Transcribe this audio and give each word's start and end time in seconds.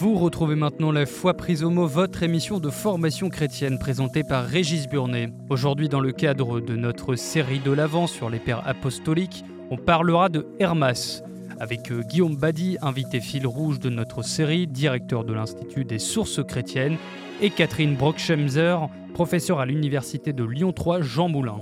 Vous 0.00 0.16
retrouvez 0.16 0.56
maintenant 0.56 0.90
la 0.90 1.06
foi 1.06 1.34
prise 1.34 1.62
au 1.62 1.70
mot, 1.70 1.86
votre 1.86 2.24
émission 2.24 2.58
de 2.58 2.68
formation 2.68 3.28
chrétienne 3.28 3.78
présentée 3.78 4.24
par 4.24 4.44
Régis 4.44 4.88
Burnet. 4.88 5.30
Aujourd'hui, 5.50 5.88
dans 5.88 6.00
le 6.00 6.10
cadre 6.10 6.58
de 6.58 6.74
notre 6.74 7.14
série 7.14 7.60
de 7.60 7.70
l'Avent 7.70 8.08
sur 8.08 8.28
les 8.28 8.40
pères 8.40 8.66
apostoliques, 8.66 9.44
on 9.70 9.76
parlera 9.76 10.28
de 10.28 10.48
Hermas. 10.58 11.22
Avec 11.60 11.92
euh, 11.92 12.02
Guillaume 12.02 12.34
Badi, 12.34 12.76
invité 12.82 13.20
fil 13.20 13.46
rouge 13.46 13.78
de 13.78 13.88
notre 13.88 14.22
série, 14.22 14.66
directeur 14.66 15.22
de 15.22 15.32
l'Institut 15.32 15.84
des 15.84 16.00
sources 16.00 16.42
chrétiennes, 16.42 16.96
et 17.40 17.50
Catherine 17.50 17.94
Brockschemser, 17.94 18.76
professeure 19.14 19.60
à 19.60 19.66
l'Université 19.66 20.32
de 20.32 20.42
Lyon 20.42 20.72
3 20.72 21.02
Jean 21.02 21.28
Moulin. 21.28 21.60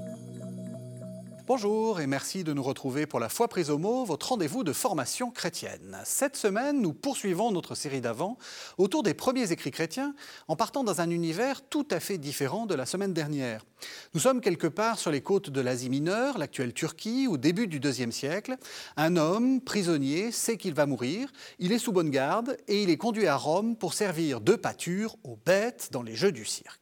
Bonjour 1.45 2.01
et 2.01 2.07
merci 2.07 2.45
de 2.45 2.53
nous 2.53 2.63
retrouver 2.63 3.05
pour 3.05 3.19
la 3.19 3.29
foi 3.29 3.49
prise 3.49 3.69
au 3.69 3.77
mot, 3.77 4.05
votre 4.05 4.29
rendez-vous 4.29 4.63
de 4.63 4.73
formation 4.73 5.33
chrétienne. 5.33 5.99
Cette 6.05 6.37
semaine, 6.37 6.81
nous 6.81 6.93
poursuivons 6.93 7.51
notre 7.51 7.75
série 7.75 8.01
d'avant 8.01 8.39
autour 8.79 9.03
des 9.03 9.13
premiers 9.13 9.51
écrits 9.51 9.73
chrétiens 9.73 10.15
en 10.47 10.55
partant 10.55 10.85
dans 10.85 11.01
un 11.01 11.11
univers 11.11 11.61
tout 11.69 11.87
à 11.91 11.99
fait 11.99 12.17
différent 12.17 12.67
de 12.67 12.77
la 12.77 12.87
semaine 12.87 13.13
dernière. 13.13 13.67
Nous 14.15 14.21
sommes 14.21 14.41
quelque 14.41 14.69
part 14.69 15.01
sur 15.01 15.11
les 15.11 15.21
côtes 15.21 15.51
de 15.51 15.61
l'Asie 15.61 15.91
mineure, 15.91 16.39
l'actuelle 16.39 16.73
Turquie, 16.73 17.27
au 17.27 17.39
début 17.39 17.67
du 17.67 17.81
IIe 17.81 18.13
siècle. 18.13 18.57
Un 18.97 19.17
homme, 19.17 19.61
prisonnier, 19.61 20.31
sait 20.31 20.57
qu'il 20.57 20.75
va 20.75 20.87
mourir, 20.87 21.33
il 21.59 21.73
est 21.73 21.79
sous 21.79 21.93
bonne 21.93 22.11
garde 22.11 22.57
et 22.69 22.85
il 22.85 22.91
est 22.91 22.97
conduit 22.97 23.27
à 23.27 23.37
Rome 23.37 23.75
pour 23.75 23.95
servir 23.95 24.41
de 24.41 24.55
pâture 24.55 25.17
aux 25.25 25.39
bêtes 25.45 25.89
dans 25.91 26.03
les 26.03 26.15
jeux 26.15 26.33
du 26.33 26.45
cirque. 26.45 26.82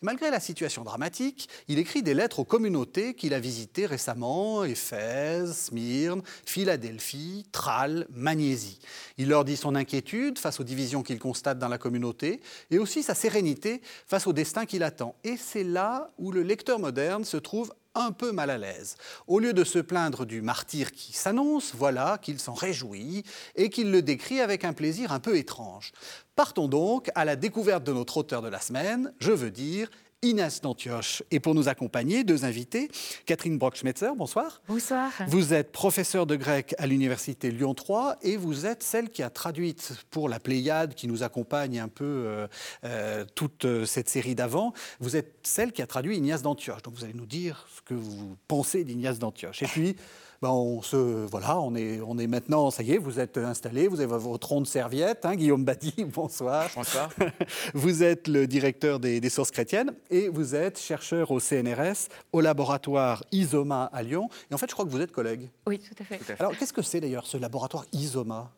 Malgré 0.00 0.30
la 0.30 0.40
situation 0.40 0.84
dramatique, 0.84 1.48
il 1.68 1.78
écrit 1.78 2.02
des 2.02 2.14
lettres 2.14 2.40
aux 2.40 2.44
communautés 2.44 3.14
qu'il 3.14 3.34
a 3.34 3.40
visitées 3.40 3.86
récemment, 3.86 4.64
Éphèse, 4.64 5.56
Smyrne, 5.56 6.22
Philadelphie, 6.46 7.46
Tralles, 7.52 8.06
Magnésie. 8.10 8.80
Il 9.18 9.28
leur 9.28 9.44
dit 9.44 9.56
son 9.56 9.74
inquiétude 9.74 10.38
face 10.38 10.60
aux 10.60 10.64
divisions 10.64 11.02
qu'il 11.02 11.18
constate 11.18 11.58
dans 11.58 11.68
la 11.68 11.78
communauté 11.78 12.40
et 12.70 12.78
aussi 12.78 13.02
sa 13.02 13.14
sérénité 13.14 13.80
face 14.06 14.26
au 14.26 14.32
destin 14.32 14.66
qu'il 14.66 14.82
attend. 14.82 15.14
Et 15.24 15.36
c'est 15.36 15.64
là 15.64 16.10
où 16.18 16.32
le 16.32 16.42
lecteur 16.42 16.78
moderne 16.78 17.24
se 17.24 17.36
trouve 17.36 17.72
un 17.94 18.12
peu 18.12 18.32
mal 18.32 18.50
à 18.50 18.58
l'aise. 18.58 18.96
Au 19.26 19.38
lieu 19.38 19.52
de 19.52 19.64
se 19.64 19.78
plaindre 19.78 20.24
du 20.24 20.42
martyr 20.42 20.92
qui 20.92 21.12
s'annonce, 21.12 21.74
voilà 21.74 22.18
qu'il 22.20 22.38
s'en 22.40 22.54
réjouit 22.54 23.24
et 23.56 23.70
qu'il 23.70 23.90
le 23.90 24.02
décrit 24.02 24.40
avec 24.40 24.64
un 24.64 24.72
plaisir 24.72 25.12
un 25.12 25.20
peu 25.20 25.36
étrange. 25.36 25.92
Partons 26.34 26.68
donc 26.68 27.10
à 27.14 27.24
la 27.24 27.36
découverte 27.36 27.84
de 27.84 27.92
notre 27.92 28.16
auteur 28.16 28.42
de 28.42 28.48
la 28.48 28.60
semaine, 28.60 29.12
je 29.18 29.32
veux 29.32 29.50
dire 29.50 29.90
Inès 30.24 30.60
d'Antioche. 30.60 31.24
Et 31.32 31.40
pour 31.40 31.52
nous 31.52 31.68
accompagner, 31.68 32.22
deux 32.22 32.44
invités. 32.44 32.88
Catherine 33.26 33.58
Brockschmetzer, 33.58 34.10
bonsoir. 34.16 34.62
Bonsoir. 34.68 35.10
Vous 35.26 35.52
êtes 35.52 35.72
professeure 35.72 36.26
de 36.26 36.36
grec 36.36 36.76
à 36.78 36.86
l'Université 36.86 37.50
Lyon 37.50 37.74
3 37.74 38.18
et 38.22 38.36
vous 38.36 38.64
êtes 38.64 38.84
celle 38.84 39.10
qui 39.10 39.24
a 39.24 39.30
traduit 39.30 39.74
pour 40.12 40.28
la 40.28 40.38
Pléiade 40.38 40.94
qui 40.94 41.08
nous 41.08 41.24
accompagne 41.24 41.80
un 41.80 41.88
peu 41.88 42.04
euh, 42.04 42.46
euh, 42.84 43.24
toute 43.34 43.64
euh, 43.64 43.84
cette 43.84 44.08
série 44.08 44.36
d'avant. 44.36 44.72
Vous 45.00 45.16
êtes 45.16 45.40
celle 45.42 45.72
qui 45.72 45.82
a 45.82 45.88
traduit 45.88 46.16
Ignace 46.16 46.42
d'Antioche. 46.42 46.82
Donc 46.82 46.94
vous 46.94 47.02
allez 47.02 47.14
nous 47.14 47.26
dire 47.26 47.66
ce 47.74 47.82
que 47.82 47.94
vous 47.94 48.36
pensez 48.46 48.84
d'Ignace 48.84 49.18
d'Antioche. 49.18 49.60
Et 49.64 49.66
puis, 49.66 49.96
ben, 50.42 50.50
on 50.50 50.82
se 50.82 50.96
voilà, 50.96 51.60
on 51.60 51.76
est, 51.76 52.00
on 52.00 52.18
est 52.18 52.26
maintenant, 52.26 52.72
ça 52.72 52.82
y 52.82 52.90
est, 52.90 52.98
vous 52.98 53.20
êtes 53.20 53.38
installé, 53.38 53.86
vous 53.86 54.00
avez 54.00 54.18
votre 54.18 54.48
rond 54.48 54.60
de 54.60 54.66
serviette, 54.66 55.24
hein, 55.24 55.36
Guillaume 55.36 55.64
Badi, 55.64 55.94
bonsoir. 56.12 56.68
Bonsoir. 56.74 57.10
vous 57.74 58.02
êtes 58.02 58.26
le 58.26 58.48
directeur 58.48 58.98
des, 58.98 59.20
des, 59.20 59.30
sources 59.30 59.52
chrétiennes 59.52 59.94
et 60.12 60.28
vous 60.28 60.54
êtes 60.54 60.78
chercheur 60.78 61.30
au 61.30 61.40
CNRS, 61.40 62.08
au 62.32 62.40
laboratoire 62.40 63.24
ISOMA 63.32 63.90
à 63.92 64.02
Lyon. 64.02 64.28
Et 64.50 64.54
en 64.54 64.58
fait, 64.58 64.68
je 64.68 64.74
crois 64.74 64.84
que 64.84 64.90
vous 64.90 65.00
êtes 65.00 65.10
collègue. 65.10 65.50
Oui, 65.66 65.78
tout 65.78 65.94
à 66.00 66.04
fait. 66.04 66.18
Tout 66.18 66.24
à 66.32 66.36
fait. 66.36 66.40
Alors, 66.40 66.56
qu'est-ce 66.56 66.72
que 66.72 66.82
c'est 66.82 67.00
d'ailleurs 67.00 67.26
ce 67.26 67.38
laboratoire 67.38 67.86
ISOMA? 67.92 68.52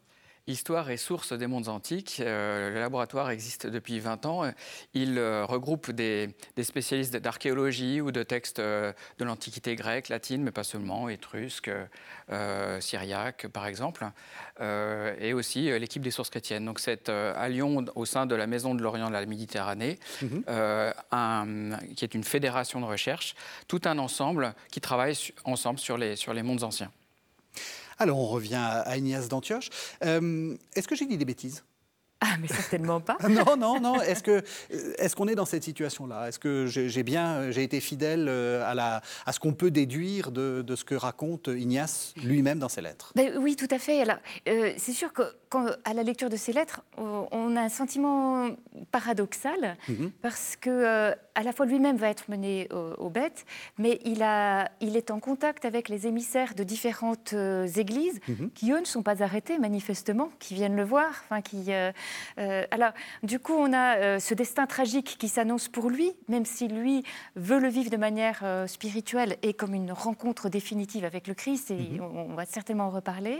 Histoire 0.47 0.91
et 0.91 0.99
source 0.99 1.33
des 1.33 1.47
mondes 1.47 1.69
antiques. 1.69 2.21
Euh, 2.21 2.69
le 2.69 2.79
laboratoire 2.79 3.31
existe 3.31 3.67
depuis 3.67 3.99
20 3.99 4.27
ans. 4.27 4.43
Il 4.93 5.17
euh, 5.17 5.47
regroupe 5.47 5.91
des, 5.91 6.29
des 6.57 6.65
spécialistes 6.65 7.17
d'archéologie 7.17 8.03
ou 8.03 8.13
de 8.13 8.23
textes 8.23 8.59
euh, 8.59 8.93
de 9.19 9.25
l'Antiquité 9.25 9.75
grecque, 9.75 10.11
latine, 10.11 10.43
mais 10.43 10.51
pas 10.51 10.63
seulement, 10.63 11.09
étrusque, 11.09 11.71
euh, 12.31 12.81
syriaque 12.83 13.47
par 13.47 13.67
exemple, 13.67 14.07
euh, 14.61 15.17
et 15.19 15.33
aussi 15.33 15.63
l'équipe 15.79 16.03
des 16.03 16.11
sources 16.11 16.29
chrétiennes. 16.29 16.67
Donc 16.67 16.79
c'est 16.79 17.09
à 17.09 17.49
Lyon, 17.49 17.87
au 17.95 18.05
sein 18.05 18.27
de 18.27 18.35
la 18.35 18.47
Maison 18.47 18.75
de 18.75 18.83
l'Orient 18.83 19.09
de 19.09 19.15
la 19.15 19.25
Méditerranée, 19.25 19.99
un, 21.11 21.71
qui 21.97 22.05
est 22.05 22.15
une 22.15 22.25
fédération 22.25 22.83
de 22.83 22.87
recherche, 22.87 23.35
tout 23.67 23.81
un 23.87 23.97
ensemble 23.97 24.55
qui 24.71 24.83
travaille 24.83 25.17
ensemble 25.45 25.79
sur 25.79 25.97
les, 25.97 26.17
sur 26.17 26.35
les 26.35 26.43
mondes 26.43 26.65
anciens. 26.65 26.91
Alors 27.99 28.19
on 28.19 28.27
revient 28.27 28.55
à 28.57 28.97
Ignace 28.97 29.29
d'Antioche. 29.29 29.71
Euh, 30.05 30.57
Est-ce 30.75 30.89
que 30.89 30.95
j'ai 30.97 31.07
dit 31.07 31.17
des 31.17 31.25
bêtises? 31.25 31.65
Ah, 32.21 32.37
mais 32.41 32.49
certainement 32.49 33.01
pas. 33.01 33.19
non, 33.29 33.57
non, 33.57 33.81
non. 33.81 34.01
Est-ce 34.01 34.23
que 34.23 34.43
est-ce 34.71 35.15
qu'on 35.15 35.29
est 35.29 35.35
dans 35.35 35.45
cette 35.45 35.63
situation-là? 35.65 36.29
Est-ce 36.29 36.39
que 36.39 36.65
j'ai 36.67 37.03
bien, 37.03 37.51
j'ai 37.51 37.63
été 37.63 37.81
fidèle 37.81 38.29
à 38.29 38.75
la 38.75 39.03
à 39.27 39.33
ce 39.33 39.41
qu'on 39.41 39.53
peut 39.53 39.71
déduire 39.71 40.31
de, 40.31 40.63
de, 40.63 40.75
ce 40.77 40.85
que 40.85 40.95
raconte 40.95 41.49
Ignace 41.49 42.15
lui-même 42.23 42.59
dans 42.59 42.71
ses 42.71 42.81
lettres? 42.81 43.13
Ben, 43.15 43.37
Oui, 43.37 43.57
tout 43.57 43.69
à 43.71 43.79
fait. 43.79 44.01
Alors, 44.01 44.17
euh, 44.49 44.73
c'est 44.79 44.93
sûr 44.93 45.13
que 45.13 45.23
quand, 45.55 45.67
à 45.85 45.95
la 45.95 46.03
lecture 46.03 46.31
de 46.31 46.37
ses 46.37 46.53
lettres, 46.53 46.83
on 46.99 47.55
a 47.55 47.61
un 47.61 47.69
sentiment 47.69 48.49
paradoxal 48.91 49.61
-hmm. 49.89 50.11
parce 50.21 50.57
que 50.57 50.71
euh, 50.71 51.15
à 51.37 51.43
la 51.47 51.53
fois 51.53 51.67
lui-même 51.67 51.97
va 51.97 52.09
être 52.15 52.27
mené 52.29 52.69
aux, 52.73 53.05
aux, 53.05 53.11
bêtes, 53.19 53.45
mais 53.79 54.01
il 54.05 54.21
a, 54.23 54.69
il 54.81 54.97
est 54.97 55.11
en 55.17 55.21
contact 55.29 55.65
avec 55.65 55.85
les 55.89 56.01
émissaires 56.11 56.55
de 56.61 56.65
différentes 56.75 57.33
euh, 57.35 57.83
églises 57.83 58.19
-hmm. 58.21 58.51
qui 58.57 58.67
eux 58.75 58.81
ne 58.87 58.91
sont 58.95 59.05
pas 59.11 59.19
arrêtés 59.27 59.57
manifestement, 59.69 60.29
qui 60.43 60.53
viennent 60.59 60.79
le 60.85 60.87
voir, 60.95 61.11
enfin 61.25 61.41
qui 61.49 61.61
euh, 61.69 61.93
alors, 62.77 62.95
du 63.33 63.39
coup, 63.45 63.57
on 63.67 63.71
a 63.85 63.89
ce 64.29 64.35
destin 64.43 64.67
tragique 64.77 65.11
qui 65.21 65.29
s'annonce 65.35 65.67
pour 65.77 65.87
lui, 65.97 66.09
même 66.35 66.47
si 66.55 66.65
lui 66.81 66.97
veut 67.49 67.61
le 67.67 67.71
vivre 67.77 67.91
de 67.97 68.01
manière 68.09 68.39
spirituelle 68.77 69.33
et 69.47 69.53
comme 69.61 69.75
une 69.83 69.93
rencontre 70.07 70.45
définitive 70.59 71.05
avec 71.13 71.25
le 71.31 71.35
Christ, 71.43 71.67
et 71.71 71.85
on, 72.07 72.11
on, 72.31 72.35
va 72.41 72.45
certainement 72.59 72.87
en 72.91 72.95
reparler. 73.01 73.37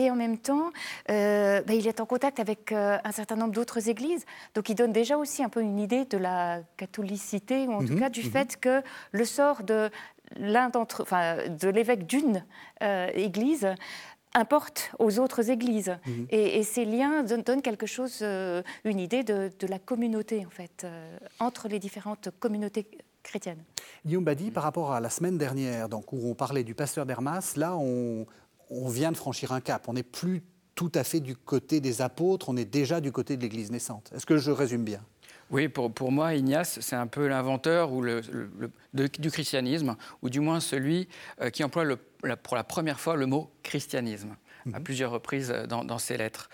et 0.00 0.04
en 0.14 0.18
même 0.24 0.38
temps, 0.48 0.66
bah, 1.10 1.74
il 1.74 1.86
est 1.86 2.00
en 2.00 2.06
contact 2.06 2.38
avec 2.40 2.72
un 2.72 3.12
certain 3.12 3.36
nombre 3.36 3.52
d'autres 3.52 3.88
églises, 3.88 4.24
donc 4.54 4.68
il 4.68 4.74
donne 4.74 4.92
déjà 4.92 5.16
aussi 5.16 5.42
un 5.42 5.48
peu 5.48 5.60
une 5.60 5.78
idée 5.78 6.04
de 6.04 6.18
la 6.18 6.60
catholicité, 6.76 7.66
ou 7.66 7.72
en 7.72 7.84
tout 7.84 7.96
cas 7.96 8.10
du 8.10 8.22
-hmm. 8.22 8.30
fait 8.30 8.60
que 8.60 8.82
le 9.12 9.24
sort 9.24 9.62
de 9.64 9.90
l'un 10.36 10.68
d'entre, 10.70 11.02
enfin, 11.02 11.24
de 11.48 11.68
l'évêque 11.68 12.06
d'une 12.06 12.44
église 13.28 13.66
importe 14.34 14.92
aux 14.98 15.18
autres 15.18 15.50
églises. 15.50 15.96
Mmh. 16.06 16.10
Et, 16.30 16.58
et, 16.58 16.62
ces 16.62 16.84
liens 16.84 17.22
donnent 17.22 17.62
quelque 17.62 17.86
chose, 17.86 18.18
euh, 18.22 18.62
une 18.84 19.00
idée 19.00 19.24
de, 19.24 19.50
de, 19.58 19.66
la 19.66 19.78
communauté, 19.78 20.46
en 20.46 20.50
fait, 20.50 20.84
euh, 20.84 21.18
entre 21.38 21.68
les 21.68 21.78
différentes 21.78 22.28
communautés 22.38 22.86
chrétiennes. 23.22 23.62
Guillaume 24.06 24.24
Badi, 24.24 24.50
par 24.50 24.62
rapport 24.62 24.92
à 24.92 25.00
la 25.00 25.10
semaine 25.10 25.36
dernière, 25.36 25.88
donc, 25.88 26.12
où 26.12 26.20
on 26.24 26.34
parlait 26.34 26.64
du 26.64 26.74
pasteur 26.74 27.06
d'Hermas, 27.06 27.54
là, 27.56 27.76
on, 27.76 28.26
on, 28.70 28.88
vient 28.88 29.12
de 29.12 29.16
franchir 29.16 29.52
un 29.52 29.60
cap. 29.60 29.88
On 29.88 29.94
n'est 29.94 30.02
plus 30.02 30.42
tout 30.80 30.92
à 30.94 31.04
fait 31.04 31.20
du 31.20 31.36
côté 31.36 31.78
des 31.82 32.00
apôtres, 32.00 32.48
on 32.48 32.56
est 32.56 32.64
déjà 32.64 33.02
du 33.02 33.12
côté 33.12 33.36
de 33.36 33.42
l'Église 33.42 33.70
naissante. 33.70 34.10
Est-ce 34.16 34.24
que 34.24 34.38
je 34.38 34.50
résume 34.50 34.82
bien? 34.82 35.04
Oui, 35.50 35.68
pour, 35.68 35.92
pour, 35.92 36.10
moi, 36.10 36.32
Ignace, 36.34 36.78
c'est 36.80 36.96
un 36.96 37.06
peu 37.06 37.28
l'inventeur 37.28 37.92
ou 37.92 38.00
le, 38.00 38.22
le, 38.32 38.70
de, 38.94 39.06
du 39.18 39.30
christianisme, 39.30 39.94
ou 40.22 40.30
du 40.30 40.40
moins 40.40 40.58
celui 40.58 41.06
euh, 41.42 41.50
qui 41.50 41.62
emploie 41.64 41.84
la, 42.24 42.38
pour 42.38 42.56
la 42.56 42.64
première 42.64 42.98
fois 42.98 43.16
le 43.16 43.26
mot 43.26 43.50
christianisme, 43.62 44.36
mmh. 44.64 44.74
à 44.74 44.80
plusieurs 44.80 45.10
reprises 45.10 45.50
dans, 45.68 45.84
dans 45.84 45.98
ses 45.98 46.16
lettres. 46.16 46.48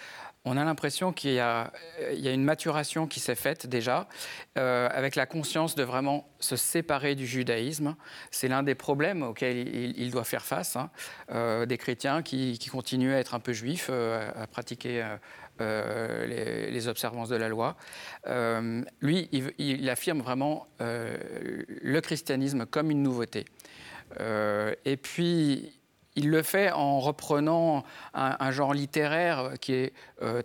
On 0.48 0.56
a 0.56 0.64
l'impression 0.64 1.12
qu'il 1.12 1.32
y, 1.32 1.34
y, 1.34 1.38
a 1.40 1.70
une 2.32 2.44
maturation 2.44 3.06
qui 3.06 3.20
s'est 3.20 3.34
faite 3.34 3.66
déjà, 3.66 4.08
euh, 4.56 4.88
avec 4.92 5.16
la 5.16 5.26
conscience 5.26 5.74
de 5.74 5.82
vraiment 5.82 6.28
se 6.38 6.56
séparer 6.56 7.14
du 7.14 7.26
judaïsme. 7.26 7.96
C'est 8.30 8.48
l'un 8.48 8.62
des 8.62 8.74
problèmes 8.74 9.22
auxquels 9.22 9.68
il, 9.98 10.10
doit 10.10 10.24
faire 10.24 10.44
face, 10.44 10.76
hein. 10.76 10.90
euh, 11.32 11.66
des 11.66 11.76
chrétiens 11.76 12.22
qui, 12.22 12.58
continuent 12.70 13.12
à 13.12 13.18
être 13.18 13.34
un 13.34 13.40
peu 13.40 13.52
juifs, 13.52 13.88
euh, 13.90 14.30
à 14.34 14.46
pratiquer 14.46 15.04
euh, 15.62 16.70
les, 16.70 16.86
observances 16.86 17.30
de 17.30 17.36
la 17.36 17.48
loi. 17.48 17.76
Euh, 18.26 18.82
lui, 19.00 19.28
il, 19.32 19.52
il, 19.58 19.88
affirme 19.88 20.20
vraiment 20.20 20.68
euh, 20.82 21.16
le 21.66 22.00
christianisme 22.02 22.66
comme 22.66 22.90
une 22.90 23.02
nouveauté. 23.02 23.46
et 24.20 24.96
puis, 24.98 25.80
il 26.16 26.30
le 26.30 26.42
fait 26.42 26.72
en 26.72 26.98
reprenant 26.98 27.84
un, 28.14 28.50
genre 28.50 28.74
littéraire 28.74 29.52
qui 29.60 29.74
est 29.74 29.92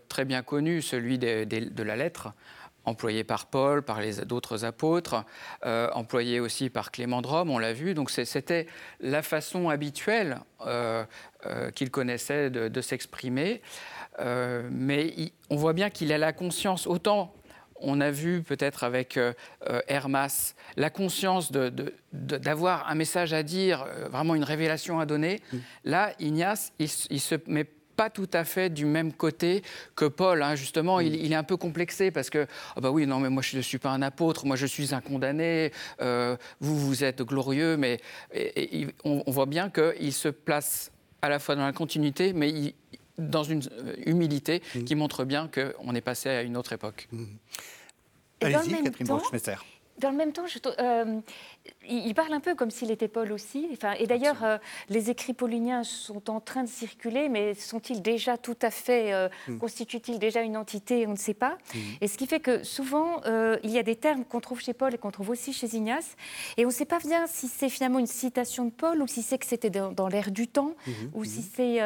très 0.07 0.25
bien 0.25 0.43
connu, 0.43 0.81
celui 0.81 1.17
de, 1.17 1.83
la 1.83 1.95
lettre 1.95 2.33
employé 2.85 3.23
par 3.23 3.45
Paul, 3.45 3.83
par 3.83 3.99
d'autres 4.25 4.65
apôtres, 4.65 5.23
euh, 5.65 5.89
employé 5.93 6.39
aussi 6.39 6.69
par 6.69 6.91
Clément 6.91 7.21
de 7.21 7.27
Rome, 7.27 7.49
on 7.49 7.59
l'a 7.59 7.73
vu. 7.73 7.93
Donc 7.93 8.09
c'était 8.09 8.67
la 8.99 9.21
façon 9.21 9.69
habituelle 9.69 10.39
euh, 10.65 11.03
euh, 11.45 11.71
qu'il 11.71 11.91
connaissait 11.91 12.49
de, 12.49 12.81
s'exprimer. 12.81 13.61
Euh, 14.19 14.67
mais 14.71 15.13
on 15.49 15.55
voit 15.55 15.73
bien 15.73 15.89
qu'il 15.89 16.11
a 16.11 16.17
la 16.17 16.33
conscience, 16.33 16.87
autant 16.87 17.33
on 17.81 18.01
a 18.01 18.11
vu 18.11 18.43
peut-être 18.43 18.83
avec 18.83 19.17
euh, 19.17 19.33
Hermas 19.87 20.53
la 20.77 20.89
conscience 20.89 21.51
d'avoir 22.11 22.89
un 22.89 22.95
message 22.95 23.33
à 23.33 23.43
dire, 23.43 23.85
vraiment 24.09 24.35
une 24.35 24.43
révélation 24.43 24.99
à 24.99 25.05
donner. 25.05 25.41
Mmh. 25.51 25.57
Là, 25.85 26.13
Ignace, 26.19 26.71
il, 26.79 26.89
il 27.09 27.19
se 27.19 27.35
met 27.47 27.67
pas 28.01 28.09
tout 28.09 28.29
à 28.33 28.43
fait 28.43 28.69
du 28.69 28.85
même 28.85 29.13
côté 29.13 29.61
que 29.95 30.05
Paul. 30.05 30.41
Hein. 30.41 30.55
Justement, 30.55 30.99
il, 30.99 31.15
il, 31.15 31.31
est 31.31 31.35
un 31.35 31.43
peu 31.43 31.57
complexé 31.57 32.11
parce 32.11 32.29
que, 32.29 32.47
ah 32.75 32.81
bah 32.81 32.91
oui, 32.91 33.05
non, 33.05 33.19
mais 33.19 33.29
moi 33.29 33.43
je 33.43 33.57
ne 33.57 33.61
suis 33.61 33.77
pas 33.77 33.91
un 33.91 34.01
apôtre, 34.01 34.45
moi 34.45 34.55
je 34.55 34.65
suis 34.65 34.95
un 34.95 35.01
condamné, 35.01 35.71
euh, 36.01 36.35
vous, 36.59 36.77
vous 36.79 37.03
êtes 37.03 37.21
glorieux, 37.21 37.77
mais 37.77 37.99
on, 39.03 39.29
voit 39.31 39.45
bien 39.45 39.69
qu'il 39.69 40.13
se 40.13 40.29
place 40.29 40.91
à 41.21 41.29
la 41.29 41.39
fois 41.39 41.55
dans 41.55 41.65
la 41.65 41.73
continuité, 41.73 42.33
mais 42.33 42.49
il, 42.49 42.73
dans 43.29 43.43
une 43.43 43.61
euh, 43.71 43.95
humilité 44.05 44.61
mmh. 44.75 44.83
qui 44.83 44.95
montre 44.95 45.23
bien 45.25 45.49
qu'on 45.49 45.95
est 45.95 46.01
passé 46.01 46.29
à 46.29 46.41
une 46.41 46.57
autre 46.57 46.73
époque. 46.73 47.07
Mmh. 47.11 47.25
Allez-y, 48.41 48.83
Catherine. 48.83 49.07
Dans 50.01 50.09
le 50.09 50.17
même 50.17 50.33
temps, 50.33 50.47
je, 50.47 50.57
euh, 50.79 51.21
il 51.87 52.13
parle 52.15 52.33
un 52.33 52.39
peu 52.39 52.55
comme 52.55 52.71
s'il 52.71 52.89
était 52.89 53.07
Paul 53.07 53.31
aussi. 53.31 53.69
Enfin, 53.71 53.93
et 53.99 54.07
d'ailleurs, 54.07 54.43
euh, 54.43 54.57
les 54.89 55.11
écrits 55.11 55.33
pauliniens 55.33 55.83
sont 55.83 56.31
en 56.31 56.39
train 56.39 56.63
de 56.63 56.69
circuler, 56.69 57.29
mais 57.29 57.53
sont-ils 57.53 58.01
déjà 58.01 58.35
tout 58.35 58.57
à 58.63 58.71
fait, 58.71 59.13
euh, 59.13 59.29
hmm. 59.47 59.59
constituent-ils 59.59 60.17
déjà 60.17 60.41
une 60.41 60.57
entité 60.57 61.05
On 61.05 61.11
ne 61.11 61.17
sait 61.17 61.35
pas. 61.35 61.59
Hmm. 61.75 61.79
Et 62.01 62.07
ce 62.07 62.17
qui 62.17 62.25
fait 62.25 62.39
que 62.39 62.63
souvent, 62.63 63.21
il 63.63 63.69
y 63.69 63.77
a 63.77 63.83
des 63.83 63.95
termes 63.95 64.25
qu'on 64.25 64.39
trouve 64.39 64.59
chez 64.59 64.73
Paul 64.73 64.95
et 64.95 64.97
qu'on 64.97 65.11
trouve 65.11 65.29
aussi 65.29 65.53
chez 65.53 65.67
Ignace, 65.67 66.15
et 66.57 66.65
on 66.65 66.69
ne 66.69 66.73
sait 66.73 66.85
pas 66.85 66.99
bien 66.99 67.27
si 67.27 67.47
c'est 67.47 67.69
finalement 67.69 67.99
une 67.99 68.07
citation 68.07 68.65
de 68.65 68.71
Paul 68.71 69.03
ou 69.03 69.07
si 69.07 69.21
c'est 69.21 69.37
que 69.37 69.45
c'était 69.45 69.69
dans, 69.69 70.07
l'air 70.07 70.31
du 70.31 70.47
temps, 70.47 70.73
hmm. 70.87 70.91
ou 71.13 71.23
si 71.25 71.43
c'est. 71.43 71.79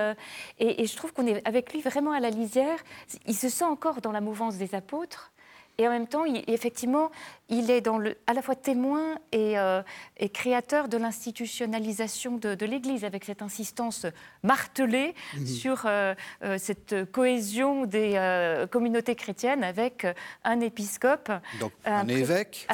Et, 0.59 0.83
et 0.83 0.87
je 0.87 0.95
trouve 0.95 1.11
qu'on 1.11 1.27
est 1.27 1.45
avec 1.45 1.73
lui 1.73 1.81
vraiment 1.81 2.13
à 2.13 2.21
la 2.21 2.29
lisière. 2.29 2.79
Il 3.27 3.35
se 3.35 3.49
sent 3.49 3.65
encore 3.65 3.99
dans 3.99 4.13
la 4.13 4.21
mouvance 4.21 4.55
des 4.55 4.73
apôtres. 4.73 5.33
Et 5.77 5.87
en 5.87 5.91
même 5.91 6.07
temps, 6.07 6.23
effectivement, 6.47 7.11
il 7.49 7.69
est 7.69 7.81
dans 7.81 7.97
le, 7.97 8.17
à 8.27 8.33
la 8.33 8.41
fois 8.41 8.55
témoin 8.55 9.17
et, 9.31 9.57
euh, 9.57 9.81
créateur 10.33 10.87
de 10.87 10.97
l'institutionnalisation 10.97 12.37
de, 12.37 12.65
l'Église, 12.65 13.05
avec 13.05 13.25
cette 13.25 13.41
insistance 13.41 14.05
martelée 14.43 15.13
mhm. 15.35 15.45
sur 15.45 15.83
euh, 15.85 16.15
euh, 16.43 16.57
cette 16.57 17.11
cohésion 17.11 17.85
des 17.85 18.15
communautés 18.71 19.15
chrétiennes 19.15 19.63
avec 19.63 20.07
un 20.43 20.59
épiscope. 20.61 21.31
Donc 21.59 21.71
un, 21.85 22.07
évêque, 22.07 22.67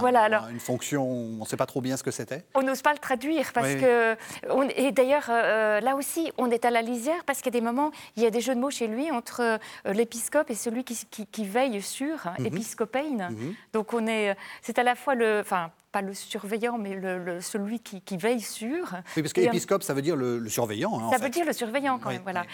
voilà, 0.00 0.22
alors, 0.22 0.48
une 0.48 0.60
fonction, 0.60 1.08
on 1.08 1.40
ne 1.40 1.44
sait 1.44 1.56
pas 1.56 1.66
trop 1.66 1.80
bien 1.80 1.96
ce 1.96 2.02
que 2.02 2.10
c'était 2.10 2.44
On 2.54 2.62
n'ose 2.62 2.82
pas 2.82 2.92
le 2.92 2.98
traduire, 2.98 3.52
parce 3.52 3.74
que... 3.74 4.16
On, 4.50 4.62
et 4.62 4.92
d'ailleurs, 4.92 5.28
là 5.28 5.94
aussi, 5.96 6.32
on 6.38 6.50
est 6.50 6.64
à 6.64 6.70
la 6.70 6.82
lisière, 6.82 7.24
parce 7.24 7.38
qu'il 7.38 7.54
y 7.54 7.56
a 7.56 7.60
des 7.60 7.64
moments, 7.64 7.92
il 8.16 8.22
y 8.22 8.26
a 8.26 8.30
des 8.30 8.40
jeux 8.40 8.54
de 8.54 8.60
mots 8.60 8.70
chez 8.70 8.88
lui 8.88 9.10
entre 9.10 9.58
l'épiscope 9.84 10.50
et 10.50 10.54
celui 10.54 10.84
qui, 10.84 11.26
qui, 11.26 11.44
veille 11.44 11.80
sur, 11.82 12.26
hein, 12.26 12.34
épiscopein. 12.44 13.30
Mhm. 13.30 13.54
Donc 13.72 13.94
on 13.94 14.07
est, 14.08 14.36
c'est 14.62 14.78
à 14.78 14.82
la 14.82 14.94
fois 14.94 15.14
le, 15.14 15.40
enfin 15.40 15.70
pas 15.92 16.02
le 16.02 16.12
surveillant, 16.12 16.76
mais 16.76 16.94
le, 16.94 17.40
celui 17.40 17.80
qui, 17.80 18.16
veille 18.16 18.40
sur. 18.40 18.94
Oui, 19.16 19.22
parce 19.22 19.32
qu'épiscope, 19.32 19.82
ça 19.82 19.94
veut 19.94 20.02
dire 20.02 20.16
le, 20.16 20.46
surveillant. 20.48 20.98
Hein, 21.00 21.10
ça 21.10 21.18
veut 21.18 21.30
dire 21.30 21.46
le 21.46 21.52
surveillant 21.52 21.98
quand 21.98 22.10
même, 22.10 22.22
voilà. 22.22 22.44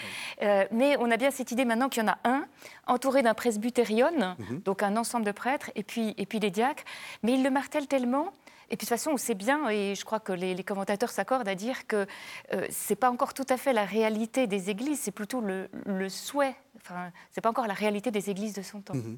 Euh, 0.41 0.65
mais 0.71 0.95
on 0.99 1.11
a 1.11 1.17
bien 1.17 1.31
cette 1.31 1.51
idée 1.51 1.65
maintenant 1.65 1.89
qu'il 1.89 2.03
y 2.03 2.05
en 2.05 2.09
a 2.09 2.17
un, 2.23 2.45
entouré 2.87 3.23
d'un 3.23 3.33
presbytérion, 3.33 4.35
mhm. 4.37 4.61
donc 4.61 4.83
un 4.83 4.95
ensemble 4.95 5.25
de 5.25 5.31
prêtres, 5.31 5.71
et 5.75 5.83
puis, 5.83 6.13
et 6.17 6.25
puis 6.25 6.39
les 6.39 6.51
diacres. 6.51 6.83
Mais 7.23 7.33
il 7.33 7.43
le 7.43 7.49
martèle 7.49 7.87
tellement 7.87 8.31
et 8.71 8.77
puis 8.77 8.87
de 8.87 8.89
toute 8.89 8.97
façon, 8.97 9.11
on 9.11 9.17
sait 9.17 9.35
bien, 9.35 9.69
et 9.69 9.93
je 9.93 10.03
crois 10.03 10.19
que 10.19 10.33
les, 10.33 10.55
commentateurs 10.63 11.11
s'accordent 11.11 11.47
à 11.47 11.53
dire 11.53 11.85
que 11.85 12.07
euh, 12.51 12.65
ce 12.71 12.91
n'est 12.91 12.95
pas 12.95 13.11
encore 13.11 13.35
tout 13.35 13.45
à 13.49 13.57
fait 13.57 13.73
la 13.73 13.85
réalité 13.85 14.47
des 14.47 14.71
églises, 14.71 15.01
c'est 15.01 15.11
plutôt 15.11 15.39
le 15.39 16.09
souhait 16.09 16.55
Enfin, 16.87 17.11
c'est 17.31 17.41
pas 17.41 17.49
encore 17.49 17.65
la 17.65 17.73
réalité 17.73 18.11
des 18.11 18.29
églises 18.29 18.53
de 18.53 18.61
son 18.61 18.79
temps. 18.79 18.93
Mhm. 18.93 19.17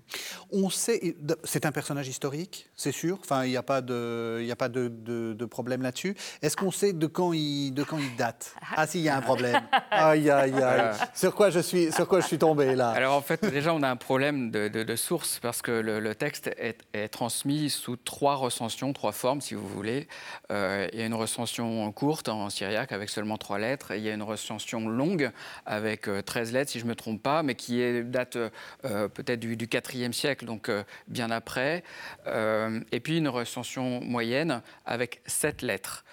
On 0.51 0.69
sait, 0.69 1.17
c'est 1.43 1.65
un 1.65 1.73
personnage 1.73 2.07
historique, 2.07 2.69
c'est 2.77 2.93
sûr. 2.93 3.17
Enfin, 3.19 3.43
il 3.43 3.49
n'y 3.49 3.57
a 3.57 3.63
pas 3.63 3.81
de, 3.81 4.39
il 4.41 4.49
a 4.49 4.55
pas 4.55 4.69
de, 4.69 4.87
de, 4.87 5.45
problème 5.45 5.81
là-dessus. 5.81 6.15
Est-ce 6.41 6.55
qu'on 6.55 6.71
sait 6.71 6.93
de 6.93 7.07
quand 7.07 7.33
il, 7.33 7.71
de 7.71 7.83
quand 7.83 7.97
il 7.97 8.15
date? 8.15 8.55
Ah, 8.75 8.87
si, 8.87 8.99
il 8.99 9.03
y 9.03 9.09
a 9.09 9.17
un 9.17 9.21
problème. 9.21 9.61
Aïe, 9.91 10.29
aïe, 10.29 10.53
aïe. 10.53 10.95
Sur 11.13 11.33
quoi 11.33 11.49
je 11.49 11.59
suis, 11.59 11.91
sur 11.91 12.07
quoi 12.07 12.21
je 12.21 12.27
suis 12.27 12.37
tombé 12.37 12.75
là? 12.75 12.91
Alors 12.91 13.15
en 13.15 13.21
fait, 13.21 13.43
déjà, 13.45 13.73
on 13.73 13.81
a 13.81 13.89
un 13.89 13.95
problème 13.95 14.51
de, 14.51 14.95
source 14.95 15.39
parce 15.39 15.61
que 15.61 15.71
le, 15.71 16.15
texte 16.15 16.49
est, 16.57 17.07
transmis 17.09 17.69
sous 17.69 17.97
trois 17.97 18.35
recensions, 18.35 18.93
trois 18.93 19.11
formes, 19.11 19.41
si 19.41 19.55
vous 19.55 19.67
voulez. 19.67 20.07
Euh, 20.51 20.87
il 20.93 20.99
y 20.99 21.01
a 21.01 21.05
une 21.05 21.13
recension 21.13 21.91
courte 21.91 22.29
en 22.29 22.49
syriaque 22.49 22.91
avec 22.91 23.09
seulement 23.09 23.37
trois 23.37 23.59
lettres. 23.59 23.91
il 23.93 24.03
y 24.03 24.09
a 24.09 24.13
une 24.13 24.23
recension 24.23 24.87
longue 24.87 25.31
avec 25.65 26.07
13 26.25 26.49
euh, 26.49 26.53
lettres, 26.53 26.71
si 26.71 26.79
je 26.79 26.85
me 26.85 26.95
trompe 26.95 27.21
pas, 27.21 27.43
mais 27.43 27.56
qui 27.57 28.03
date 28.03 28.37
euh, 28.37 29.07
peut-être 29.09 29.39
du, 29.39 29.57
du 29.57 29.67
4e 29.67 30.13
siècle, 30.13 30.45
donc 30.45 30.69
euh, 30.69 30.83
bien 31.07 31.31
après. 31.31 31.83
Euh, 32.27 32.79
et 32.91 32.99
puis 32.99 33.17
une 33.17 33.27
recension 33.27 34.01
moyenne 34.01 34.61
avec 34.85 35.21
sept 35.25 35.61
lettres. 35.61 36.05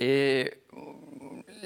et 0.00 0.50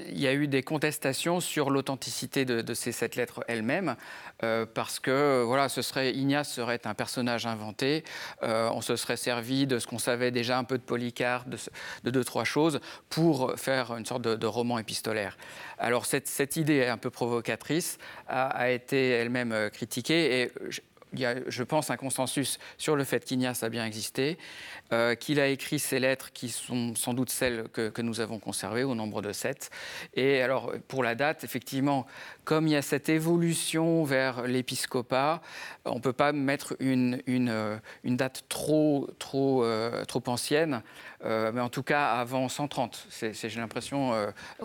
il 0.08 0.18
y 0.18 0.26
a 0.26 0.34
eu 0.34 0.48
des 0.48 0.62
contestations 0.62 1.40
sur 1.40 1.70
l'authenticité 1.70 2.44
de, 2.44 2.74
ces 2.74 2.92
sept 2.92 3.16
lettres 3.16 3.42
elles-mêmes, 3.48 3.96
euh, 4.42 4.66
parce 4.66 5.00
que 5.00 5.42
voilà, 5.44 5.68
ce 5.68 5.82
serait 5.82 6.12
Ignace 6.12 6.52
serait 6.52 6.80
un 6.86 6.94
personnage 6.94 7.46
inventé. 7.46 8.04
Euh, 8.42 8.68
on 8.72 8.80
se 8.80 8.96
serait 8.96 9.16
servi 9.16 9.66
de 9.66 9.78
ce 9.78 9.86
qu'on 9.86 9.98
savait 9.98 10.30
déjà 10.30 10.58
un 10.58 10.64
peu 10.64 10.78
de 10.78 10.82
Polycarpe, 10.82 11.48
de, 11.48 12.10
deux 12.10 12.24
trois 12.24 12.44
choses, 12.44 12.80
pour 13.08 13.54
faire 13.56 13.96
une 13.96 14.06
sorte 14.06 14.22
de, 14.22 14.46
roman 14.46 14.78
épistolaire. 14.78 15.36
Alors 15.78 16.06
cette, 16.06 16.56
idée 16.56 16.86
un 16.86 16.98
peu 16.98 17.10
provocatrice 17.10 17.98
a, 18.28 18.70
été 18.70 19.10
elle-même 19.10 19.52
euh, 19.52 19.68
critiquée 19.70 20.50
il 21.12 21.20
y 21.20 21.26
a, 21.26 21.36
je 21.48 21.62
pense, 21.62 21.90
un 21.90 21.96
consensus 21.96 22.58
sur 22.78 22.96
le 22.96 23.04
fait 23.04 23.24
qu'Ignace 23.24 23.62
a 23.62 23.68
bien 23.68 23.86
existé, 23.86 24.38
euh, 24.92 25.14
qu'il 25.14 25.40
a 25.40 25.48
écrit 25.48 25.78
ces 25.78 25.98
lettres 25.98 26.32
qui 26.32 26.48
sont 26.48 26.94
sans 26.94 27.14
doute 27.14 27.30
celles 27.30 27.68
que, 27.72 28.02
nous 28.02 28.20
avons 28.20 28.38
conservées, 28.38 28.84
au 28.84 28.94
nombre 28.94 29.22
de 29.22 29.32
sept. 29.32 29.70
Et 30.14 30.42
alors, 30.42 30.72
pour 30.88 31.02
la 31.02 31.14
date, 31.14 31.44
effectivement, 31.44 32.06
comme 32.46 32.66
il 32.66 32.70
y 32.70 32.76
a 32.76 32.82
cette 32.82 33.10
évolution 33.10 34.04
vers 34.04 34.46
l'épiscopat, 34.46 35.42
on 35.84 35.96
ne 35.96 36.00
peut 36.00 36.14
pas 36.14 36.32
mettre 36.32 36.76
une, 36.80 37.20
une, 37.26 37.50
euh, 37.50 37.76
une, 38.04 38.16
date 38.16 38.44
trop, 38.48 39.10
trop, 39.18 39.62
euh, 39.64 40.06
trop 40.06 40.22
ancienne, 40.28 40.82
mais 41.24 41.60
en 41.60 41.68
tout 41.68 41.82
cas 41.82 42.12
avant 42.12 42.48
130. 42.48 43.08
C'est, 43.10 43.34
j'ai 43.34 43.60
l'impression, 43.60 44.12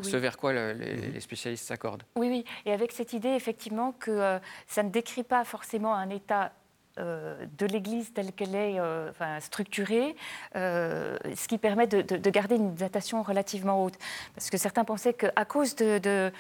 ce 0.04 0.16
vers 0.16 0.38
quoi 0.38 0.54
les, 0.54 0.74
les, 0.74 1.20
spécialistes 1.20 1.66
s'accordent. 1.66 2.04
Oui, 2.16 2.28
oui, 2.30 2.46
et 2.68 2.72
avec 2.72 2.92
cette 2.92 3.14
idée, 3.14 3.30
effectivement, 3.30 3.94
que 3.94 4.40
ça 4.68 4.84
ne 4.84 4.90
décrit 4.90 5.24
pas 5.24 5.44
forcément 5.44 5.96
un 5.96 6.10
état 6.10 6.52
euh, 6.52 6.61
de 6.98 7.66
l'Église 7.66 8.14
telle 8.14 8.32
qu'elle 8.34 8.56
est 8.56 8.80
euh, 8.80 9.12
structurée, 9.40 10.16
euh, 10.56 11.18
ce 11.36 11.48
qui 11.48 11.58
permet 11.58 11.88
de, 11.88 12.30
garder 12.30 12.56
une 12.56 12.76
datation 12.76 13.24
relativement 13.24 13.84
haute. 13.84 13.98
Parce 14.36 14.50
que 14.50 14.58
certains 14.58 14.84
pensaient 14.84 15.14
qu'à 15.14 15.46
cause 15.46 15.76
de, 15.76 16.32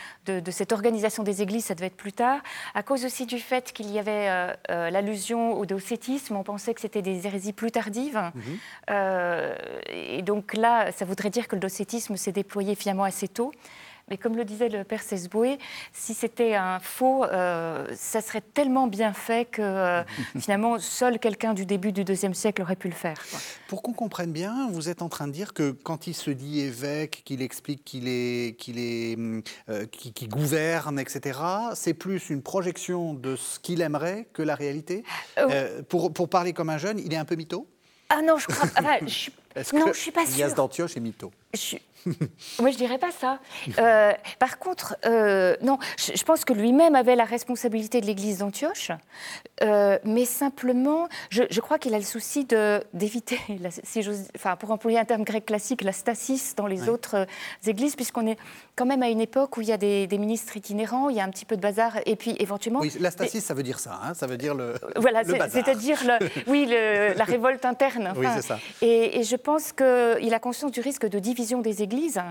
cette 0.50 0.71
organisation 0.71 1.24
des 1.24 1.42
Églises, 1.42 1.65
ça 1.65 1.75
devait 1.75 1.88
être 1.88 1.98
plus 1.98 2.13
tard, 2.13 2.42
à 2.74 2.83
cause 2.83 3.06
aussi 3.06 3.25
du 3.25 3.39
fait 3.39 3.72
qu'il 3.72 3.89
y 3.91 4.00
avait 4.00 4.55
l'allusion 4.67 5.53
au 5.53 5.65
docétisme, 5.65 6.36
on 6.36 6.43
pensait 6.43 6.74
que 6.74 6.81
c'était 6.81 7.01
des 7.01 7.27
hérésies 7.27 7.53
plus 7.53 7.72
tardives. 7.72 8.31
Mhm. 8.36 8.60
et 9.88 10.22
donc 10.22 10.53
là, 10.53 10.91
ça 10.91 11.05
voudrait 11.05 11.29
dire 11.29 11.48
que 11.48 11.55
le 11.55 11.62
docétisme 11.62 12.15
s'est 12.15 12.31
déployé 12.31 12.75
finalement 12.75 13.03
assez 13.03 13.27
tôt. 13.27 13.51
Mais 14.12 14.18
comme 14.18 14.36
le 14.36 14.44
disait 14.44 14.68
le 14.68 14.84
père 14.84 15.01
Sesboué, 15.01 15.58
si 15.94 16.13
c'était 16.13 16.53
un 16.56 16.80
faux, 16.80 17.24
euh, 17.24 17.88
ça 17.96 18.20
serait 18.20 18.41
tellement 18.41 18.88
bien 18.88 19.13
fait 19.13 19.46
que 19.46 19.62
euh, 19.62 20.03
finalement, 20.38 20.80
seul 20.80 21.18
quelqu'un 21.18 21.53
du 21.53 21.65
début 21.65 21.94
du 21.94 22.03
deuxième 22.03 22.34
siècle 22.34 22.62
aurait 22.62 22.75
pu 22.75 22.89
le 22.89 22.94
faire. 22.94 23.15
Pour 23.70 23.82
qu'on 23.82 23.94
comprenne 23.94 24.34
bien, 24.34 24.68
vous 24.70 24.89
êtes 24.89 25.01
en 25.01 25.08
train 25.08 25.27
de 25.27 25.32
dire 25.32 25.53
que 25.53 25.72
quand 25.72 26.08
il 26.08 26.13
se 26.13 26.30
dit 26.30 26.60
évêque, 26.60 27.22
qu'il 27.24 27.41
explique 27.41 27.86
qu'il 27.86 28.10
est, 28.10 28.58
qu'il 28.60 28.80
est, 28.80 29.18
euh, 29.70 29.86
qui, 29.86 30.27
gouverne, 30.27 31.00
etc., 31.00 31.39
c'est 31.74 31.94
plus 31.94 32.30
une 32.30 32.41
projection 32.41 33.13
de 33.13 33.38
ce 33.38 33.62
qu'il 33.62 33.80
aimerait 33.80 34.27
que 34.34 34.41
la 34.41 34.56
réalité. 34.56 35.06
pour, 35.88 36.12
pour 36.12 36.27
parler 36.27 36.51
comme 36.51 36.70
un 36.70 36.77
jeune, 36.77 37.00
il 37.00 37.13
est 37.13 37.18
un 37.18 37.24
peu 37.24 37.36
mytho? 37.36 37.65
Ah 38.10 38.22
non, 38.22 38.38
je 38.38 38.48
crois 38.48 38.68
pas. 38.68 39.00
je... 39.08 39.30
non, 39.74 39.88
je 39.94 40.00
suis 40.00 40.12
pas 40.12 40.25
sûre. 40.25 40.36
Ignace 40.36 40.53
d'Antioche 40.53 40.98
est 40.98 41.00
mytho? 41.00 41.32
Je... 41.53 41.77
Moi, 42.60 42.72
je 42.72 42.77
dirais 42.77 42.98
pas 42.98 43.12
ça. 43.12 43.39
Euh, 43.79 44.13
par 44.39 44.60
contre, 44.60 44.96
euh, 45.05 45.55
non, 45.62 45.77
je, 45.98 46.24
pense 46.24 46.46
que 46.46 46.53
lui-même 46.53 46.96
avait 46.96 47.15
la 47.15 47.25
responsabilité 47.25 48.01
de 48.01 48.05
l'Église 48.05 48.39
d'Antioche, 48.39 48.91
euh, 49.62 49.98
mais 50.03 50.25
simplement, 50.25 51.08
je, 51.29 51.60
crois 51.60 51.77
qu'il 51.77 51.93
a 51.93 51.98
le 51.98 52.03
souci 52.03 52.48
d'éviter, 52.93 53.39
si 53.84 54.01
enfin, 54.36 54.55
pour 54.55 54.72
employer 54.72 55.00
un 55.00 55.05
terme 55.05 55.24
grec 55.24 55.46
classique, 55.46 55.84
la 55.84 55.91
stasis 55.91 56.55
dans 56.55 56.67
les 56.67 56.89
autres 56.89 57.27
églises, 57.65 57.96
puisqu'on 57.96 58.27
est 58.27 58.38
quand 58.75 58.86
même 58.86 59.03
à 59.03 59.10
une 59.10 59.22
époque 59.22 59.58
où 59.58 59.62
il 59.62 59.67
y 59.67 59.74
a 59.74 59.77
des, 59.77 60.08
ministres 60.22 60.55
itinérants, 60.58 61.10
il 61.10 61.15
y 61.15 61.20
a 61.20 61.24
un 61.24 61.29
petit 61.29 61.46
peu 61.46 61.55
de 61.55 61.62
bazar, 61.62 61.98
et 62.05 62.15
puis 62.15 62.36
éventuellement. 62.39 62.81
Oui, 62.81 62.91
la 63.00 63.12
stasis, 63.12 63.43
ça 63.43 63.53
veut 63.53 63.63
dire 63.63 63.79
ça, 63.79 64.00
hein, 64.03 64.13
ça 64.13 64.27
veut 64.27 64.38
dire 64.38 64.55
le. 64.55 64.74
Voilà, 64.96 65.24
c'est-à-dire, 65.24 66.00
oui, 66.48 66.67
la 66.67 67.24
révolte 67.24 67.65
interne. 67.65 68.13
oui, 68.15 68.27
c'est 68.36 68.41
ça. 68.41 68.60
Et, 68.81 69.20
et 69.20 69.24
je 69.24 69.36
pense 69.36 69.72
qu'il 69.72 70.34
a 70.34 70.39
conscience 70.39 70.72
du 70.72 70.79
risque 70.79 71.08
de 71.08 71.20
division 71.20 71.62
des 71.62 71.81
églises 71.81 71.90
l'Église. 71.91 72.21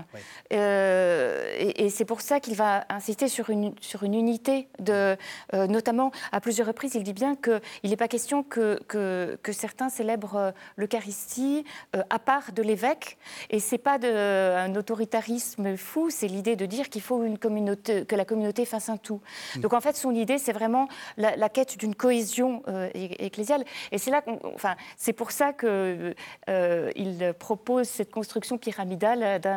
et, 0.49 1.89
c'est 1.89 2.05
pour 2.05 2.21
ça 2.21 2.39
qu'il 2.39 2.55
va 2.55 2.85
insister 2.89 3.27
sur 3.27 3.49
une, 3.49 3.73
sur 3.81 4.03
une 4.03 4.13
unité, 4.13 4.67
de, 4.79 5.17
notamment 5.53 6.11
à 6.31 6.39
plusieurs 6.41 6.67
reprises, 6.67 6.95
il 6.95 7.03
dit 7.03 7.13
bien 7.13 7.35
qu'il 7.35 7.89
n'est 7.89 7.97
pas 7.97 8.07
question 8.07 8.43
que, 8.43 8.79
que, 8.87 9.37
que 9.43 9.51
certains 9.51 9.89
célèbrent 9.89 10.53
l'Eucharistie 10.77 11.65
à 11.93 12.19
part 12.19 12.51
de 12.53 12.61
l'évêque. 12.61 13.17
Et 13.49 13.59
c'est 13.59 13.77
pas 13.77 13.97
de, 13.97 14.55
un 14.55 14.75
autoritarisme 14.75 15.77
fou, 15.77 16.09
c'est 16.09 16.27
l'idée 16.27 16.55
de 16.55 16.65
dire 16.65 16.89
qu'il 16.89 17.01
faut 17.01 17.23
une 17.23 17.37
communauté, 17.37 18.05
que 18.05 18.15
la 18.15 18.25
communauté 18.25 18.65
fasse 18.65 18.89
un 18.89 18.97
tout. 18.97 19.21
Mm. 19.55 19.59
Donc 19.61 19.73
en 19.73 19.81
fait, 19.81 19.95
son 19.95 20.11
idée, 20.11 20.37
c'est 20.37 20.53
vraiment 20.53 20.87
la, 21.17 21.49
quête 21.49 21.77
d'une 21.77 21.95
cohésion 21.95 22.63
euh, 22.67 22.89
ecclésiale. 22.93 23.63
Et 23.91 23.97
c'est 23.97 24.11
là, 24.11 24.21
enfin, 24.55 24.75
c'est 24.97 25.13
pour 25.13 25.31
ça 25.31 25.53
qu'il 25.53 26.15
euh, 26.49 27.33
propose 27.37 27.87
cette 27.87 28.11
construction 28.11 28.57
pyramidale 28.57 29.39
d'un 29.41 29.50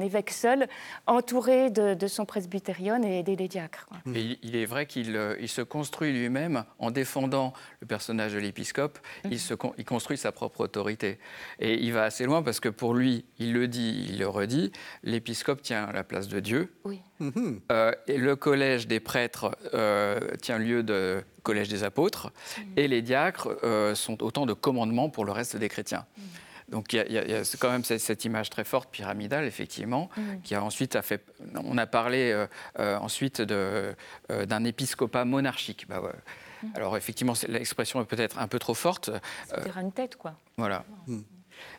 évêque 0.00 0.30
seul, 0.30 0.68
entouré 1.06 1.70
de, 1.70 2.06
son 2.06 2.24
presbytérion 2.24 3.02
et 3.02 3.22
des, 3.22 3.48
diacres. 3.48 3.88
il 4.06 4.56
est 4.56 4.66
vrai 4.66 4.86
qu'il 4.86 5.16
euh, 5.16 5.36
il 5.40 5.48
se 5.48 5.62
construit 5.62 6.12
lui-même 6.12 6.64
en 6.78 6.90
défendant 6.90 7.52
le 7.80 7.86
personnage 7.86 8.32
de 8.32 8.38
l'épiscope. 8.38 8.98
Il, 9.24 9.36
mm. 9.36 9.72
il 9.78 9.84
construit 9.84 10.16
sa 10.16 10.32
propre 10.32 10.60
autorité. 10.60 11.18
Et 11.58 11.82
il 11.82 11.92
va 11.92 12.04
assez 12.04 12.24
loin 12.24 12.42
parce 12.42 12.60
que 12.60 12.68
pour 12.68 12.94
lui, 12.94 13.24
il 13.38 13.52
le 13.52 13.68
dit, 13.68 14.06
il 14.08 14.18
le 14.18 14.28
redit, 14.28 14.72
l'épiscope 15.02 15.62
tient 15.62 15.90
la 15.92 16.04
place 16.04 16.28
de 16.28 16.40
Dieu. 16.40 16.72
Oui. 16.84 17.00
Mhm. 17.18 17.60
Euh, 17.72 17.92
et 18.06 18.18
le 18.18 18.36
collège 18.36 18.86
des 18.86 19.00
prêtres 19.00 19.56
euh, 19.74 20.20
tient 20.42 20.58
lieu 20.58 20.82
de 20.82 21.22
collège 21.42 21.68
des 21.68 21.84
apôtres, 21.84 22.32
et 22.76 22.88
les 22.88 23.02
diacres 23.02 23.56
euh, 23.62 23.94
sont 23.94 24.22
autant 24.22 24.46
de 24.46 24.52
commandements 24.52 25.08
pour 25.08 25.24
le 25.24 25.32
reste 25.32 25.56
des 25.56 25.68
chrétiens. 25.68 26.04
Donc 26.68 26.92
il 26.92 27.12
y, 27.12 27.18
a 27.18 27.42
quand 27.58 27.70
même 27.70 27.84
cette, 27.84 28.24
image 28.24 28.50
très 28.50 28.64
forte 28.64 28.90
pyramidale, 28.90 29.44
effectivement, 29.44 30.08
qui 30.42 30.54
a 30.54 30.62
ensuite 30.62 30.96
a 30.96 31.02
fait. 31.02 31.24
On 31.54 31.78
a 31.78 31.86
parlé 31.86 32.46
ensuite 32.78 33.40
d'un 33.40 34.64
épiscopat 34.64 35.24
monarchique. 35.24 35.86
Bah, 35.88 36.02
Alors 36.74 36.96
effectivement, 36.96 37.34
l'expression 37.48 38.00
est 38.00 38.06
peut-être 38.06 38.38
un 38.38 38.48
peu 38.48 38.58
trop 38.58 38.74
forte. 38.74 39.10
C'est 39.48 39.80
une 39.80 39.92
tête, 39.92 40.16
quoi. 40.16 40.34
Voilà. 40.56 40.84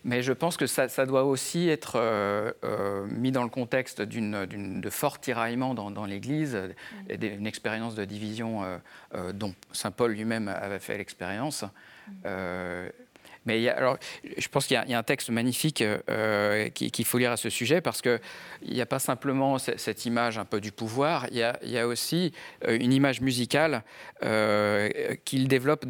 Mais 0.04 0.22
je 0.22 0.34
pense 0.34 0.58
que 0.58 0.68
ça, 0.68 1.06
doit 1.06 1.24
aussi 1.24 1.70
être 1.70 1.94
euh, 1.96 2.52
euh, 2.64 3.06
mis 3.08 3.32
dans 3.32 3.44
le 3.44 3.50
contexte 3.50 4.02
de 4.02 4.90
fort 4.90 5.20
tiraillement 5.20 5.74
dans, 5.74 6.06
l'Église, 6.06 6.56
mm. 6.56 7.12
et 7.12 7.18
d'une 7.18 7.48
expérience 7.48 7.96
de 7.96 8.06
division 8.06 8.64
euh, 8.64 9.34
dont 9.34 9.54
Saint 9.72 9.92
Paul 9.92 10.12
lui-même 10.12 10.48
avait 10.48 10.80
fait 10.80 10.98
l'expérience. 10.98 11.64
Mm. 12.08 12.12
Mais 13.48 13.70
alors, 13.70 13.98
je 14.38 14.48
pense 14.50 14.68
qu'il 14.68 14.76
y, 14.88 14.94
a 14.94 14.98
un 14.98 15.04
texte 15.04 15.30
magnifique 15.30 15.82
euh, 15.82 16.68
qu'il 16.70 17.06
faut 17.06 17.18
lire 17.18 17.32
à 17.32 17.38
ce 17.38 17.50
sujet 17.50 17.80
parce 17.80 18.02
qu'il 18.02 18.20
n'y 18.68 18.82
a 18.82 18.86
pas 18.86 19.00
simplement 19.00 19.58
cette 19.58 20.06
image 20.06 20.38
un 20.38 20.44
peu 20.44 20.60
du 20.60 20.74
pouvoir, 20.74 21.28
il 21.32 21.38
y 21.38 21.78
a, 21.78 21.88
aussi 21.88 22.34
euh, 22.68 22.78
une 22.78 22.92
image 22.92 23.22
musicale 23.22 23.84
euh, 24.24 24.90
qu'il 25.24 25.48
développe 25.48 25.86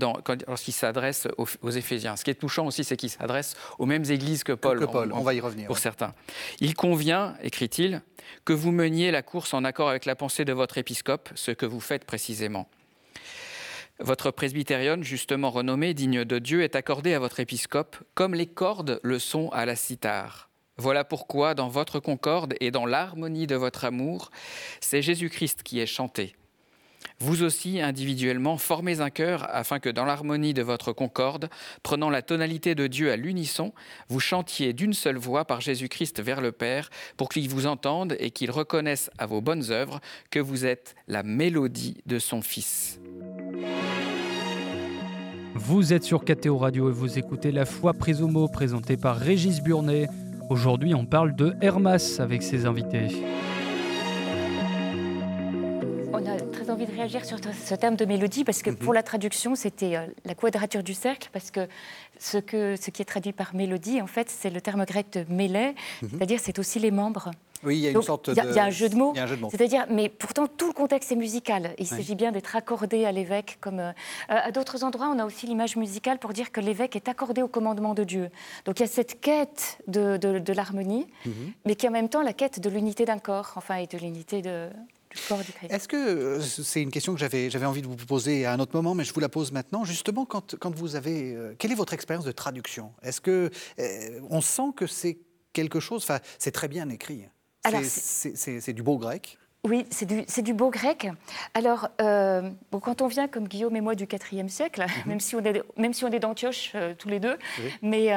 lorsqu'il 0.47 0.73
s'adresse 0.73 1.27
aux, 1.37 1.71
Éphésiens. 1.71 2.15
Ce 2.15 2.23
qui 2.23 2.29
est 2.29 2.35
touchant 2.35 2.67
aussi, 2.67 2.83
c'est 2.83 2.95
qu'il 2.95 3.09
s'adresse 3.09 3.55
aux 3.79 3.87
mêmes 3.87 4.05
églises 4.05 4.43
que 4.43 4.53
Paul. 4.53 4.79
Que 4.79 4.85
Paul, 4.85 5.11
on 5.11 5.21
va 5.21 5.33
y 5.33 5.39
revenir. 5.39 5.65
Pour 5.65 5.79
certains. 5.79 6.13
Il 6.59 6.75
convient, 6.75 7.35
écrit-il, 7.41 8.01
que 8.45 8.53
vous 8.53 8.71
meniez 8.71 9.09
la 9.09 9.23
course 9.23 9.55
en 9.55 9.63
accord 9.63 9.89
avec 9.89 10.05
la 10.05 10.15
pensée 10.15 10.45
de 10.45 10.53
votre 10.53 10.77
épiscope, 10.77 11.29
ce 11.33 11.49
que 11.49 11.65
vous 11.65 11.79
faites 11.79 12.05
précisément. 12.05 12.69
Votre 13.99 14.29
presbytérion, 14.29 15.01
justement 15.01 15.49
renommé, 15.49 15.95
digne 15.95 16.23
de 16.23 16.37
Dieu, 16.37 16.61
est 16.61 16.75
accordé 16.75 17.15
à 17.15 17.19
votre 17.19 17.39
épiscope, 17.39 17.97
comme 18.13 18.35
les 18.35 18.45
cordes 18.45 18.99
le 19.01 19.17
sont 19.17 19.49
à 19.49 19.65
la 19.65 19.75
cithare. 19.75 20.49
Voilà 20.77 21.03
pourquoi, 21.03 21.55
dans 21.55 21.67
votre 21.67 21.99
concorde 21.99 22.53
et 22.59 22.69
dans 22.69 22.85
l'harmonie 22.85 23.47
de 23.47 23.55
votre 23.55 23.85
amour, 23.85 24.29
c'est 24.79 25.01
Jésus-Christ 25.01 25.63
qui 25.63 25.79
est 25.79 25.87
chanté. 25.87 26.35
Vous 27.19 27.41
aussi, 27.41 27.81
individuellement, 27.81 28.59
formez 28.59 28.99
un 29.01 29.09
cœur 29.09 29.47
afin 29.49 29.79
que 29.79 29.89
dans 29.89 30.05
l'harmonie 30.05 30.53
de 30.53 30.61
votre 30.61 30.93
concorde, 30.93 31.49
prenant 31.81 32.11
la 32.11 32.21
tonalité 32.21 32.75
de 32.75 32.85
Dieu 32.85 33.11
à 33.11 33.15
l'unisson, 33.15 33.73
vous 34.07 34.19
chantiez 34.19 34.73
d'une 34.73 34.93
seule 34.93 35.17
voix 35.17 35.45
par 35.45 35.59
Jésus-Christ 35.59 36.21
vers 36.21 36.41
le 36.41 36.51
Père, 36.51 36.91
pour 37.15 37.29
qu'il 37.29 37.49
vous 37.49 37.65
entende 37.65 38.15
et 38.19 38.29
qu'il 38.29 38.51
reconnaisse 38.51 39.09
à 39.17 39.25
vos 39.25 39.41
bonnes 39.41 39.71
œuvres 39.71 39.99
que 40.29 40.39
vous 40.39 40.67
êtes 40.67 40.93
la 41.07 41.23
mélodie 41.23 41.97
de 42.05 42.19
son 42.19 42.43
Fils. 42.43 42.99
Vous 45.55 45.91
êtes 45.91 46.03
sur 46.03 46.23
KTO 46.23 46.57
Radio 46.57 46.89
et 46.89 46.93
vous 46.93 47.17
écoutez 47.17 47.51
La 47.51 47.65
foi 47.65 47.93
prise 47.93 48.21
au 48.21 48.47
présentée 48.47 48.95
par 48.95 49.17
Régis 49.17 49.61
Burnet. 49.61 50.07
Aujourd'hui, 50.49 50.93
on 50.93 51.05
parle 51.05 51.35
de 51.35 51.55
Hermas 51.61 52.17
avec 52.19 52.43
ses 52.43 52.65
invités. 52.65 53.07
Très 56.67 56.73
envie 56.73 56.85
de 56.85 56.95
réagir 56.95 57.23
sur 57.25 57.37
ce 57.39 57.75
terme 57.75 57.95
de 57.95 58.05
mélodie 58.05 58.43
parce 58.43 58.61
que 58.61 58.69
mhm. 58.69 58.77
pour 58.77 58.93
la 58.93 59.03
traduction, 59.03 59.55
c'était 59.55 59.95
euh, 59.95 60.05
la 60.25 60.35
quadrature 60.35 60.83
du 60.83 60.93
cercle 60.93 61.29
parce 61.31 61.51
que 61.51 61.67
ce, 62.19 62.37
que 62.37 62.75
ce 62.75 62.89
qui 62.91 63.01
est 63.01 63.05
traduit 63.05 63.31
par 63.31 63.55
mélodie, 63.55 64.01
en 64.01 64.07
fait, 64.07 64.29
c'est 64.29 64.49
le 64.49 64.59
terme 64.59 64.83
grec 64.85 65.07
de 65.13 65.25
mêlée, 65.29 65.75
mhm. 66.01 66.09
c'est-à-dire 66.11 66.39
c'est 66.41 66.59
aussi 66.59 66.79
les 66.79 66.91
membres. 66.91 67.31
Oui, 67.63 67.77
il 67.77 67.81
y 67.81 67.87
a 67.87 67.91
une 67.91 68.03
sorte 68.03 68.29
de... 68.29 68.35
Il 68.35 68.53
y, 68.53 68.59
a 68.59 68.65
un 68.65 68.69
jeu 68.69 68.87
de 68.87 68.95
mots. 68.95 69.15
C'est-à-dire, 69.49 69.87
mais 69.89 70.09
pourtant, 70.09 70.45
tout 70.45 70.67
le 70.67 70.73
contexte 70.73 71.11
est 71.11 71.15
musical. 71.15 71.73
Il 71.79 71.87
s'agit 71.87 72.13
bien 72.13 72.31
d'être 72.31 72.55
accordé 72.55 73.03
à 73.03 73.11
l'évêque. 73.11 73.57
Comme 73.59 73.79
euh, 73.79 73.91
à 74.27 74.51
d'autres 74.51 74.83
endroits, 74.83 75.09
on 75.11 75.17
a 75.17 75.25
aussi 75.25 75.47
l'image 75.47 75.75
musicale 75.75 76.19
pour 76.19 76.33
dire 76.33 76.51
que 76.51 76.61
l'évêque 76.61 76.95
est 76.95 77.07
accordé 77.07 77.41
au 77.41 77.47
commandement 77.47 77.95
de 77.95 78.03
Dieu. 78.03 78.29
Donc 78.65 78.79
il 78.79 78.83
y 78.83 78.85
a 78.85 78.87
cette 78.87 79.19
quête 79.21 79.79
de, 79.87 80.17
de, 80.17 80.53
l'harmonie, 80.53 81.07
mhm. 81.25 81.33
mais 81.65 81.73
qui 81.73 81.87
est 81.87 81.89
en 81.89 81.93
même 81.93 82.09
temps 82.09 82.21
la 82.21 82.33
quête 82.33 82.59
de 82.59 82.69
l'unité 82.69 83.05
d'un 83.05 83.17
corps, 83.17 83.53
enfin, 83.55 83.77
et 83.77 83.87
de 83.87 83.97
l'unité 83.97 84.43
de, 84.43 84.69
corps 85.27 85.43
du 85.43 85.51
Christ. 85.51 85.71
Est-ce 85.71 85.87
que 85.87 85.95
euh, 85.95 86.41
c'est 86.41 86.81
une 86.81 86.91
question 86.91 87.13
que 87.13 87.19
j'avais, 87.19 87.49
j'avais 87.49 87.65
envie 87.65 87.81
de 87.81 87.87
vous 87.87 87.95
poser 87.95 88.45
à 88.45 88.53
un 88.53 88.59
autre 88.59 88.75
moment, 88.75 88.95
mais 88.95 89.03
je 89.03 89.13
vous 89.13 89.19
la 89.19 89.29
pose 89.29 89.51
maintenant. 89.51 89.83
Justement, 89.83 90.25
quand, 90.25 90.55
quand 90.59 90.75
vous 90.75 90.95
avez, 90.95 91.33
euh, 91.33 91.55
quelle 91.57 91.71
est 91.71 91.75
votre 91.75 91.93
expérience 91.93 92.25
de 92.25 92.31
traduction? 92.31 92.93
Est-ce 93.01 93.21
que 93.21 93.49
on 94.29 94.41
sent 94.41 94.73
que 94.75 94.87
c'est 94.87 95.19
quelque 95.53 95.79
chose 95.79 96.03
Enfin, 96.03 96.19
c'est 96.39 96.51
très 96.51 96.67
bien 96.67 96.89
écrit. 96.89 97.25
C'est 97.83 98.73
du 98.73 98.83
beau 98.83 98.97
grec. 98.97 99.37
Oui, 99.63 99.85
c'est 99.89 100.05
du, 100.05 100.23
du, 100.43 100.53
beau 100.53 100.69
grec. 100.69 101.09
Alors, 101.53 101.89
euh, 102.01 102.49
bon, 102.71 102.79
quand 102.79 103.01
on 103.01 103.07
vient 103.07 103.27
comme 103.27 103.47
Guillaume 103.47 103.75
et 103.75 103.81
moi 103.81 103.95
du 103.95 104.07
IVe 104.31 104.47
siècle, 104.47 104.81
mhm. 104.81 104.89
même, 105.07 105.19
si 105.19 105.35
on 105.35 105.43
est, 105.43 105.61
même 105.77 105.93
si 105.93 106.05
on 106.05 106.11
est 106.11 106.19
d'Antioche 106.19 106.71
euh, 106.75 106.93
tous 106.97 107.09
les 107.09 107.19
deux, 107.19 107.37
mais 107.81 108.05
il 108.05 108.11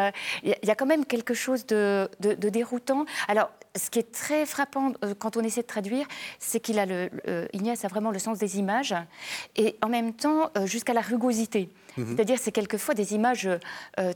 euh, 0.50 0.54
y, 0.62 0.70
a 0.70 0.74
quand 0.74 0.86
même 0.86 1.04
quelque 1.04 1.34
chose 1.34 1.66
de, 1.66 2.08
de, 2.20 2.48
déroutant. 2.48 3.04
Alors, 3.26 3.50
ce 3.76 3.90
qui 3.90 3.98
est 3.98 4.12
très 4.12 4.46
frappant 4.46 4.92
quand 5.18 5.36
on 5.36 5.42
essaie 5.42 5.62
de 5.62 5.66
traduire, 5.66 6.06
c'est 6.38 6.60
qu'il 6.60 6.78
a 6.78 6.86
le, 6.86 7.08
Ignace 7.52 7.84
a 7.84 7.88
vraiment 7.88 8.10
le 8.10 8.18
sens 8.18 8.38
des 8.38 8.58
images 8.58 8.94
et 9.56 9.76
en 9.82 9.88
même 9.88 10.12
temps 10.12 10.50
jusqu'à 10.64 10.92
la 10.92 11.00
rugosité. 11.00 11.68
Mhm. 11.96 12.14
C'est-à-dire, 12.14 12.38
c'est 12.40 12.52
quelquefois 12.52 12.94
des 12.94 13.14
images 13.14 13.48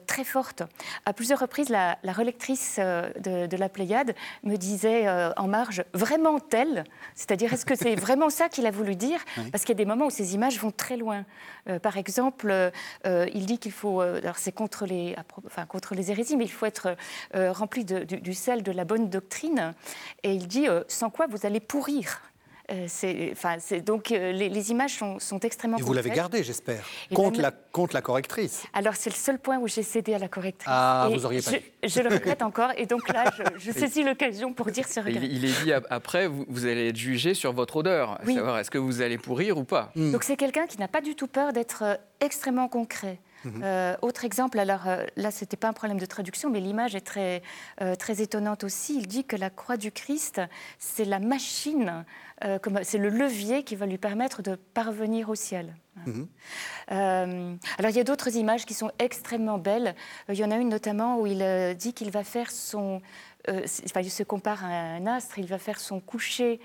très 0.06 0.24
fortes. 0.24 0.62
À 1.06 1.12
plusieurs 1.12 1.38
reprises, 1.38 1.68
la, 1.68 1.96
relectrice 2.04 2.76
euh, 2.78 3.08
de, 3.20 3.56
la 3.56 3.68
Pléiade 3.68 4.14
me 4.42 4.56
disait 4.56 5.06
en 5.36 5.46
marge, 5.46 5.84
vraiment 5.92 6.40
tel 6.40 6.84
C'est-à-dire, 7.14 7.52
est-ce 7.52 7.66
que 7.66 7.76
c'est 7.76 7.94
vraiment 7.94 8.30
ça 8.30 8.48
qu'il 8.48 8.66
a 8.66 8.70
voulu 8.70 8.96
dire 8.96 9.20
Parce 9.52 9.64
qu'il 9.64 9.70
y 9.70 9.76
a 9.80 9.84
des 9.84 9.84
moments 9.84 10.06
où 10.06 10.10
ces 10.10 10.34
images 10.34 10.58
vont 10.58 10.70
très 10.70 10.96
loin. 10.96 11.24
par 11.82 11.96
exemple, 11.96 12.72
il 13.04 13.46
dit 13.46 13.58
qu'il 13.58 13.72
faut, 13.72 14.00
alors 14.00 14.36
c'est 14.38 14.52
contre 14.52 14.86
les, 14.86 15.14
enfin, 15.46 15.66
contre 15.66 15.94
les 15.94 16.10
hérésies, 16.10 16.36
mais 16.36 16.44
il 16.44 16.50
faut 16.50 16.66
être 16.66 16.96
rempli 17.34 17.84
du, 17.84 18.04
du, 18.04 18.34
sel 18.34 18.62
de 18.62 18.72
la 18.72 18.84
bonne 18.84 19.08
doctrine. 19.08 19.74
Et 20.22 20.34
il 20.34 20.48
dit, 20.48 20.66
sans 20.88 21.10
quoi 21.10 21.26
vous 21.26 21.46
allez 21.46 21.60
pourrir. 21.60 22.20
Euh, 22.70 22.86
c'est, 22.88 23.80
donc 23.82 24.10
euh, 24.10 24.32
les, 24.32 24.70
images 24.70 24.94
sont, 24.94 25.18
sont 25.18 25.38
extrêmement. 25.40 25.76
Et 25.76 25.82
vous 25.82 25.92
l'avez 25.92 26.08
gardé, 26.08 26.42
j'espère, 26.42 26.86
contre, 27.12 27.40
la, 27.42 27.50
contre 27.50 27.94
la 27.94 28.00
correctrice. 28.00 28.64
Alors 28.72 28.94
c'est 28.96 29.10
le 29.10 29.16
seul 29.16 29.38
point 29.38 29.58
où 29.58 29.68
j'ai 29.68 29.82
cédé 29.82 30.14
à 30.14 30.18
la 30.18 30.28
correctrice. 30.28 30.66
Ah, 30.66 31.08
vous 31.12 31.26
auriez 31.26 31.42
pas. 31.42 31.50
Je, 31.82 31.88
je, 31.88 32.00
le 32.00 32.08
regrette 32.08 32.40
encore, 32.40 32.70
et 32.78 32.86
donc 32.86 33.12
là, 33.12 33.30
je, 33.58 33.70
saisis 33.70 34.02
l'occasion 34.02 34.54
pour 34.54 34.66
dire 34.66 34.88
ce 34.88 35.00
regret. 35.00 35.26
Il, 35.30 35.44
est 35.44 35.62
dit 35.62 35.72
après, 35.90 36.26
vous, 36.26 36.64
allez 36.64 36.88
être 36.88 36.96
jugé 36.96 37.34
sur 37.34 37.52
votre 37.52 37.76
odeur, 37.76 38.18
savoir 38.24 38.58
est-ce 38.58 38.70
que 38.70 38.78
vous 38.78 39.02
allez 39.02 39.18
pourrir 39.18 39.58
ou 39.58 39.64
pas? 39.64 39.92
Hmm. 39.94 40.12
Donc 40.12 40.24
c'est 40.24 40.36
quelqu'un 40.36 40.66
qui 40.66 40.78
n'a 40.78 40.88
pas 40.88 41.02
du 41.02 41.14
tout 41.14 41.26
peur 41.26 41.52
d'être 41.52 41.82
euh, 41.82 41.94
extrêmement 42.20 42.68
concret. 42.68 43.18
Mhm. 43.44 43.96
autre 44.02 44.24
exemple, 44.24 44.58
alors 44.58 44.86
là, 45.16 45.30
ce 45.30 45.44
n'était 45.44 45.56
pas 45.56 45.68
un 45.68 45.72
problème 45.72 45.98
de 45.98 46.06
traduction, 46.06 46.50
mais 46.50 46.60
l'image 46.60 46.94
est 46.94 47.00
très, 47.00 47.42
très 47.98 48.22
étonnante 48.22 48.64
aussi. 48.64 48.96
Il 48.96 49.06
dit 49.06 49.24
que 49.24 49.36
la 49.36 49.50
croix 49.50 49.76
du 49.76 49.92
Christ, 49.92 50.40
c'est 50.78 51.04
la 51.04 51.18
machine 51.18 52.04
euh, 52.44 52.58
c'est 52.82 52.98
le 52.98 53.08
levier 53.08 53.62
qui 53.62 53.76
va 53.76 53.86
lui 53.86 53.98
permettre 53.98 54.42
de 54.42 54.56
parvenir 54.56 55.28
au 55.30 55.34
ciel. 55.34 55.74
Mhm. 56.06 56.26
Euh, 56.90 57.54
alors 57.78 57.90
il 57.90 57.96
y 57.96 58.00
a 58.00 58.04
d'autres 58.04 58.36
images 58.36 58.66
qui 58.66 58.74
sont 58.74 58.90
extrêmement 58.98 59.58
belles. 59.58 59.94
Euh, 60.28 60.34
il 60.34 60.40
y 60.40 60.44
en 60.44 60.50
a 60.50 60.56
une 60.56 60.68
notamment 60.68 61.20
où 61.20 61.26
il 61.26 61.44
dit 61.78 61.92
qu'il 61.94 62.10
va 62.10 62.24
faire 62.24 62.50
son... 62.50 63.00
il 63.48 64.10
se 64.10 64.22
compare 64.22 64.64
à 64.64 64.68
un 64.68 65.06
astre, 65.06 65.38
il 65.38 65.46
va 65.46 65.58
faire 65.58 65.80
son 65.80 66.00
coucher 66.00 66.60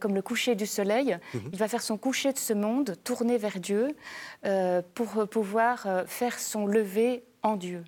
comme 0.00 0.14
le 0.14 0.22
coucher 0.22 0.54
du 0.54 0.66
soleil, 0.66 1.18
mhm. 1.34 1.50
il 1.52 1.58
va 1.58 1.68
faire 1.68 1.82
son 1.82 1.96
coucher 1.96 2.32
de 2.32 2.38
ce 2.38 2.52
monde, 2.52 2.96
tourner 3.04 3.38
vers 3.38 3.60
Dieu, 3.60 3.96
pour 4.94 5.28
pouvoir 5.28 5.86
faire 6.06 6.38
son 6.38 6.66
lever 6.66 7.24
en 7.42 7.56
Dieu. 7.56 7.84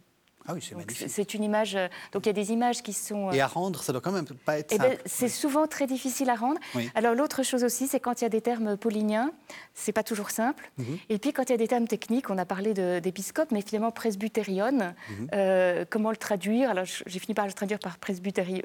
Ah 0.50 0.54
oui, 0.54 0.61
c'est 0.66 0.75
magnifique. 0.75 1.09
C'est 1.09 1.35
une 1.35 1.45
image. 1.45 1.76
Euh, 1.76 1.87
donc 2.12 2.26
il 2.26 2.28
y 2.28 2.30
a 2.30 2.35
des 2.35 2.52
images 2.52 2.83
qui 2.83 2.92
sont. 2.92 3.30
Et 3.30 3.40
à 3.40 3.47
rendre, 3.47 3.83
ça 3.83 3.92
doit 3.92 4.00
quand 4.00 4.11
même 4.11 4.25
pas 4.45 4.59
être 4.59 4.73
eh 4.75 4.78
ben, 4.78 4.90
simple. 4.90 5.02
c'est 5.07 5.28
souvent 5.28 5.66
très 5.66 5.87
difficile 5.87 6.28
à 6.28 6.35
rendre. 6.35 6.59
Alors 6.95 7.14
l'autre 7.14 7.42
chose 7.42 7.62
aussi, 7.62 7.87
c'est 7.87 8.00
quand 8.00 8.21
il 8.21 8.25
y 8.25 8.26
a 8.26 8.30
des 8.30 8.40
termes 8.40 8.76
pauliniens, 8.76 9.33
c'est 9.75 9.92
pas 9.92 10.02
toujours 10.02 10.30
simple. 10.30 10.71
Mhm. 10.78 10.99
Et 11.09 11.19
puis 11.19 11.33
quand 11.33 11.45
il 11.45 11.50
y 11.50 11.54
a 11.54 11.59
des 11.59 11.69
termes 11.69 11.87
techniques, 11.87 12.30
on 12.30 12.38
a 12.38 12.45
parlé 12.45 12.75
d'épiscope, 13.00 13.50
mais 13.52 13.62
finalement 13.62 13.92
presbyterion, 13.92 14.73
mhm. 14.73 15.28
euh, 15.35 15.85
comment 15.88 16.11
le 16.11 16.16
traduire? 16.16 16.71
Alors 16.71 16.85
j'ai 16.85 17.19
fini 17.19 17.35
par 17.35 17.47
le 17.47 17.52
traduire 17.52 17.78
par 17.78 17.97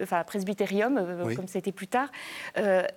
enfin, 0.02 0.24
presbyterium, 0.24 0.98
euh, 0.98 1.36
comme 1.36 1.48
c'était 1.48 1.72
plus 1.72 1.88
tard. 1.88 2.10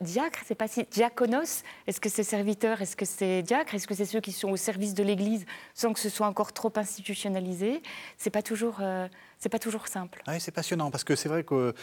diacre, 0.01 0.41
c'est 0.47 0.55
pas 0.55 0.69
si 0.69 0.85
diaconos. 0.91 1.63
Est-ce 1.87 2.01
que 2.01 2.09
c'est 2.09 2.23
serviteur 2.23 2.81
Est-ce 2.81 2.97
que 2.97 3.05
c'est 3.05 3.43
diacre? 3.43 3.75
Est-ce 3.75 3.87
que 3.87 3.95
c'est 3.95 4.07
ceux 4.07 4.21
qui 4.21 4.33
sont 4.33 4.49
au 4.49 4.57
service 4.57 4.95
de 4.95 5.03
l'Église 5.03 5.45
sans 5.75 5.93
que 5.93 6.01
ce 6.01 6.09
soit 6.09 6.27
encore 6.27 6.53
trop 6.53 6.73
institutionnalisé? 6.77 7.83
C'est 8.17 8.31
pas 8.31 8.43
toujours 8.43 8.78
euh, 8.81 9.09
c'est 9.39 9.49
pas 9.49 9.59
toujours 9.59 9.87
simple. 9.89 10.23
Oui, 10.27 10.35
c'est 10.39 10.51
passionnant 10.53 10.91
parce 10.91 11.05
que 11.05 11.15
c'est 11.15 11.29
vrai 11.29 11.45
que 11.45 11.75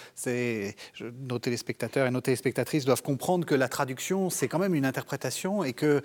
nos 1.29 1.39
téléspectateurs 1.39 2.07
et 2.07 2.11
nos 2.11 2.21
téléspectatrices 2.21 2.85
doivent 2.85 3.03
comprendre 3.03 3.45
que 3.45 3.55
la 3.55 3.67
traduction, 3.67 4.29
c'est 4.29 4.47
quand 4.47 4.59
même 4.59 4.75
une 4.75 4.85
interprétation 4.85 5.63
et 5.63 5.73
que 5.73 6.01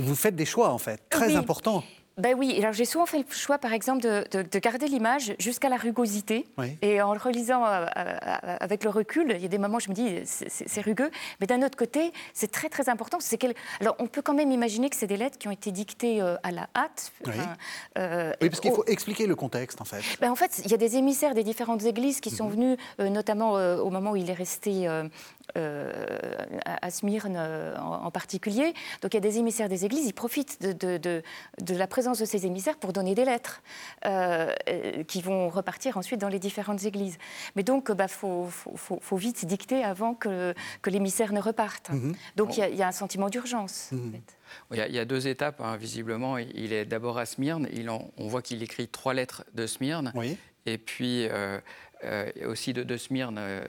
vous 0.00 0.16
faites 0.16 0.36
des 0.36 0.46
choix, 0.46 0.70
en 0.70 0.78
fait, 0.78 1.02
très 1.10 1.36
importants. 1.36 1.84
Ben 2.18 2.34
oui, 2.36 2.56
alors 2.58 2.72
j'ai 2.72 2.84
souvent 2.84 3.06
fait 3.06 3.18
le 3.18 3.24
choix, 3.30 3.58
par 3.58 3.72
exemple, 3.72 4.02
de, 4.02 4.58
garder 4.58 4.88
l'image 4.88 5.34
jusqu'à 5.38 5.68
la 5.68 5.76
rugosité. 5.76 6.46
Et 6.82 7.00
en 7.00 7.12
le 7.12 7.20
relisant 7.20 7.64
euh, 7.64 7.86
euh, 7.96 8.16
avec 8.60 8.82
le 8.82 8.90
recul, 8.90 9.32
il 9.36 9.42
y 9.42 9.44
a 9.44 9.48
des 9.48 9.58
moments 9.58 9.76
où 9.76 9.80
je 9.80 9.88
me 9.88 9.94
dis, 9.94 10.20
c'est 10.24 10.80
rugueux. 10.80 11.10
Mais 11.40 11.46
d'un 11.46 11.62
autre 11.62 11.78
côté, 11.78 12.12
c'est 12.34 12.50
très, 12.50 12.68
très 12.68 12.88
important. 12.88 13.18
Alors, 13.80 13.96
on 14.00 14.06
peut 14.08 14.22
quand 14.22 14.34
même 14.34 14.50
imaginer 14.50 14.90
que 14.90 14.96
c'est 14.96 15.06
des 15.06 15.16
lettres 15.16 15.38
qui 15.38 15.46
ont 15.46 15.52
été 15.52 15.70
dictées 15.70 16.20
euh, 16.20 16.36
à 16.42 16.50
la 16.50 16.68
hâte. 16.74 17.12
Oui, 17.26 17.32
oui 17.96 18.48
parce 18.48 18.60
qu'il 18.60 18.72
faut 18.72 18.84
expliquer 18.86 19.26
le 19.26 19.36
contexte, 19.36 19.80
en 19.80 19.84
fait. 19.84 20.02
Ben, 20.20 20.30
en 20.30 20.36
fait, 20.36 20.60
il 20.64 20.70
y 20.70 20.74
a 20.74 20.78
des 20.78 20.96
émissaires 20.96 21.34
des 21.34 21.44
différentes 21.44 21.84
églises 21.84 22.20
qui 22.20 22.30
sont 22.30 22.46
mhm. 22.46 22.52
venus, 22.52 22.76
notamment 22.98 23.52
au 23.52 23.90
moment 23.90 24.12
où 24.12 24.16
il 24.16 24.28
est 24.28 24.34
resté 24.34 24.88
à 25.54 26.90
Smyrne 26.90 27.36
en, 27.36 28.10
particulier. 28.10 28.74
Donc, 29.02 29.14
il 29.14 29.16
y 29.16 29.18
a 29.18 29.20
des 29.20 29.38
émissaires 29.38 29.68
des 29.68 29.84
églises, 29.84 30.06
ils 30.06 30.12
profitent 30.12 30.60
de, 30.62 30.98
de 30.98 31.74
la 31.74 31.86
présence 31.86 32.18
de 32.18 32.24
ces 32.24 32.46
émissaires 32.46 32.76
pour 32.76 32.92
donner 32.92 33.14
des 33.14 33.24
lettres 33.24 33.62
euh, 34.04 34.52
euh, 34.68 35.02
qui 35.04 35.22
vont 35.22 35.48
repartir 35.48 35.96
ensuite 35.96 36.20
dans 36.20 36.28
les 36.28 36.38
différentes 36.38 36.84
églises. 36.84 37.18
Mais 37.56 37.62
donc, 37.62 37.86
il 37.88 37.94
bah, 37.94 38.08
faut, 38.08 38.48
vite 39.12 39.44
dicter 39.46 39.82
avant 39.82 40.14
que, 40.14 40.54
que 40.82 40.90
l'émissaire 40.90 41.32
ne 41.32 41.40
reparte. 41.40 41.90
Mhm. 41.90 42.14
Donc, 42.36 42.56
il 42.56 42.74
y, 42.74 42.82
a 42.82 42.88
un 42.88 42.92
sentiment 42.92 43.28
d'urgence. 43.28 43.88
Mhm. 43.92 44.20
Il 44.72 44.78
y, 44.78 44.98
a 44.98 45.04
deux 45.04 45.28
étapes, 45.28 45.60
hein, 45.60 45.76
visiblement. 45.76 46.38
Il 46.38 46.72
est 46.72 46.86
d'abord 46.86 47.18
à 47.18 47.26
Smyrne. 47.26 47.68
Il 47.72 47.90
on 47.90 48.28
voit 48.28 48.40
qu'il 48.40 48.62
écrit 48.62 48.88
trois 48.88 49.12
lettres 49.12 49.44
de 49.54 49.66
Smyrne. 49.66 50.12
Oui. 50.14 50.38
Et 50.68 50.78
puis, 50.78 51.26
euh, 51.28 51.60
euh, 52.04 52.30
aussi 52.46 52.72
de, 52.72 52.82
de 52.82 52.96
Smyrne. 52.96 53.38
Euh, 53.38 53.64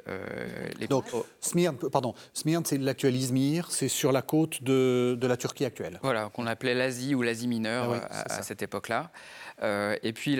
les... 0.80 0.88
Donc, 0.88 1.06
Smyrne, 1.40 1.78
pardon, 1.92 2.14
Smyrne, 2.34 2.64
c'est 2.66 2.78
l'actuel 2.78 3.16
Izmir, 3.16 3.72
c'est 3.72 3.88
sur 3.88 4.12
la 4.12 4.22
côte 4.22 4.64
de, 4.64 5.18
de, 5.20 5.28
la 5.28 5.38
Turquie 5.38 5.66
actuelle. 5.66 6.00
Voilà, 6.04 6.30
qu'on 6.34 6.46
appelait 6.46 6.76
l'Asie 6.76 7.16
ou 7.16 7.22
l'Asie 7.22 7.48
mineure 7.48 8.08
ah 8.10 8.26
à, 8.30 8.42
cette 8.44 8.62
époque-là. 8.62 9.12
et 9.62 10.14
puis 10.14 10.38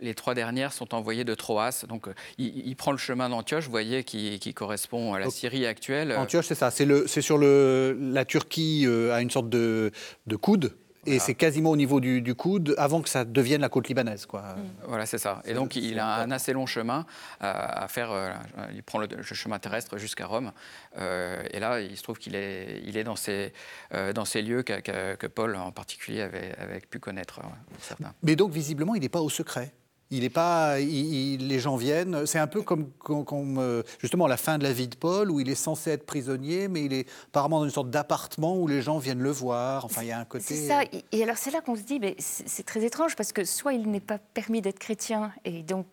les 0.00 0.14
trois 0.14 0.34
dernières 0.34 0.72
sont 0.72 0.94
envoyées 0.94 1.24
de 1.24 1.34
Troas. 1.34 1.84
Donc 1.88 2.08
il, 2.38 2.74
prend 2.76 2.92
le 2.92 2.98
chemin 2.98 3.28
d'Antioche, 3.28 3.64
vous 3.64 3.70
voyez, 3.70 4.04
qui, 4.04 4.38
qui, 4.38 4.54
correspond 4.54 5.14
à 5.14 5.18
la 5.18 5.30
Syrie 5.30 5.66
actuelle. 5.66 6.12
Antioche, 6.16 6.46
c'est 6.46 6.54
ça. 6.54 6.70
C'est 6.70 7.22
sur 7.22 7.38
le, 7.38 7.96
la 7.98 8.24
Turquie 8.24 8.86
à 9.12 9.20
une 9.20 9.30
sorte 9.30 9.48
de, 9.48 9.92
de 10.26 10.36
coude. 10.36 10.74
Et 11.06 11.18
c'est 11.18 11.34
quasiment 11.34 11.70
au 11.70 11.76
niveau 11.76 12.00
du, 12.00 12.34
coude, 12.34 12.74
avant 12.78 13.00
que 13.00 13.08
ça 13.08 13.24
devienne 13.24 13.60
la 13.60 13.68
côte 13.68 13.88
libanaise. 13.88 14.26
Quoi. 14.26 14.42
Mm. 14.42 14.70
Voilà, 14.88 15.06
c'est 15.06 15.18
ça. 15.18 15.42
Et 15.44 15.54
donc, 15.54 15.76
il 15.76 15.98
a 15.98 16.16
un 16.16 16.30
assez 16.30 16.52
long 16.52 16.66
chemin 16.66 17.06
à, 17.40 17.86
faire. 17.88 18.10
Euh, 18.12 18.32
il 18.74 18.82
prend 18.82 18.98
le, 18.98 19.08
chemin 19.22 19.58
terrestre 19.58 19.98
jusqu'à 19.98 20.26
Rome. 20.26 20.52
Euh, 20.98 21.42
et 21.52 21.60
là, 21.60 21.80
il 21.80 21.96
se 21.96 22.02
trouve 22.02 22.18
qu'il 22.18 22.34
est, 22.34 22.82
il 22.84 22.96
est 22.96 23.04
dans, 23.04 23.16
ces, 23.16 23.52
euh, 23.94 24.12
dans 24.12 24.24
ces 24.24 24.42
lieux 24.42 24.62
que, 24.62 25.26
Paul, 25.26 25.56
en 25.56 25.72
particulier, 25.72 26.22
avait, 26.22 26.54
avait 26.58 26.80
pu 26.80 26.98
connaître, 26.98 27.40
certains. 27.80 28.12
Mais 28.22 28.36
donc, 28.36 28.52
visiblement, 28.52 28.94
il 28.94 29.00
n'est 29.00 29.08
pas 29.08 29.22
au 29.22 29.30
secret 29.30 29.72
il 30.10 30.24
est 30.24 30.30
pas, 30.30 30.78
les 30.78 31.58
gens 31.58 31.76
viennent. 31.76 32.26
C'est 32.26 32.38
un 32.38 32.46
peu 32.46 32.62
comme, 32.62 32.90
comme, 32.98 33.82
justement 33.98 34.26
la 34.26 34.36
fin 34.36 34.58
de 34.58 34.64
la 34.64 34.72
vie 34.72 34.88
de 34.88 34.96
Paul, 34.96 35.30
où 35.30 35.40
il 35.40 35.48
est 35.48 35.54
censé 35.54 35.90
être 35.90 36.06
prisonnier, 36.06 36.68
mais 36.68 36.84
il 36.84 36.92
est 36.92 37.08
apparemment 37.28 37.60
dans 37.60 37.64
une 37.64 37.70
sorte 37.70 37.90
d'appartement 37.90 38.56
où 38.56 38.66
les 38.66 38.82
gens 38.82 38.98
viennent 38.98 39.22
le 39.22 39.30
voir. 39.30 39.84
Enfin, 39.84 40.02
il 40.02 40.08
y 40.08 40.12
a 40.12 40.18
un 40.18 40.24
côté. 40.24 40.54
C'est 40.54 40.68
ça. 40.68 40.82
Et 41.12 41.22
alors 41.22 41.36
c'est 41.36 41.50
là 41.50 41.60
qu'on 41.60 41.76
se 41.76 41.82
dit, 41.82 42.00
c'est 42.18 42.66
très 42.66 42.84
étrange 42.84 43.16
parce 43.16 43.32
que 43.32 43.44
soit 43.44 43.72
il 43.72 43.90
n'est 43.90 44.00
pas 44.00 44.18
permis 44.18 44.60
d'être 44.60 44.78
chrétien 44.78 45.32
et 45.44 45.62
donc 45.62 45.86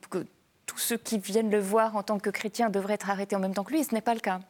tous 0.78 0.84
ceux 0.84 0.98
qui 0.98 1.18
viennent 1.18 1.50
le 1.50 1.60
voir 1.60 1.96
en 1.96 2.04
tant 2.04 2.20
que 2.20 2.30
chrétien 2.30 2.70
devraient 2.70 2.94
être 2.94 3.10
arrêtés 3.10 3.36
en 3.36 3.40
même 3.40 3.54
temps 3.54 3.63
que 3.63 3.72
lui, 3.72 3.80
et 3.80 3.84
ce 3.84 3.96
n'est 3.96 4.02
pas 4.02 4.13
le 4.13 4.20
cas. 4.20 4.42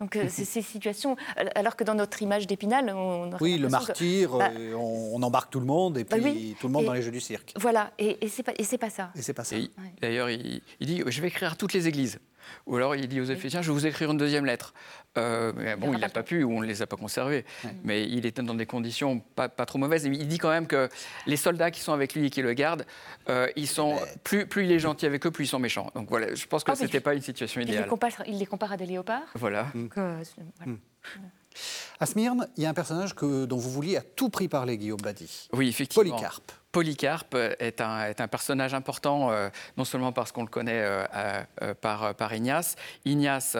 Donc 0.00 0.16
euh, 0.16 0.24
c'est 0.28 0.44
ces 0.44 0.62
situations, 0.62 1.16
alors 1.54 1.76
que 1.76 1.84
dans 1.84 1.94
notre 1.94 2.22
image 2.22 2.46
d'Épinal, 2.46 2.90
on 2.90 3.30
oui 3.40 3.56
le 3.58 3.68
martyr, 3.68 4.36
bah, 4.36 4.50
euh, 4.58 4.74
on, 4.74 5.22
embarque 5.22 5.50
tout 5.50 5.60
le 5.60 5.66
monde 5.66 5.98
et 5.98 6.04
bah 6.04 6.16
puis 6.20 6.56
tout 6.58 6.66
le 6.66 6.72
monde 6.72 6.86
dans 6.86 6.94
les 6.94 7.02
jeux 7.02 7.10
du 7.10 7.20
cirque. 7.20 7.52
Voilà, 7.56 7.92
et, 7.98 8.24
et 8.24 8.28
c'est 8.28 8.42
pas 8.42 8.52
pas 8.52 8.90
ça. 8.90 9.10
Et 9.14 9.22
c'est 9.22 9.34
pas 9.34 9.44
ça. 9.44 9.56
D'ailleurs, 10.00 10.30
il, 10.30 10.60
il, 10.80 10.86
dit 10.86 11.02
je 11.06 11.20
vais 11.20 11.28
écrire 11.28 11.52
à 11.52 11.54
toutes 11.54 11.74
les 11.74 11.86
églises. 11.86 12.18
Ou 12.66 12.76
alors 12.76 12.94
il 12.96 13.08
dit 13.08 13.20
aux 13.20 13.24
Éphésiens, 13.24 13.62
je 13.62 13.68
vais 13.68 13.72
vous 13.72 13.86
écrire 13.86 14.10
une 14.10 14.18
deuxième 14.18 14.46
lettre. 14.46 14.74
Euh, 15.18 15.52
mais 15.56 15.76
bon, 15.76 15.92
il 15.94 16.00
n'a 16.00 16.08
pas 16.08 16.22
pu 16.22 16.42
ou 16.42 16.52
on 16.52 16.60
ne 16.60 16.66
les 16.66 16.82
a 16.82 16.86
pas 16.86 16.96
conservés. 16.96 17.44
Mais 17.84 18.04
il 18.08 18.26
était 18.26 18.42
dans 18.42 18.54
des 18.54 18.66
conditions 18.66 19.20
pas, 19.20 19.48
pas, 19.48 19.66
trop 19.66 19.78
mauvaises. 19.78 20.04
il 20.04 20.28
dit 20.28 20.38
quand 20.38 20.50
même 20.50 20.66
que 20.66 20.88
les 21.26 21.36
soldats 21.36 21.70
qui 21.70 21.80
sont 21.80 21.92
avec 21.92 22.14
lui 22.14 22.26
et 22.26 22.30
qui 22.30 22.42
le 22.42 22.52
gardent, 22.52 22.84
euh, 23.28 23.48
ils 23.56 23.68
sont, 23.68 23.98
plus, 24.24 24.46
plus 24.46 24.64
il 24.64 24.72
est 24.72 24.78
gentil 24.78 25.06
avec 25.06 25.26
eux, 25.26 25.30
plus 25.30 25.44
ils 25.44 25.48
sont 25.48 25.58
méchants. 25.58 25.90
Donc 25.94 26.08
voilà, 26.08 26.34
je 26.34 26.46
pense 26.46 26.64
que 26.64 26.72
ah, 26.72 26.76
ce 26.76 26.84
n'était 26.84 27.00
pas 27.00 27.14
une 27.14 27.22
situation 27.22 27.60
idéale. 27.60 27.80
Il 27.80 27.82
les, 27.82 27.88
compare, 27.88 28.10
il 28.26 28.38
les 28.38 28.46
compare 28.46 28.72
à 28.72 28.76
des 28.76 28.86
léopards. 28.86 29.22
Voilà. 29.34 29.66
Euh, 29.76 30.22
mm. 30.66 30.76
À 32.00 32.06
Smyrne, 32.06 32.48
il 32.56 32.62
y 32.62 32.66
a 32.66 32.70
un 32.70 32.74
personnage 32.74 33.14
que, 33.14 33.46
dont 33.46 33.56
vous 33.56 33.70
vouliez 33.70 33.96
à 33.96 34.02
tout 34.02 34.28
prix 34.28 34.48
parler, 34.48 34.76
Guillaume 34.76 35.00
Badi. 35.00 35.48
Oui, 35.52 35.68
effectivement. 35.68 36.10
Polycarpe. 36.10 36.52
Polycarpe 36.72 37.36
est 37.58 37.80
un, 37.80 38.28
personnage 38.28 38.74
important, 38.74 39.30
euh, 39.30 39.48
non 39.78 39.84
seulement 39.84 40.12
parce 40.12 40.30
qu'on 40.30 40.42
le 40.42 40.48
connaît 40.48 40.82
euh, 40.82 41.04
euh, 41.62 41.72
par, 41.72 42.34
Ignace. 42.34 42.76
Ignace 43.06 43.56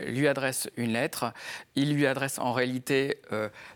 lui 0.00 0.26
adresse 0.26 0.70
une 0.76 0.94
lettre. 0.94 1.34
Il 1.74 1.92
lui 1.92 2.06
adresse 2.06 2.38
en 2.38 2.52
réalité 2.52 3.20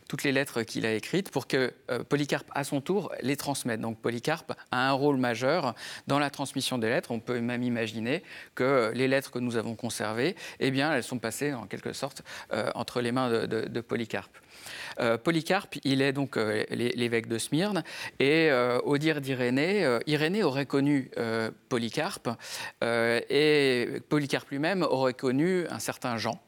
toutes 0.09 0.23
les 0.23 0.33
lettres 0.33 0.63
qu'il 0.63 0.87
a 0.87 0.93
écrites 0.93 1.31
pour 1.31 1.47
que 1.47 1.75
Polycarpe, 2.09 2.47
à 2.55 2.65
son 2.65 2.81
tour, 2.81 3.13
les 3.21 3.37
transmette. 3.37 3.81
Donc 3.81 4.01
Polycarpe 4.01 4.53
a 4.71 4.89
un 4.89 4.93
rôle 4.93 5.17
majeur 5.17 5.75
dans 6.07 6.19
la 6.19 6.31
transmission 6.31 6.79
des 6.79 6.89
lettres. 6.89 7.11
On 7.11 7.21
peut 7.21 7.41
même 7.41 7.63
imaginer 7.63 8.23
que 8.55 8.93
les 8.95 9.09
lettres 9.09 9.31
que 9.31 9.39
nous 9.39 9.57
avons 9.57 9.75
conservées, 9.75 10.37
eh 10.61 10.71
bien, 10.71 10.95
elles 10.95 11.03
sont 11.03 11.19
passées 11.19 11.53
en 11.53 11.67
quelque 11.67 11.93
sorte 11.93 12.23
entre 12.75 13.01
les 13.01 13.13
mains 13.13 13.31
de, 13.31 13.67
de 13.69 13.81
Polycarpe. 13.81 14.37
Polycarpe, 15.23 15.77
il 15.85 16.01
est 16.01 16.13
donc 16.13 16.37
l'évêque 16.37 17.27
de 17.27 17.39
Smyrne, 17.39 17.83
et 18.21 18.51
euh, 18.55 18.81
au 18.85 18.99
dire 18.99 19.21
d'Irénée, 19.21 19.99
Irénée 20.07 20.43
aurait 20.43 20.67
connu 20.67 21.11
Polycarpe, 21.69 22.31
et 22.83 23.89
Polycarpe 24.09 24.51
lui-même 24.51 24.83
aurait 24.83 25.15
connu 25.15 25.67
un 25.69 25.79
certain 25.79 26.17
Jean, 26.17 26.41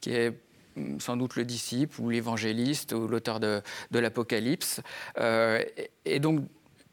qui 0.00 0.12
est 0.12 0.32
mm, 0.76 1.00
sans 1.00 1.16
doute 1.16 1.36
le 1.36 1.44
disciple 1.44 2.00
ou 2.00 2.10
l'évangéliste 2.10 2.92
ou 2.92 3.08
l'auteur 3.08 3.40
de, 3.40 3.62
l'Apocalypse. 3.92 4.80
et 5.18 6.20
donc, 6.20 6.44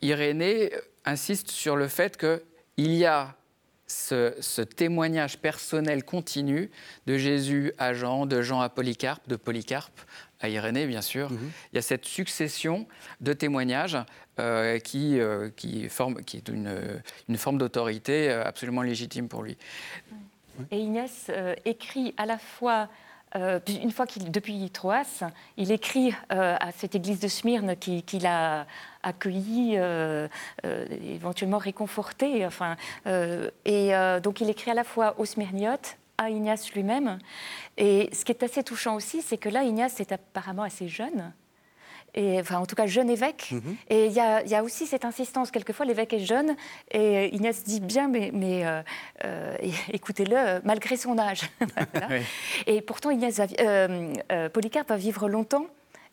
Irénée 0.01 0.73
insiste 1.05 1.49
sur 1.49 1.75
le 1.75 1.87
fait 1.87 2.17
qu'il 2.17 2.93
y 2.93 3.05
a 3.05 3.35
ce, 3.87 4.33
ce, 4.39 4.61
témoignage 4.61 5.37
personnel 5.39 6.03
continu 6.03 6.71
de 7.05 7.17
Jésus 7.17 7.73
à 7.77 7.93
Jean, 7.93 8.25
de 8.25 8.41
Jean 8.41 8.61
à 8.61 8.69
Polycarpe, 8.69 9.27
de 9.27 9.35
Polycarpe 9.35 9.99
à 10.43 10.49
Irénée, 10.49 10.85
bien 10.85 11.01
sûr. 11.01 11.31
Mhm. 11.31 11.51
Il 11.71 11.75
y 11.75 11.79
a 11.79 11.81
cette 11.81 12.05
succession 12.05 12.85
de 13.21 13.33
témoignages 13.33 13.97
euh, 14.39 14.79
qui, 14.79 15.19
euh, 15.19 15.49
qui, 15.55 15.89
forme, 15.89 16.23
qui 16.23 16.37
est 16.37 16.49
une, 16.49 17.01
une 17.29 17.37
forme 17.37 17.57
d'autorité 17.57 18.29
euh, 18.29 18.43
absolument 18.43 18.81
légitime 18.81 19.27
pour 19.29 19.43
lui. 19.43 19.57
Et 20.69 20.79
Inès 20.79 21.31
écrit 21.65 22.13
à 22.17 22.25
la 22.25 22.37
fois 22.37 22.89
une 23.35 23.89
fois 23.89 24.05
qu'il, 24.05 24.29
depuis 24.29 24.69
Troas, 24.69 25.23
il 25.57 25.71
écrit 25.71 26.13
à 26.29 26.71
cette 26.71 26.93
église 26.93 27.19
de 27.19 27.27
Smyrne 27.27 27.75
qu'il 27.75 28.27
a 28.27 28.67
accueilli, 29.01 29.75
éventuellement 30.63 31.57
réconforté. 31.57 32.45
Enfin, 32.45 32.75
et 33.07 33.91
donc 34.21 34.39
il 34.41 34.51
écrit 34.51 34.69
à 34.69 34.75
la 34.75 34.83
fois 34.83 35.15
aux 35.17 35.25
Smyrniotes 35.25 35.97
à 36.23 36.29
Ignace 36.29 36.71
lui-même. 36.73 37.19
Et 37.77 38.09
ce 38.13 38.25
qui 38.25 38.31
est 38.31 38.43
assez 38.43 38.63
touchant 38.63 38.95
aussi, 38.95 39.21
c'est 39.21 39.37
que 39.37 39.49
là, 39.49 39.63
Ignace 39.63 39.99
est 39.99 40.11
apparemment 40.11 40.63
assez 40.63 40.87
jeune. 40.87 41.33
Et, 42.15 42.39
enfin, 42.39 42.59
en 42.59 42.65
tout 42.65 42.75
cas, 42.75 42.85
jeune 42.85 43.09
évêque. 43.09 43.49
Mhm. 43.51 43.75
Et 43.89 44.05
il 44.05 44.11
y, 44.11 44.49
y, 44.49 44.55
a 44.55 44.63
aussi 44.63 44.85
cette 44.85 45.05
insistance. 45.05 45.49
Quelquefois, 45.49 45.85
l'évêque 45.85 46.13
est 46.13 46.19
jeune 46.19 46.55
et 46.91 47.33
Ignace 47.33 47.63
dit 47.63 47.79
bien, 47.79 48.07
mais, 48.07 48.29
mais 48.33 48.65
euh, 48.65 48.81
euh, 49.25 49.55
écoutez-le, 49.91 50.61
malgré 50.63 50.95
son 50.95 51.17
âge. 51.17 51.49
Et 52.67 52.81
pourtant, 52.81 53.09
Ignace 53.09 53.41
euh, 53.59 54.49
Polycarpe 54.49 54.89
va 54.89 54.97
vivre 54.97 55.27
longtemps 55.27 55.65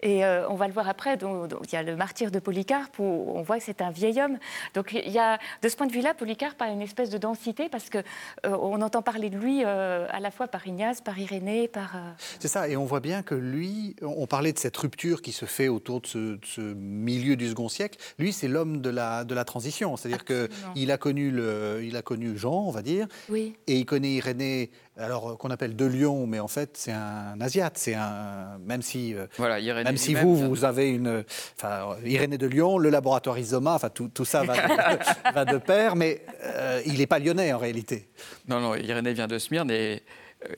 Et 0.03 0.25
on 0.25 0.55
va 0.55 0.67
le 0.67 0.73
voir 0.73 0.89
après, 0.89 1.17
donc, 1.17 1.51
il 1.65 1.73
y 1.73 1.77
a 1.77 1.83
le 1.83 1.97
martyr 1.97 2.31
de 2.31 2.39
Polycarpe 2.39 2.99
où 2.99 3.33
on 3.35 3.43
voit 3.43 3.59
que 3.59 3.65
c'est 3.65 3.83
un 3.83 3.91
vieil 3.91 4.21
homme. 4.21 4.39
Donc 4.75 4.93
il 4.93 5.13
y 5.13 5.19
a, 5.19 5.39
de 5.63 5.69
ce 5.69 5.77
point 5.77 5.87
de 5.87 5.93
vue-là, 5.93 6.15
Polycarpe 6.15 6.61
a 6.63 6.69
une 6.69 6.83
espèce 6.83 7.11
de 7.11 7.19
densité 7.19 7.69
parce 7.69 7.91
qu'on 7.91 8.03
on 8.45 8.81
entend 8.81 9.03
parler 9.03 9.31
de 9.31 9.37
lui 9.37 9.63
à 9.65 10.21
la 10.21 10.31
fois 10.31 10.49
par 10.49 10.67
Ignace, 10.67 11.01
par 11.01 11.19
Irénée, 11.19 11.69
par... 11.69 11.97
C'est 12.39 12.49
ça, 12.49 12.69
et 12.69 12.77
on 12.77 12.85
voit 12.85 13.01
bien 13.01 13.23
que 13.23 13.35
lui, 13.35 13.97
on 14.03 14.27
parlait 14.27 14.53
de 14.53 14.59
cette 14.59 14.77
rupture 14.77 15.23
qui 15.23 15.33
se 15.33 15.45
fait 15.45 15.69
autour 15.69 16.01
de 16.01 16.07
ce, 16.07 16.61
milieu 16.61 17.37
du 17.37 17.49
second 17.49 17.69
siècle. 17.69 17.99
Lui, 18.19 18.33
c'est 18.33 18.49
l'homme 18.49 18.81
de 18.81 18.91
la, 18.91 19.25
de 19.25 19.35
la 19.35 19.45
transition, 19.45 19.97
c'est-à-dire 19.97 20.25
qu'il 20.25 20.91
a, 20.91 20.99
connu 20.99 21.31
le, 21.31 21.81
il 21.83 21.97
a 21.97 22.03
connu 22.03 22.37
Jean, 22.37 22.65
on 22.67 22.71
va 22.71 22.83
dire, 22.83 23.07
oui. 23.29 23.57
et 23.67 23.79
il 23.79 23.87
connaît 23.87 24.13
Irénée 24.13 24.71
alors 25.01 25.39
qu'on 25.39 25.51
appelle 25.51 25.77
de 25.77 25.85
Lyon, 25.85 26.27
mais 26.27 26.41
en 26.41 26.49
fait 26.49 26.77
c'est 26.77 26.93
un 26.93 27.41
Asiate, 27.41 27.79
c'est 27.79 27.95
un 27.95 28.59
même 28.65 28.83
si 28.83 29.15
euh, 29.15 29.27
voilà, 29.37 29.61
même 29.83 29.97
si 29.97 30.15
vous 30.15 30.37
vous 30.37 30.65
avez 30.65 30.91
une 30.91 31.25
enfin 31.57 31.97
Irénée 32.05 32.39
de 32.39 32.47
Lyon, 32.47 32.79
le 32.79 32.91
laboratoire 32.91 33.39
Isoma, 33.39 33.75
enfin 33.75 33.91
tout, 33.91 34.09
tout 34.09 34.25
ça 34.25 34.43
va 34.43 34.55
de, 34.55 35.33
va 35.35 35.45
de, 35.45 35.59
pair, 35.59 35.97
mais 35.97 36.23
euh, 36.45 36.83
il 36.87 36.99
n'est 36.99 37.07
pas 37.07 37.19
lyonnais 37.19 37.53
en 37.53 37.59
réalité. 37.59 38.09
Non 38.49 38.61
non, 38.61 38.75
Irénée 38.75 39.13
vient 39.13 39.29
de 39.29 39.39
Smyrne 39.39 39.71
et, 39.71 40.03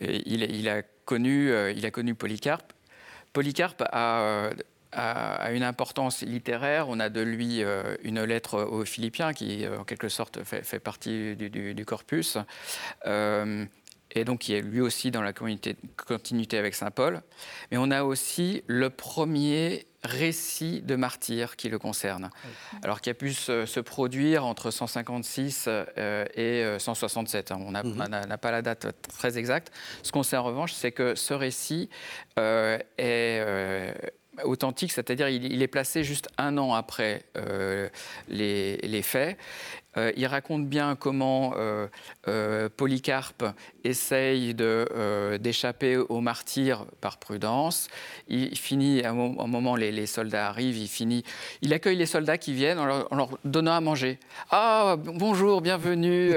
euh, 0.02 0.20
il, 0.26 0.42
il, 0.42 0.68
a 0.68 0.82
connu 1.04 1.52
il 1.74 1.86
a 1.86 1.90
connu 1.90 2.14
Polycarpe. 2.14 2.72
Polycarpe 3.32 3.82
a 3.92 4.50
a, 4.94 5.52
une 5.52 5.62
importance 5.62 6.20
littéraire. 6.20 6.90
On 6.90 7.00
a 7.00 7.08
de 7.08 7.22
lui 7.22 7.62
une 8.02 8.22
lettre 8.24 8.60
aux 8.62 8.84
Philippiens 8.84 9.32
qui, 9.32 9.64
en 9.66 9.84
quelque 9.84 10.10
sorte, 10.10 10.44
fait, 10.44 10.62
fait 10.66 10.80
partie 10.80 11.34
du, 11.34 11.48
du, 11.48 11.72
du 11.72 11.84
corpus 11.86 12.36
et 14.12 14.24
donc 14.24 14.40
qui 14.40 14.54
est 14.54 14.60
lui 14.60 14.80
aussi 14.80 15.10
dans 15.10 15.22
la 15.22 15.32
continuité 15.32 16.58
avec 16.58 16.74
Saint 16.74 16.90
Paul. 16.90 17.22
Mais 17.70 17.76
on 17.78 17.90
a 17.90 18.04
aussi 18.04 18.62
le 18.66 18.90
premier 18.90 19.86
récit 20.04 20.82
de 20.82 20.96
martyr 20.96 21.56
qui 21.56 21.68
le 21.68 21.78
concerne, 21.78 22.30
alors 22.82 23.00
qui 23.00 23.10
a 23.10 23.14
pu 23.14 23.32
se, 23.32 23.80
produire 23.80 24.44
entre 24.44 24.70
156 24.70 25.66
euh, 25.68 26.24
et 26.34 26.78
167. 26.78 27.52
Hein. 27.52 27.58
On 27.60 27.70
mhm. 27.70 28.08
n'a 28.08 28.38
pas 28.38 28.50
la 28.50 28.62
date 28.62 28.94
très 29.08 29.38
exacte. 29.38 29.72
Ce 30.02 30.10
qu'on 30.12 30.22
sait 30.22 30.36
en 30.36 30.42
revanche, 30.42 30.72
c'est 30.72 30.92
que 30.92 31.14
ce 31.14 31.34
récit 31.34 31.88
euh, 32.38 32.78
est 32.98 33.40
euh, 33.46 33.92
authentique, 34.44 34.92
c'est-à-dire 34.92 35.28
il, 35.28 35.62
est 35.62 35.68
placé 35.68 36.02
juste 36.02 36.28
un 36.38 36.58
an 36.58 36.74
après 36.74 37.24
les, 38.28 38.76
les, 38.78 39.02
faits, 39.02 39.38
euh, 39.96 40.12
il 40.16 40.26
raconte 40.26 40.66
bien 40.66 40.96
comment 40.96 41.54
euh, 41.56 41.86
euh, 42.28 42.68
Polycarpe 42.74 43.44
essaye 43.84 44.54
d'échapper 44.54 45.96
au 45.96 46.20
martyr 46.20 46.86
par 47.00 47.18
prudence. 47.18 47.88
Il, 48.28 48.56
finit, 48.56 49.02
à 49.04 49.10
un 49.10 49.14
moment, 49.14 49.76
les, 49.76 50.06
soldats 50.06 50.48
arrivent, 50.48 50.78
il 50.78 50.88
finit, 50.88 51.24
il 51.60 51.72
accueille 51.74 51.96
les 51.96 52.06
soldats 52.06 52.38
qui 52.38 52.52
viennent 52.52 52.78
en 52.78 52.86
leur, 52.86 53.28
donnant 53.44 53.72
à 53.72 53.80
manger. 53.80 54.18
Ah, 54.50 54.96
bonjour, 54.98 55.60
bienvenue, 55.60 56.32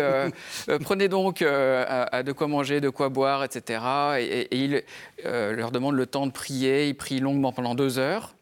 prenez 0.82 1.08
donc 1.08 1.42
à, 1.42 2.24
de 2.24 2.32
quoi 2.32 2.48
manger, 2.48 2.82
de 2.82 2.90
quoi 2.90 3.10
boire, 3.10 3.44
etc. 3.44 3.80
Et, 4.20 4.42
et 4.42 4.58
il 4.58 4.84
leur 5.24 5.72
demande 5.72 5.96
le 5.96 6.06
temps 6.06 6.28
de 6.28 6.32
prier. 6.32 6.88
Il 6.88 6.96
prie 6.96 7.20
longuement 7.20 7.52
pendant 7.52 7.76
deux 7.76 8.00
heures 8.00 8.36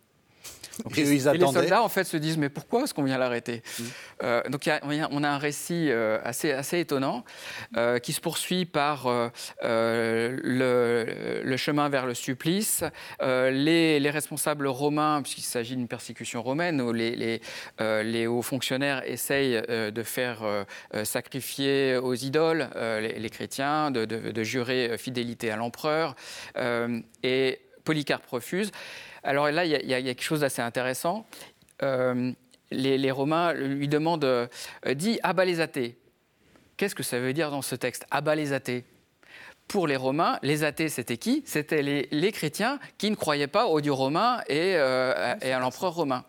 et, 0.96 1.04
les 1.04 1.20
soldats, 1.20 1.84
en 1.84 1.90
fait, 1.90 2.04
se 2.04 2.18
disent, 2.18 2.38
mais 2.38 2.50
pourquoi 2.50 2.84
est-ce 2.84 2.94
qu'on 2.94 3.04
vient 3.04 3.18
l'arrêter 3.18 3.62
mm. 3.80 3.84
euh, 4.24 4.42
Donc, 4.50 4.70
on 5.12 5.24
a 5.24 5.30
un 5.30 5.38
récit 5.38 5.88
euh, 5.90 6.20
assez, 6.24 6.52
assez 6.52 6.80
étonnant 6.80 7.24
euh, 7.78 8.00
qui 8.00 8.14
se 8.14 8.22
poursuit 8.22 8.66
par 8.66 9.08
le, 9.62 10.34
chemin 11.58 11.90
vers 11.90 12.06
le 12.06 12.14
supplice. 12.14 12.84
Les, 13.22 14.10
responsables 14.14 14.68
romains, 14.68 15.22
puisqu'il 15.24 15.44
s'agit 15.44 15.76
d'une 15.76 15.88
persécution 15.88 16.44
romaine, 16.44 16.82
où 16.82 16.94
les, 16.94 17.42
les, 17.80 18.28
hauts 18.28 18.42
fonctionnaires 18.42 19.02
essayent 19.06 19.62
de 19.68 20.04
faire 20.04 20.66
sacrifier 21.04 21.98
aux 21.98 22.14
idoles 22.14 22.70
les, 22.76 23.30
chrétiens, 23.30 23.92
de, 23.92 24.06
de, 24.06 24.44
jurer 24.44 24.98
fidélité 24.98 25.50
à 25.52 25.56
l'empereur. 25.56 26.16
et 27.24 27.60
Polycarpe 27.84 28.26
refuse. 28.28 28.72
Alors 29.24 29.50
là, 29.50 29.66
il 29.66 29.72
y, 29.72 29.94
a 29.94 30.02
quelque 30.02 30.24
chose 30.24 30.42
d'assez 30.42 30.62
intéressant. 30.62 31.26
Euh, 31.82 32.32
les, 32.72 33.12
Romains 33.12 33.54
lui 33.54 33.88
demandent 33.88 34.24
euh, 34.26 34.48
dit 34.96 35.20
abat 35.24 35.46
les 35.46 35.60
athées. 35.60 35.98
Qu'est-ce 36.78 36.96
que 36.96 37.04
ça 37.04 37.20
veut 37.20 37.34
dire 37.34 37.52
dans 37.52 37.62
ce 37.62 37.76
texte 37.76 38.06
Abat 38.12 38.36
les 38.36 38.52
athées 38.52 38.84
pour 39.68 39.88
les 39.88 39.96
Romains, 39.96 40.40
les 40.44 40.64
athées, 40.66 40.90
c'était 40.90 41.18
qui? 41.18 41.42
C'était 41.46 41.82
les, 41.82 42.32
chrétiens 42.32 42.80
qui 42.98 43.10
ne 43.10 43.16
croyaient 43.16 43.48
pas 43.48 43.68
au 43.68 43.80
dieu 43.80 43.94
romain 43.94 44.42
et, 44.48 44.76
euh, 44.76 45.36
à 45.40 45.60
l'empereur 45.60 45.94
romain. 45.94 46.26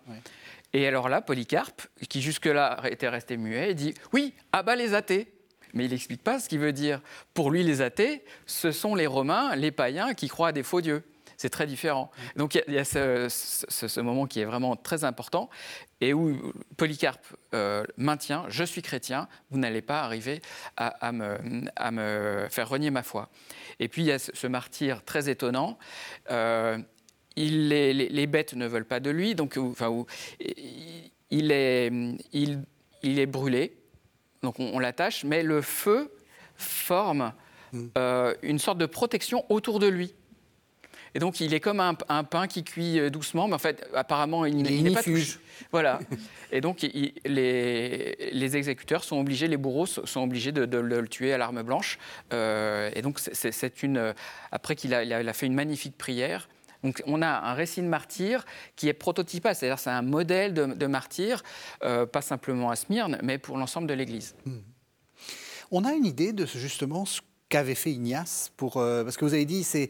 Et 0.72 0.86
alors 0.86 1.08
là, 1.08 1.20
Polycarpe, 1.20 1.82
qui 2.08 2.22
jusque-là 2.22 2.80
était 2.88 3.08
resté 3.08 3.36
muet, 3.36 3.74
dit 3.74 3.94
Oui, 4.12 4.34
abat 4.52 4.76
les 4.76 4.94
athées. 4.94 5.32
Mais 5.72 5.86
il 5.86 5.90
n'explique 5.90 6.22
pas 6.22 6.38
ce 6.38 6.48
qu'il 6.48 6.60
veut 6.60 6.72
dire. 6.72 7.00
Pour 7.32 7.50
lui, 7.50 7.64
les 7.64 7.80
athées, 7.80 8.24
ce 8.46 8.70
sont 8.70 8.94
les 8.94 9.08
Romains, 9.08 9.56
les 9.56 9.72
païens 9.72 10.14
qui 10.14 10.28
croient 10.28 10.48
à 10.48 10.52
des 10.52 10.62
faux 10.62 10.80
dieux 10.80 11.02
c'est 11.36 11.50
très 11.50 11.66
différent. 11.66 12.10
Donc 12.36 12.54
il 12.54 12.74
y 12.74 12.78
a, 12.78 12.84
ce, 12.84 14.00
moment 14.00 14.26
qui 14.26 14.40
est 14.40 14.44
vraiment 14.44 14.76
très 14.76 15.04
important 15.04 15.50
et 16.00 16.12
où 16.12 16.52
Polycarpe 16.76 17.24
euh, 17.54 17.84
maintient 17.96 18.44
Je 18.48 18.64
suis 18.64 18.82
chrétien, 18.82 19.28
vous 19.50 19.58
n'allez 19.58 19.82
pas 19.82 20.02
arriver 20.02 20.40
à, 20.76 21.12
me, 21.12 22.46
faire 22.50 22.68
renier 22.68 22.90
ma 22.90 23.02
foi. 23.02 23.30
Et 23.80 23.88
puis 23.88 24.02
il 24.02 24.06
y 24.06 24.12
a 24.12 24.18
ce, 24.18 24.46
martyr 24.46 25.04
très 25.04 25.28
étonnant. 25.28 25.78
Euh, 26.30 26.78
il, 27.36 27.68
les, 27.68 28.26
bêtes 28.26 28.54
ne 28.54 28.66
veulent 28.66 28.84
pas 28.84 29.00
de 29.00 29.10
lui, 29.10 29.34
donc 29.34 29.56
enfin, 29.56 30.04
il, 31.30 31.50
est, 31.50 31.90
il, 32.32 33.18
est 33.18 33.26
brûlé, 33.26 33.76
donc 34.42 34.60
on, 34.60 34.78
l'attache, 34.78 35.24
mais 35.24 35.42
le 35.42 35.60
feu 35.60 36.12
forme 36.54 37.32
mmh. 37.72 37.86
euh, 37.98 38.34
une 38.42 38.60
sorte 38.60 38.78
de 38.78 38.86
protection 38.86 39.44
autour 39.48 39.80
de 39.80 39.88
lui. 39.88 40.14
Et 41.14 41.20
donc, 41.20 41.40
il 41.40 41.54
est 41.54 41.60
comme 41.60 41.80
un, 41.80 41.94
pain 42.24 42.46
qui 42.48 42.64
cuit 42.64 42.98
euh, 42.98 43.08
doucement, 43.08 43.46
mais 43.46 43.54
en 43.54 43.58
fait, 43.58 43.88
apparemment, 43.94 44.44
il, 44.44 44.62
n'est 44.62 44.90
pas 44.90 45.02
touché. 45.02 45.38
Voilà. 45.70 46.00
Et 46.52 46.60
donc, 46.60 46.82
les, 47.24 48.56
exécuteurs 48.56 49.04
sont 49.04 49.20
obligés, 49.20 49.46
les 49.46 49.56
bourreaux 49.56 49.86
sont 49.86 50.22
obligés 50.22 50.50
de, 50.52 50.78
le 50.78 51.08
tuer 51.08 51.32
à 51.32 51.38
l'arme 51.38 51.62
blanche. 51.62 51.98
Euh, 52.32 52.90
et 52.94 53.02
donc, 53.02 53.18
c'est 53.20 53.82
une. 53.82 54.14
Après 54.52 54.76
qu'il 54.76 54.94
a, 54.94 55.32
fait 55.32 55.46
une 55.46 55.54
magnifique 55.54 55.96
prière, 55.96 56.48
donc 56.84 57.02
on 57.06 57.22
a 57.22 57.28
un 57.28 57.54
récit 57.54 57.80
de 57.80 57.88
martyr 57.88 58.44
qui 58.76 58.88
est 58.88 58.92
prototypal, 58.92 59.54
c'est-à-dire 59.54 59.78
c'est 59.78 59.90
un 59.90 60.02
modèle 60.02 60.52
de, 60.52 60.86
martyr, 60.86 61.42
euh, 61.82 62.06
pas 62.06 62.22
simplement 62.22 62.70
à 62.70 62.76
Smyrne, 62.76 63.18
mais 63.22 63.38
pour 63.38 63.56
l'ensemble 63.56 63.88
de 63.88 63.94
l'Église. 63.94 64.34
Hmm. 64.44 64.58
On 65.70 65.84
a 65.84 65.92
une 65.92 66.04
idée 66.04 66.32
de 66.32 66.44
justement 66.46 67.04
ce 67.06 67.20
qu'avait 67.54 67.76
fait 67.76 67.92
Ignace 67.92 68.50
pour 68.56 68.78
euh, 68.78 69.04
parce 69.04 69.16
que 69.16 69.24
vous 69.24 69.32
avez 69.32 69.44
dit 69.44 69.62
c'est 69.62 69.88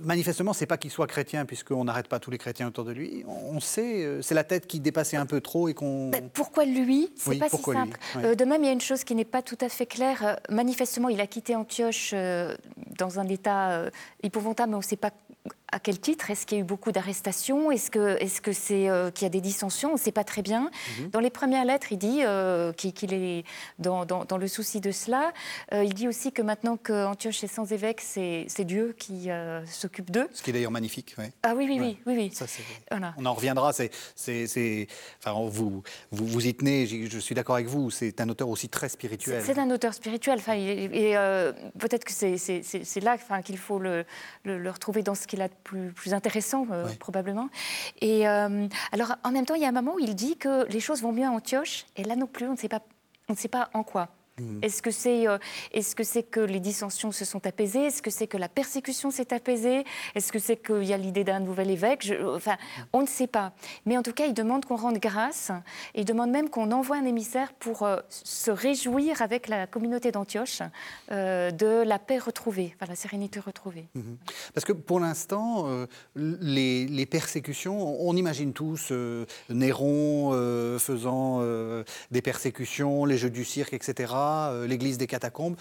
manifestement 0.00 0.52
c'est 0.52 0.66
pas 0.66 0.78
qu'il 0.78 0.90
soit 0.90 1.06
chrétien 1.06 1.44
puisqu'on 1.44 1.84
n'arrête 1.84 2.08
pas 2.08 2.18
tous 2.18 2.32
les 2.32 2.38
chrétiens 2.38 2.66
autour 2.66 2.84
de 2.84 2.90
lui. 2.90 3.24
On 3.28 3.60
sait 3.60 4.04
euh, 4.04 4.20
c'est 4.20 4.34
la 4.34 4.42
tête 4.42 4.66
qui 4.66 4.80
dépassait 4.80 5.16
un 5.16 5.26
peu 5.26 5.40
trop 5.40 5.68
et 5.68 5.74
qu'on 5.74 6.10
ben, 6.10 6.28
pourquoi 6.32 6.64
lui? 6.64 7.08
C'est 7.14 7.38
pas 7.38 7.48
si 7.48 7.62
simple. 7.62 7.96
Euh, 8.16 8.34
de 8.34 8.44
même 8.44 8.64
il 8.64 8.66
y 8.66 8.70
a 8.70 8.72
une 8.72 8.80
chose 8.80 9.04
qui 9.04 9.14
n'est 9.14 9.24
pas 9.24 9.42
tout 9.42 9.58
à 9.60 9.68
fait 9.68 9.86
claire. 9.86 10.40
Manifestement 10.48 11.08
il 11.08 11.20
a 11.20 11.28
quitté 11.28 11.54
Antioche 11.54 12.14
dans 12.98 13.20
un 13.20 13.28
état 13.28 13.84
épouvantable 14.24 14.70
mais 14.70 14.76
on 14.76 14.80
ne 14.80 14.84
sait 14.84 14.96
pas 14.96 15.12
à 15.72 15.80
quel 15.80 15.98
titre? 15.98 16.30
Est-ce 16.30 16.46
qu'il 16.46 16.58
y 16.58 16.60
a 16.60 16.64
eu 16.64 16.66
beaucoup 16.66 16.92
d'arrestations? 16.92 17.70
Est-ce 17.70 17.90
que 17.90 18.16
c'est 18.20 18.26
-ce 18.26 18.52
c'est 18.52 18.88
euh, 18.88 19.10
qu'il 19.10 19.24
y 19.24 19.26
a 19.26 19.30
des 19.30 19.40
dissensions? 19.40 19.90
On 19.90 19.94
ne 19.94 19.98
sait 19.98 20.12
pas 20.12 20.24
très 20.24 20.42
bien. 20.42 20.70
Mhm. 20.98 21.10
Dans 21.10 21.20
les 21.20 21.30
premières 21.30 21.64
lettres, 21.64 21.88
il 21.90 21.98
dit 21.98 22.20
euh, 22.22 22.72
qu'il 22.72 23.14
est 23.14 23.44
dans, 23.78 24.04
dans, 24.04 24.38
le 24.38 24.48
souci 24.48 24.80
de 24.80 24.92
cela. 24.92 25.32
Euh, 25.72 25.82
il 25.82 25.94
dit 25.94 26.06
aussi 26.06 26.30
que 26.30 26.42
maintenant 26.42 26.76
qu'Antioche 26.76 27.42
est 27.42 27.54
sans 27.58 27.72
évêque, 27.72 28.00
c'est 28.00 28.64
Dieu 28.64 28.94
qui 28.98 29.30
s'occupe 29.66 30.10
d'eux. 30.10 30.28
Ce 30.32 30.42
qui 30.42 30.50
est 30.50 30.52
d'ailleurs 30.52 30.70
magnifique. 30.70 31.16
Ah 31.42 31.54
oui, 31.56 31.66
oui, 31.68 31.78
oui. 31.80 31.98
oui, 32.06 32.14
oui. 32.16 32.30
Ça, 32.34 32.46
On 33.16 33.26
en 33.26 33.34
reviendra. 33.34 33.72
C'est, 33.72 33.90
enfin, 35.18 35.32
vous, 35.48 35.82
vous, 36.10 36.26
vous 36.26 36.46
y 36.46 36.54
tenez, 36.54 36.86
je, 36.86 37.18
suis 37.18 37.34
d'accord 37.34 37.56
avec 37.56 37.68
vous. 37.68 37.90
C'est 37.90 38.20
un 38.20 38.28
auteur 38.28 38.48
aussi 38.48 38.68
très 38.68 38.90
spirituel. 38.90 39.42
C'est 39.44 39.58
un 39.58 39.70
auteur 39.70 39.94
spirituel. 39.94 40.38
Enfin, 40.38 40.54
et, 40.54 41.14
peut-être 41.78 42.04
que 42.04 42.12
c'est 42.12 43.00
là 43.00 43.14
enfin, 43.14 43.40
qu'il 43.42 43.58
faut 43.58 43.78
le, 43.78 44.04
le, 44.44 44.58
le, 44.58 44.70
retrouver 44.70 45.02
dans 45.02 45.14
ce 45.14 45.26
qu'il 45.26 45.40
a 45.40 45.48
plus, 45.62 46.14
intéressant, 46.14 46.66
euh, 46.70 46.86
probablement. 46.98 47.48
Et 48.00 48.28
euh, 48.28 48.66
alors, 48.92 49.16
en 49.24 49.30
même 49.30 49.46
temps, 49.46 49.54
il 49.54 49.62
y 49.62 49.64
a 49.64 49.68
un 49.68 49.72
moment 49.72 49.94
où 49.94 49.98
il 49.98 50.14
dit 50.14 50.36
que 50.36 50.66
les 50.68 50.80
choses 50.80 51.02
vont 51.02 51.12
mieux 51.12 51.24
à 51.24 51.30
Antioche, 51.30 51.86
et 51.96 52.04
là 52.04 52.16
non 52.16 52.26
plus, 52.26 52.46
on 52.46 52.52
ne 52.52 52.56
sait 52.56 52.68
pas, 52.68 52.82
on 53.28 53.32
ne 53.32 53.38
sait 53.38 53.48
pas 53.48 53.70
en 53.74 53.82
quoi. 53.82 54.08
Mhm. 54.42 54.58
Est-ce 54.62 54.82
que 54.82 54.90
c'est 54.90 55.28
euh, 55.28 55.38
est-ce 55.72 55.94
que 55.94 56.04
c'est 56.04 56.22
que 56.22 56.40
les 56.40 56.60
dissensions 56.60 57.12
se 57.12 57.24
sont 57.24 57.46
apaisées? 57.46 57.86
Est-ce 57.86 58.02
que 58.02 58.10
c'est 58.10 58.26
que 58.26 58.36
la 58.36 58.48
persécution 58.48 59.10
s'est 59.10 59.32
apaisée? 59.32 59.84
Est-ce 60.14 60.32
que 60.32 60.38
c'est 60.38 60.56
qu'il 60.56 60.84
y 60.84 60.92
a 60.92 60.96
l'idée 60.96 61.24
d'un 61.24 61.40
nouvel 61.40 61.70
évêque? 61.70 62.12
Enfin, 62.26 62.56
on 62.92 63.02
ne 63.02 63.06
sait 63.06 63.26
pas. 63.26 63.52
Mais 63.86 63.96
en 63.96 64.02
tout 64.02 64.12
cas, 64.12 64.26
il 64.26 64.34
demande 64.34 64.64
qu'on 64.64 64.76
rende 64.76 64.98
grâce. 64.98 65.50
Il 65.94 66.04
demande 66.04 66.30
même 66.30 66.50
qu'on 66.50 66.70
envoie 66.72 66.96
un 66.96 67.04
émissaire 67.04 67.52
pour 67.54 67.82
euh, 67.82 67.98
se 68.08 68.50
réjouir 68.50 69.22
avec 69.22 69.48
la 69.48 69.66
communauté 69.66 70.10
d'Antioche 70.10 70.62
euh, 71.10 71.50
de 71.50 71.82
la 71.84 71.98
paix 71.98 72.18
retrouvée, 72.18 72.74
enfin, 72.76 72.86
la 72.88 72.96
sérénité 72.96 73.40
retrouvée. 73.40 73.88
Mhm. 73.94 74.16
Parce 74.54 74.64
que 74.64 74.72
pour 74.72 75.00
l'instant, 75.00 75.66
les, 76.16 76.86
les, 76.86 77.06
persécutions, 77.06 78.00
on 78.00 78.16
imagine 78.16 78.52
tous 78.52 78.92
Néron 79.48 80.32
faisant 80.78 81.42
des 82.10 82.22
persécutions, 82.22 83.04
les 83.04 83.18
jeux 83.18 83.30
du 83.30 83.44
cirque, 83.44 83.74
etc. 83.74 84.12
Euh, 84.32 84.66
l'église 84.66 84.98
des 84.98 85.06
catacombes. 85.06 85.56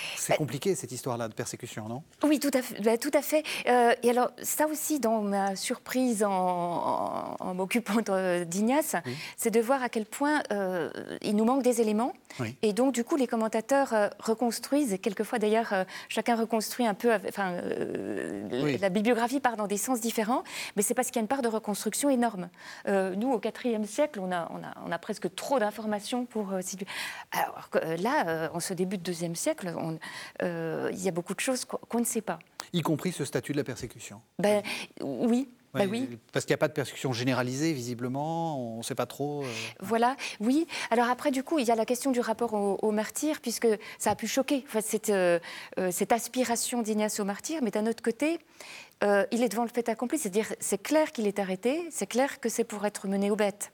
Euh, 0.00 0.16
c'est 0.16 0.36
compliqué 0.36 0.74
cette 0.74 0.92
histoire-là 0.92 1.28
de 1.28 1.34
persécution, 1.34 1.88
non? 1.88 2.02
Oui, 2.22 2.38
tout 2.38 2.50
à 2.54 2.62
fait. 2.62 2.80
Bah, 2.80 2.98
tout 2.98 3.10
à 3.14 3.22
fait. 3.22 3.42
Euh, 3.66 3.94
et 4.02 4.10
alors, 4.10 4.30
ça 4.42 4.66
aussi, 4.66 5.00
dans 5.00 5.20
ma 5.22 5.56
surprise 5.56 6.24
en, 6.24 7.36
m'occupant 7.54 8.00
d'Ignace, 8.46 8.96
c'est 9.36 9.50
de 9.50 9.60
voir 9.60 9.82
à 9.82 9.88
quel 9.88 10.06
point 10.06 10.42
euh, 10.52 10.90
il 11.22 11.36
nous 11.36 11.44
manque 11.44 11.62
des 11.62 11.80
éléments. 11.80 12.12
Et 12.62 12.72
donc, 12.72 12.94
du 12.94 13.04
coup, 13.04 13.16
les 13.16 13.26
commentateurs 13.26 13.92
euh, 13.92 14.08
reconstruisent, 14.18 14.92
et 14.92 14.98
quelquefois 14.98 15.38
d'ailleurs, 15.38 15.74
chacun 16.08 16.36
reconstruit 16.36 16.86
un 16.86 16.94
peu, 16.94 17.12
enfin, 17.28 17.54
la 18.80 18.88
bibliographie 18.88 19.40
part 19.40 19.56
dans 19.56 19.66
des 19.66 19.76
sens 19.76 20.00
différents, 20.00 20.42
mais 20.76 20.82
c'est 20.82 20.94
parce 20.94 21.08
qu'il 21.08 21.16
y 21.16 21.18
a 21.18 21.22
une 21.22 21.28
part 21.28 21.42
de 21.42 21.48
reconstruction 21.48 22.08
énorme. 22.08 22.48
nous, 22.86 23.32
au 23.32 23.40
IVe 23.40 23.86
siècle, 23.86 24.20
on 24.20 24.32
a, 24.32 24.48
on 24.50 24.62
a, 24.64 24.74
on 24.86 24.92
a 24.92 24.98
presque 24.98 25.34
trop 25.34 25.58
d'informations 25.58 26.24
pour 26.24 26.52
situer. 26.62 26.86
Alors 27.32 27.68
là, 27.98 28.50
en 28.54 28.60
ce 28.60 28.74
début 28.74 28.98
de 28.98 29.12
IIe 29.12 29.36
siècle, 29.36 29.74
euh, 30.42 30.90
il 30.92 31.02
y 31.02 31.08
a 31.08 31.12
beaucoup 31.12 31.34
de 31.34 31.40
choses 31.40 31.64
qu'on 31.64 32.00
ne 32.00 32.04
sait 32.04 32.20
pas. 32.20 32.38
Y 32.72 32.82
compris 32.82 33.12
ce 33.12 33.24
statut 33.24 33.52
de 33.52 33.56
la 33.56 33.64
persécution 33.64 34.20
ben, 34.38 34.62
Oui, 35.00 35.48
bah 35.72 35.84
oui. 35.88 36.18
Parce 36.32 36.44
qu'il 36.44 36.52
n'y 36.52 36.58
a 36.58 36.58
pas 36.58 36.68
de 36.68 36.72
persécution 36.72 37.12
généralisée, 37.12 37.72
visiblement, 37.72 38.74
on 38.74 38.78
ne 38.78 38.82
sait 38.82 38.96
pas 38.96 39.06
trop. 39.06 39.42
Euh. 39.42 39.46
Voilà, 39.80 40.16
oui. 40.40 40.66
Alors 40.90 41.08
après, 41.08 41.30
du 41.30 41.44
coup, 41.44 41.58
il 41.58 41.66
y 41.66 41.70
a 41.70 41.76
la 41.76 41.84
question 41.84 42.10
du 42.10 42.20
rapport 42.20 42.54
au, 42.54 42.90
martyr, 42.90 43.40
puisque 43.40 43.68
ça 43.98 44.10
a 44.10 44.16
pu 44.16 44.26
choquer 44.26 44.64
cette, 44.80 45.10
euh, 45.10 45.38
cette 45.90 46.12
aspiration 46.12 46.82
d'Ignace 46.82 47.20
au 47.20 47.24
martyr, 47.24 47.60
mais 47.62 47.70
d'un 47.70 47.86
autre 47.86 48.02
côté, 48.02 48.40
euh, 49.02 49.24
il 49.30 49.42
est 49.42 49.48
devant 49.48 49.62
le 49.62 49.70
fait 49.70 49.88
accompli, 49.88 50.18
c'est-à-dire 50.18 50.46
c'est 50.60 50.82
clair 50.82 51.12
qu'il 51.12 51.26
est 51.26 51.38
arrêté, 51.38 51.86
c'est 51.90 52.06
clair 52.06 52.38
que 52.40 52.48
c'est 52.48 52.64
pour 52.64 52.84
être 52.84 53.08
mené 53.08 53.30
aux 53.30 53.36
bêtes. 53.36 53.72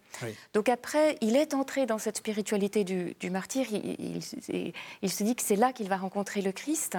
Donc 0.54 0.68
après, 0.68 1.18
il 1.20 1.36
est 1.36 1.52
entré 1.52 1.84
dans 1.84 1.98
cette 1.98 2.16
spiritualité 2.16 2.84
du, 2.84 3.30
martyr, 3.30 3.66
il, 3.70 4.22
se 4.22 5.22
dit 5.24 5.36
que 5.36 5.42
c'est 5.42 5.56
là 5.56 5.72
qu'il 5.72 5.88
va 5.88 5.96
rencontrer 5.96 6.40
le 6.40 6.52
Christ. 6.52 6.96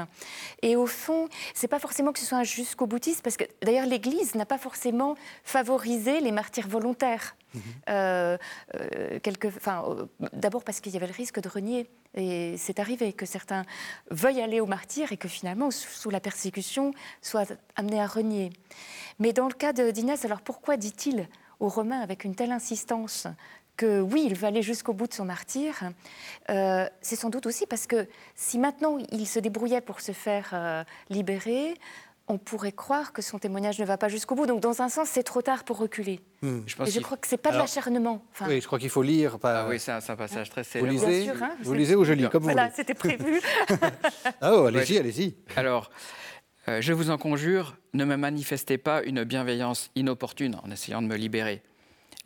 Et 0.61 0.75
au 0.75 0.85
fond, 0.85 1.27
c'est 1.55 1.67
pas 1.67 1.79
forcément 1.79 2.11
que 2.11 2.19
ce 2.19 2.25
soit 2.25 2.37
un 2.37 2.43
jusqu'au 2.43 2.85
boutiste, 2.85 3.23
parce 3.23 3.37
que 3.37 3.45
d'ailleurs 3.63 3.87
l'Église 3.87 4.35
n'a 4.35 4.45
pas 4.45 4.57
forcément 4.57 5.15
favorisé 5.43 6.19
les 6.19 6.31
martyrs 6.31 6.67
volontaires. 6.67 7.35
Mhm. 7.53 7.61
Euh, 7.89 8.37
euh, 8.75 9.19
d'abord 10.33 10.63
parce 10.63 10.79
qu'il 10.79 10.93
y 10.93 10.97
avait 10.97 11.07
le 11.07 11.13
risque 11.13 11.39
de 11.39 11.49
renier. 11.49 11.89
Et 12.17 12.57
c'est 12.57 12.79
arrivé 12.79 13.13
que 13.13 13.25
certains 13.25 13.63
veuillent 14.09 14.41
aller 14.41 14.59
au 14.59 14.65
martyr 14.65 15.11
et 15.11 15.17
que 15.17 15.27
finalement, 15.27 15.69
sous 15.71 16.09
la 16.09 16.19
persécution, 16.19 16.91
soient 17.21 17.45
amenés 17.75 18.01
à 18.01 18.07
renier. 18.07 18.51
Mais 19.19 19.33
dans 19.33 19.47
le 19.47 19.53
cas 19.53 19.71
d'Inès, 19.71 20.25
alors 20.25 20.41
pourquoi 20.41 20.77
dit-il 20.77 21.29
aux 21.59 21.69
Romains 21.69 22.01
avec 22.01 22.23
une 22.23 22.35
telle 22.35 22.51
insistance 22.51 23.27
que 23.77 24.01
oui, 24.01 24.23
il 24.25 24.35
veut 24.35 24.47
aller 24.47 24.63
jusqu'au 24.63 24.93
bout 24.93 25.05
de 25.05 25.13
son 25.13 25.25
martyr, 25.25 25.75
euh, 26.49 26.89
c'est 27.01 27.15
sans 27.15 27.29
doute 27.29 27.45
aussi 27.45 27.67
parce 27.67 27.85
que 27.85 28.07
si 28.35 28.57
maintenant 28.57 28.97
il 29.11 29.27
se 29.27 29.37
débrouillait 29.37 29.81
pour 29.81 30.01
se 30.01 30.13
faire 30.13 30.85
libérer, 31.11 31.75
on 32.29 32.37
pourrait 32.37 32.73
croire 32.73 33.13
que 33.13 33.21
son 33.21 33.39
témoignage 33.39 33.79
ne 33.79 33.85
va 33.85 33.97
pas 33.97 34.09
jusqu'au 34.09 34.35
bout. 34.35 34.45
Donc, 34.45 34.59
dans 34.59 34.81
un 34.81 34.89
sens, 34.89 35.07
c'est 35.09 35.23
trop 35.23 35.41
tard 35.41 35.63
pour 35.63 35.77
reculer. 35.77 36.19
Hmm. 36.41 36.59
Je, 36.65 36.75
Et 36.83 36.91
je 36.91 36.99
crois 36.99 37.17
que 37.17 37.27
c'est 37.27 37.37
pas 37.37 37.51
de 37.51 37.57
l'acharnement. 37.57 38.25
oui, 38.47 38.59
je 38.59 38.67
crois 38.67 38.79
qu'il 38.79 38.89
faut 38.89 39.01
lire. 39.01 39.39
Pas... 39.39 39.61
Ah 39.61 39.67
oui, 39.69 39.79
c'est 39.79 39.91
un, 39.91 40.15
passage 40.15 40.49
très 40.49 40.63
célèbre. 40.63 40.93
Vous 40.93 41.07
lisez, 41.07 41.29
hein, 41.29 41.51
vous 41.61 41.73
lisez 41.73 41.95
ou 41.95 42.03
je 42.03 42.13
lis, 42.13 42.27
comme 42.29 42.43
vous 42.43 42.49
Voilà, 42.49 42.69
c'était 42.71 42.93
prévu. 42.93 43.39
ah, 44.41 44.51
oh, 44.53 44.65
allez-y, 44.65 44.97
allez-y. 44.97 45.35
Alors, 45.55 45.89
euh, 46.67 46.81
je 46.81 46.91
vous 46.91 47.11
en 47.11 47.17
conjure, 47.17 47.77
ne 47.93 48.03
me 48.03 48.17
manifestez 48.17 48.77
pas 48.77 49.01
une 49.03 49.23
bienveillance 49.23 49.89
inopportune 49.95 50.59
en 50.63 50.69
essayant 50.69 51.01
de 51.01 51.07
me 51.07 51.15
libérer. 51.15 51.63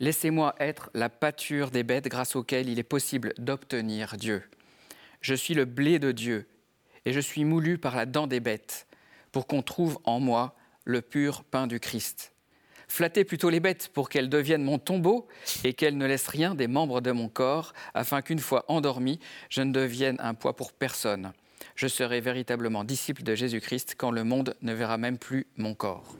Laissez-moi 0.00 0.56
être 0.58 0.90
la 0.94 1.10
pâture 1.10 1.70
des 1.70 1.84
bêtes 1.84 2.08
grâce 2.08 2.34
auxquelles 2.34 2.68
il 2.68 2.80
est 2.80 2.84
possible 2.84 3.34
d'obtenir 3.38 4.16
Dieu. 4.16 4.42
Je 5.20 5.34
suis 5.34 5.54
le 5.54 5.64
blé 5.64 6.00
de 6.00 6.10
Dieu 6.10 6.48
et 7.04 7.12
je 7.12 7.20
suis 7.20 7.44
moulu 7.44 7.78
par 7.78 7.94
la 7.94 8.04
dent 8.04 8.26
des 8.26 8.40
bêtes 8.40 8.88
pour 9.32 9.46
qu'on 9.46 9.62
trouve 9.62 9.98
en 10.04 10.20
moi 10.20 10.54
le 10.84 11.02
pur 11.02 11.44
pain 11.44 11.66
du 11.66 11.80
Christ. 11.80 12.32
Flattez 12.88 13.24
plutôt 13.24 13.48
les 13.48 13.60
bêtes 13.60 13.88
pour 13.94 14.10
qu'elles 14.10 14.28
deviennent 14.28 14.64
mon 14.64 14.78
tombeau 14.78 15.26
et 15.64 15.72
qu'elles 15.72 15.96
ne 15.96 16.06
laissent 16.06 16.28
rien 16.28 16.54
des 16.54 16.68
membres 16.68 17.00
de 17.00 17.10
mon 17.10 17.28
corps, 17.28 17.72
afin 17.94 18.20
qu'une 18.20 18.38
fois 18.38 18.66
endormi, 18.68 19.18
je 19.48 19.62
ne 19.62 19.72
devienne 19.72 20.16
un 20.20 20.34
poids 20.34 20.54
pour 20.54 20.72
personne. 20.72 21.32
Je 21.74 21.86
serai 21.86 22.20
véritablement 22.20 22.84
disciple 22.84 23.22
de 23.22 23.34
Jésus-Christ 23.34 23.94
quand 23.96 24.10
le 24.10 24.24
monde 24.24 24.54
ne 24.60 24.74
verra 24.74 24.98
même 24.98 25.16
plus 25.16 25.46
mon 25.56 25.74
corps. 25.74 26.16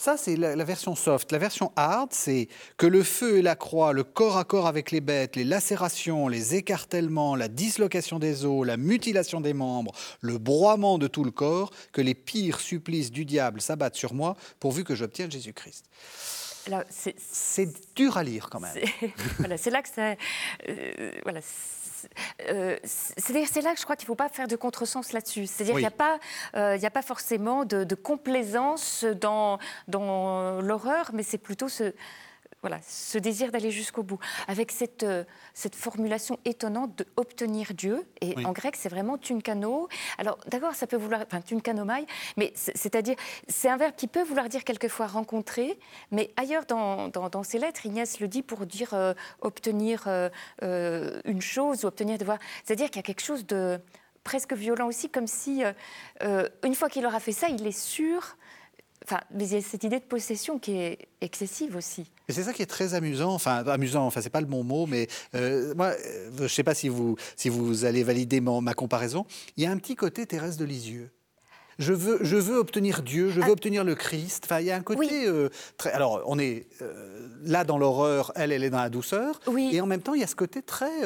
Ça, 0.00 0.16
c'est 0.16 0.36
la, 0.36 0.54
version 0.62 0.94
soft. 0.94 1.32
La 1.32 1.38
version 1.38 1.72
hard, 1.74 2.12
c'est 2.12 2.46
que 2.76 2.86
le 2.86 3.02
feu 3.02 3.38
et 3.38 3.42
la 3.42 3.56
croix, 3.56 3.92
le 3.92 4.04
corps 4.04 4.38
à 4.38 4.44
corps 4.44 4.68
avec 4.68 4.92
les 4.92 5.00
bêtes, 5.00 5.34
les 5.34 5.42
lacérations, 5.42 6.28
les 6.28 6.54
écartèlements, 6.54 7.34
la 7.34 7.48
dislocation 7.48 8.20
des 8.20 8.44
os, 8.44 8.64
la 8.64 8.76
mutilation 8.76 9.40
des 9.40 9.54
membres, 9.54 9.92
le 10.20 10.38
broiement 10.38 10.98
de 10.98 11.08
tout 11.08 11.24
le 11.24 11.32
corps, 11.32 11.72
que 11.92 12.00
les 12.00 12.14
pires 12.14 12.60
supplices 12.60 13.10
du 13.10 13.24
diable 13.24 13.60
s'abattent 13.60 13.96
sur 13.96 14.14
moi 14.14 14.36
pourvu 14.60 14.84
que 14.84 14.94
j'obtienne 14.94 15.32
Jésus-Christ. 15.32 15.84
C'est 17.18 17.68
dur 17.96 18.16
à 18.16 18.22
lire 18.22 18.48
quand 18.50 18.60
même. 18.60 18.76
C'est 19.56 19.70
là 19.70 19.82
que 19.82 19.88
ça. 19.88 20.14
Euh, 20.68 21.10
voilà, 21.24 21.40
euh, 22.48 22.76
c'est 22.84 23.62
là 23.62 23.72
que 23.72 23.78
je 23.78 23.84
crois 23.84 23.96
qu'il 23.96 24.04
ne 24.04 24.08
faut 24.08 24.14
pas 24.14 24.28
faire 24.28 24.48
de 24.48 24.56
contresens 24.56 25.12
là-dessus. 25.12 25.46
C'est-à-dire 25.46 25.74
qu'il 25.74 25.82
n'y 25.82 25.86
a, 25.86 25.90
pas, 25.90 26.18
euh, 26.56 26.78
a 26.80 26.90
pas 26.90 27.02
forcément 27.02 27.64
de, 27.64 27.84
de 27.84 27.94
complaisance 27.94 29.04
dans, 29.04 29.58
dans 29.88 30.60
l'horreur, 30.60 31.10
mais 31.12 31.22
c'est 31.22 31.38
plutôt 31.38 31.68
ce, 31.68 31.92
voilà, 32.60 32.80
ce 32.86 33.18
désir 33.18 33.52
d'aller 33.52 33.70
jusqu'au 33.70 34.02
bout, 34.02 34.18
avec 34.48 34.72
cette, 34.72 35.04
euh, 35.04 35.22
cette 35.54 35.76
formulation 35.76 36.38
étonnante 36.44 36.98
de 36.98 37.06
obtenir 37.16 37.72
Dieu. 37.72 38.04
Et 38.20 38.34
en 38.44 38.52
grec, 38.52 38.74
c'est 38.76 38.88
vraiment 38.88 39.16
tunkano. 39.16 39.88
Alors, 40.18 40.38
d'accord, 40.48 40.74
ça 40.74 40.88
peut 40.88 40.96
vouloir, 40.96 41.22
enfin, 41.24 41.40
tunkanomai, 41.40 42.06
mais 42.36 42.52
c'est-à-dire, 42.54 43.14
c'est 43.46 43.68
un 43.68 43.76
verbe 43.76 43.94
qui 43.96 44.08
peut 44.08 44.22
vouloir 44.22 44.48
dire 44.48 44.64
quelquefois 44.64 45.06
rencontrer, 45.06 45.78
mais 46.10 46.32
ailleurs 46.36 46.66
dans, 46.66 47.08
dans, 47.08 47.42
ses 47.44 47.58
lettres, 47.58 47.86
Ignace 47.86 48.18
le 48.18 48.26
dit 48.26 48.42
pour 48.42 48.66
dire 48.66 48.92
euh, 48.92 49.14
obtenir 49.40 50.04
euh, 50.08 51.20
une 51.24 51.40
chose 51.40 51.84
ou 51.84 51.88
obtenir 51.88 52.18
de 52.18 52.24
voir. 52.24 52.38
C'est-à-dire 52.64 52.88
qu'il 52.88 52.96
y 52.96 53.00
a 53.00 53.02
quelque 53.04 53.24
chose 53.24 53.46
de 53.46 53.78
presque 54.24 54.52
violent 54.52 54.88
aussi, 54.88 55.08
comme 55.08 55.26
si, 55.26 55.62
une 56.20 56.74
fois 56.74 56.90
qu'il 56.90 57.06
aura 57.06 57.18
fait 57.18 57.32
ça, 57.32 57.48
il 57.48 57.66
est 57.66 57.78
sûr 57.78 58.36
Enfin, 59.10 59.22
mais 59.30 59.46
il 59.46 59.54
y 59.54 59.56
a 59.56 59.62
cette 59.62 59.84
idée 59.84 60.00
de 60.00 60.04
possession 60.04 60.58
qui 60.58 60.72
est 60.72 61.08
excessive 61.22 61.76
aussi. 61.76 62.04
C'est 62.28 62.42
ça 62.42 62.52
qui 62.52 62.60
est 62.60 62.66
très 62.66 62.92
amusant, 62.92 63.32
enfin 63.32 63.64
amusant, 63.66 64.04
enfin 64.04 64.20
c'est 64.20 64.28
pas 64.28 64.42
le 64.42 64.46
bon 64.46 64.62
mot, 64.62 64.84
mais 64.84 65.08
euh, 65.34 65.74
moi, 65.74 65.94
euh, 66.04 66.30
je 66.42 66.46
sais 66.46 66.62
pas 66.62 66.74
si 66.74 66.90
vous, 66.90 67.16
si 67.34 67.48
vous 67.48 67.86
allez 67.86 68.02
valider 68.02 68.42
ma 68.42 68.74
comparaison, 68.74 69.24
il 69.56 69.64
y 69.64 69.66
a 69.66 69.70
un 69.70 69.78
petit 69.78 69.96
côté 69.96 70.26
Thérèse 70.26 70.58
de 70.58 70.66
Lisieux. 70.66 71.10
Je 71.78 71.94
veux, 71.94 72.18
je 72.20 72.36
veux 72.36 72.58
obtenir 72.58 73.02
Dieu, 73.02 73.30
je 73.30 73.40
veux 73.40 73.46
ah. 73.48 73.52
obtenir 73.52 73.82
le 73.82 73.94
Christ. 73.94 74.44
Enfin, 74.44 74.60
il 74.60 74.66
y 74.66 74.70
a 74.70 74.76
un 74.76 74.82
côté 74.82 75.26
euh, 75.26 75.48
très. 75.78 75.90
Alors, 75.92 76.22
on 76.26 76.38
est 76.38 76.66
là 77.44 77.64
dans 77.64 77.78
l'horreur, 77.78 78.30
elle, 78.34 78.52
elle 78.52 78.62
est 78.62 78.70
dans 78.70 78.82
la 78.82 78.90
douceur. 78.90 79.40
Oui. 79.46 79.70
Et 79.72 79.80
en 79.80 79.86
même 79.86 80.02
temps, 80.02 80.12
il 80.12 80.20
y 80.20 80.24
a 80.24 80.26
ce 80.26 80.36
côté 80.36 80.60
très 80.60 81.02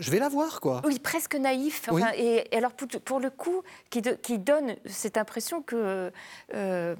je 0.00 0.10
vais 0.10 0.18
la 0.18 0.28
voir, 0.28 0.60
quoi. 0.60 0.82
Oui, 0.84 0.98
presque 0.98 1.36
naïf. 1.36 1.88
et, 2.16 2.44
alors, 2.56 2.72
pour, 2.72 3.20
le 3.20 3.30
coup, 3.30 3.62
qui, 3.90 4.02
qui, 4.22 4.38
donne 4.38 4.74
cette 4.86 5.16
impression 5.16 5.62
que 5.62 6.10
euh, 6.54 6.96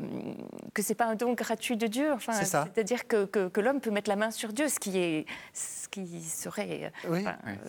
que 0.72 0.82
c'est 0.82 0.94
pas 0.94 1.06
un 1.06 1.16
don 1.16 1.32
gratuit 1.32 1.76
de 1.76 1.86
Dieu. 1.86 2.12
Enfin, 2.12 2.32
c'est-à-dire 2.32 3.08
que, 3.08 3.24
que, 3.24 3.60
l'homme 3.60 3.80
peut 3.80 3.90
mettre 3.90 4.08
la 4.08 4.16
main 4.16 4.30
sur 4.30 4.52
Dieu, 4.52 4.68
ce 4.68 4.78
qui 4.78 4.96
est 4.98 5.26
ce 5.52 5.88
qui 5.88 6.22
serait. 6.22 6.92
Oui, 7.08 7.24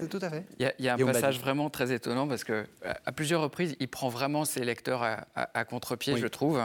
tout 0.10 0.20
à 0.22 0.30
fait. 0.30 0.46
Il 0.60 0.72
y 0.80 0.90
a, 0.90 0.94
un 0.94 1.06
passage 1.06 1.40
vraiment 1.40 1.70
très 1.70 1.92
étonnant 1.92 2.28
parce 2.28 2.44
que 2.44 2.66
à 2.84 3.12
plusieurs 3.12 3.42
reprises, 3.42 3.76
il 3.80 3.88
prend 3.88 4.10
vraiment 4.10 4.46
ses 4.46 4.64
lecteurs 4.64 5.04
à, 5.04 5.66
contre-pied, 5.66 6.18
je 6.18 6.28
trouve. 6.28 6.64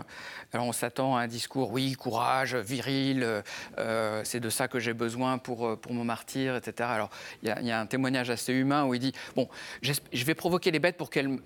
Alors, 0.52 0.66
on 0.66 0.72
s'attend 0.72 1.16
à 1.16 1.22
un 1.22 1.26
discours, 1.26 1.72
oui, 1.72 1.94
courage, 1.94 2.54
viril, 2.54 3.42
euh, 3.78 4.22
c'est 4.24 4.40
de 4.40 4.50
ça 4.50 4.68
que 4.68 4.78
j'ai 4.78 4.92
besoin 4.92 5.38
pour 5.38 5.78
pour 5.80 5.94
mon 5.94 6.04
martyr, 6.04 6.56
etc. 6.56 6.90
Alors, 6.92 7.10
il 7.42 7.48
y, 7.48 7.66
y 7.66 7.70
a 7.70 7.80
un 7.80 7.86
témoignage 7.86 8.17
assez 8.26 8.52
humain 8.52 8.84
où 8.84 8.94
il 8.94 9.00
dit 9.00 9.12
Bon, 9.36 9.48
je 9.82 10.24
vais 10.24 10.34
provoquer 10.34 10.70
les 10.70 10.78
bêtes 10.78 10.96
pour 10.96 11.10
qu'elles 11.10 11.38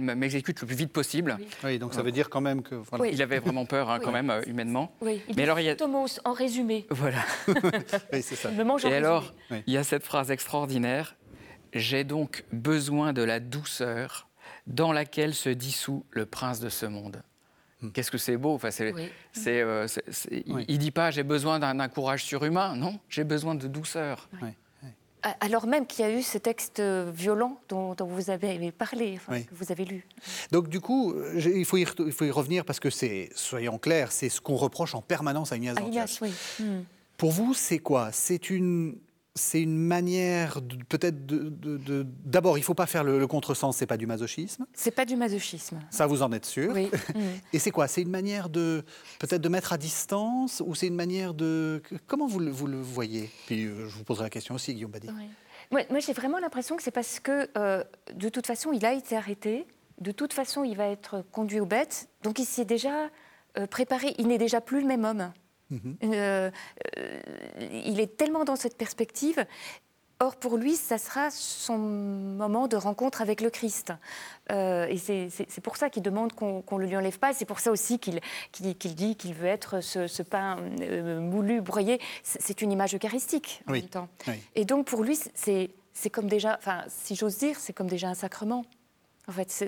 m'exécutent 0.00 0.60
le 0.60 0.66
plus 0.66 0.76
vite 0.76 0.92
possible. 0.92 1.36
Oui, 1.64 1.78
donc 1.78 1.94
ça 1.94 2.02
veut 2.02 2.12
dire 2.12 2.30
quand 2.30 2.40
même 2.40 2.62
que. 2.62 2.76
Il 3.10 3.22
avait 3.22 3.38
vraiment 3.38 3.66
peur, 3.66 3.90
hein, 3.90 3.98
quand 4.02 4.12
même, 4.12 4.30
euh, 4.30 4.42
humainement. 4.46 4.92
Oui, 5.00 5.22
il 5.28 5.36
Mais 5.36 5.42
alors, 5.44 5.60
il 5.60 5.66
y 5.66 5.68
a... 5.68 5.76
Tomos, 5.76 6.20
en 6.24 6.32
résumé. 6.32 6.86
Voilà. 6.90 7.24
oui, 8.12 8.22
c'est 8.22 8.36
ça. 8.36 8.50
Il 8.50 8.56
me 8.56 8.64
mange 8.64 8.84
en 8.84 8.90
Et 8.90 8.94
alors, 8.94 9.32
il 9.66 9.72
y 9.72 9.76
a 9.76 9.84
cette 9.84 10.04
phrase 10.04 10.30
extraordinaire 10.30 11.16
J'ai 11.72 12.04
donc 12.04 12.44
besoin 12.52 13.12
de 13.12 13.22
la 13.22 13.40
douceur 13.40 14.28
dans 14.66 14.92
laquelle 14.92 15.34
se 15.34 15.48
dissout 15.48 16.04
le 16.10 16.26
prince 16.26 16.60
de 16.60 16.68
ce 16.68 16.86
monde. 16.86 17.22
Hmm. 17.80 17.90
Qu'est-ce 17.90 18.10
que 18.10 18.18
c'est 18.18 18.36
beau 18.36 18.54
enfin, 18.54 18.70
c'est, 18.70 18.92
euh, 19.46 19.86
Il 20.30 20.56
ne 20.56 20.76
dit 20.76 20.90
pas 20.90 21.10
j'ai 21.10 21.22
besoin 21.22 21.58
d'un, 21.58 21.88
courage 21.88 22.24
surhumain, 22.24 22.74
non, 22.74 22.98
j'ai 23.08 23.24
besoin 23.24 23.54
de 23.54 23.68
douceur. 23.68 24.28
Alors 25.40 25.66
même 25.66 25.86
qu'il 25.86 26.04
y 26.04 26.08
a 26.08 26.12
eu 26.12 26.22
ce 26.22 26.38
texte 26.38 26.80
violent 26.80 27.58
dont, 27.68 27.94
vous 27.98 28.30
avez 28.30 28.70
parlé, 28.72 29.18
que 29.28 29.54
vous 29.54 29.72
avez 29.72 29.84
lu. 29.84 30.06
Donc 30.52 30.68
du 30.68 30.80
coup, 30.80 31.14
il 31.34 31.64
faut, 31.64 31.76
y, 31.76 31.82
il 31.82 32.12
faut 32.12 32.24
y 32.24 32.30
revenir 32.30 32.64
parce 32.64 32.80
que 32.80 32.90
c'est, 32.90 33.30
soyons 33.34 33.78
clairs, 33.78 34.12
c'est 34.12 34.28
ce 34.28 34.40
qu'on 34.40 34.56
reproche 34.56 34.94
en 34.94 35.02
permanence 35.02 35.52
à 35.52 35.56
Ignace 35.56 35.78
Ignace, 35.80 36.20
oui. 36.20 36.32
Hmm. 36.60 36.82
Pour 37.16 37.32
vous, 37.32 37.54
c'est 37.54 37.78
quoi? 37.78 38.10
C'est 38.12 38.50
une 38.50 38.96
c'est 39.36 39.60
une 39.60 39.78
manière 39.78 40.60
peut-être 40.88 41.26
de, 41.26 42.06
d'abord 42.24 42.58
il 42.58 42.64
faut 42.64 42.74
pas 42.74 42.86
faire 42.86 43.04
le, 43.04 43.26
contresens 43.26 43.76
c'est 43.76 43.86
pas 43.86 43.96
du 43.96 44.06
masochisme. 44.06 44.66
C'est 44.72 44.90
pas 44.90 45.04
du 45.04 45.16
masochisme. 45.16 45.78
Ça 45.90 46.06
vous 46.06 46.22
en 46.22 46.32
êtes 46.32 46.46
sûr. 46.46 46.72
Oui. 46.74 46.90
Mm. 47.16 47.20
et 47.52 47.58
c'est 47.58 47.70
quoi? 47.70 47.86
C'est 47.86 48.02
une 48.02 48.10
manière 48.10 48.48
de 48.48 48.84
peut-être 49.20 49.40
de 49.40 49.48
mettre 49.48 49.72
à 49.72 49.78
distance 49.78 50.62
ou 50.64 50.74
c'est 50.74 50.88
une 50.88 50.96
manière 50.96 51.34
de 51.34 51.80
comment 52.06 52.26
vous 52.26 52.40
le, 52.40 52.50
vous 52.50 52.66
le 52.66 52.80
voyez? 52.80 53.30
Puis 53.46 53.64
euh, 53.64 53.88
je 53.88 53.96
vous 53.96 54.02
poserai 54.04 54.24
la 54.24 54.30
question 54.30 54.56
aussi 54.56 54.74
Guillaume 54.74 54.90
Badi 54.90 55.08
moi, 55.70 55.82
j'ai 55.98 56.12
vraiment 56.12 56.38
l'impression 56.38 56.76
que 56.76 56.82
c'est 56.82 56.90
parce 56.90 57.20
que 57.20 57.48
euh, 57.56 57.82
de 58.14 58.28
toute 58.28 58.46
façon 58.46 58.72
il 58.72 58.84
a 58.84 58.92
été 58.92 59.16
arrêté 59.16 59.66
de 60.00 60.12
toute 60.12 60.32
façon 60.32 60.64
il 60.64 60.76
va 60.76 60.88
être 60.88 61.24
conduit 61.32 61.60
aux 61.60 61.66
bêtes 61.66 62.08
donc 62.22 62.38
il 62.38 62.44
s'est 62.44 62.64
déjà 62.64 63.08
euh, 63.58 63.66
préparé 63.66 64.14
il 64.18 64.28
n'est 64.28 64.38
déjà 64.38 64.60
plus 64.60 64.80
le 64.80 64.86
même 64.86 65.04
homme 65.04 65.32
Mhm. 65.70 65.96
Euh, 66.04 66.50
euh, 66.98 67.20
il 67.84 68.00
est 68.00 68.16
tellement 68.16 68.44
dans 68.44 68.56
cette 68.56 68.76
perspective. 68.76 69.44
Or, 70.18 70.36
pour 70.36 70.56
lui, 70.56 70.76
ça 70.76 70.96
sera 70.96 71.30
son 71.30 71.76
moment 71.76 72.68
de 72.68 72.76
rencontre 72.76 73.20
avec 73.20 73.42
le 73.42 73.50
Christ. 73.50 73.92
Euh, 74.50 74.86
et 74.86 74.96
c'est 74.96 75.60
pour 75.60 75.76
ça 75.76 75.90
qu'il 75.90 76.02
demande 76.02 76.32
qu'on 76.32 76.62
ne 76.72 76.78
le 76.78 76.86
lui 76.86 76.96
enlève 76.96 77.18
pas. 77.18 77.34
C'est 77.34 77.44
pour 77.44 77.60
ça 77.60 77.70
aussi 77.70 77.98
qu'il 77.98 78.22
dit 78.94 79.16
qu'il 79.16 79.34
veut 79.34 79.46
être 79.46 79.82
ce, 79.82 80.22
pain 80.22 80.56
moulu, 81.20 81.60
broyé. 81.60 82.00
C'est 82.22 82.62
une 82.62 82.72
image 82.72 82.94
eucharistique 82.94 83.62
en 83.68 83.72
même 83.72 83.88
temps. 83.88 84.08
Et 84.54 84.64
donc, 84.64 84.86
pour 84.86 85.02
lui, 85.02 85.18
c'est 85.34 86.10
comme 86.10 86.28
déjà, 86.28 86.56
enfin, 86.58 86.84
si 86.88 87.14
j'ose 87.14 87.36
dire, 87.36 87.58
c'est 87.58 87.74
comme 87.74 87.88
déjà 87.88 88.08
un 88.08 88.14
sacrement. 88.14 88.64
En 89.28 89.32
fait, 89.32 89.64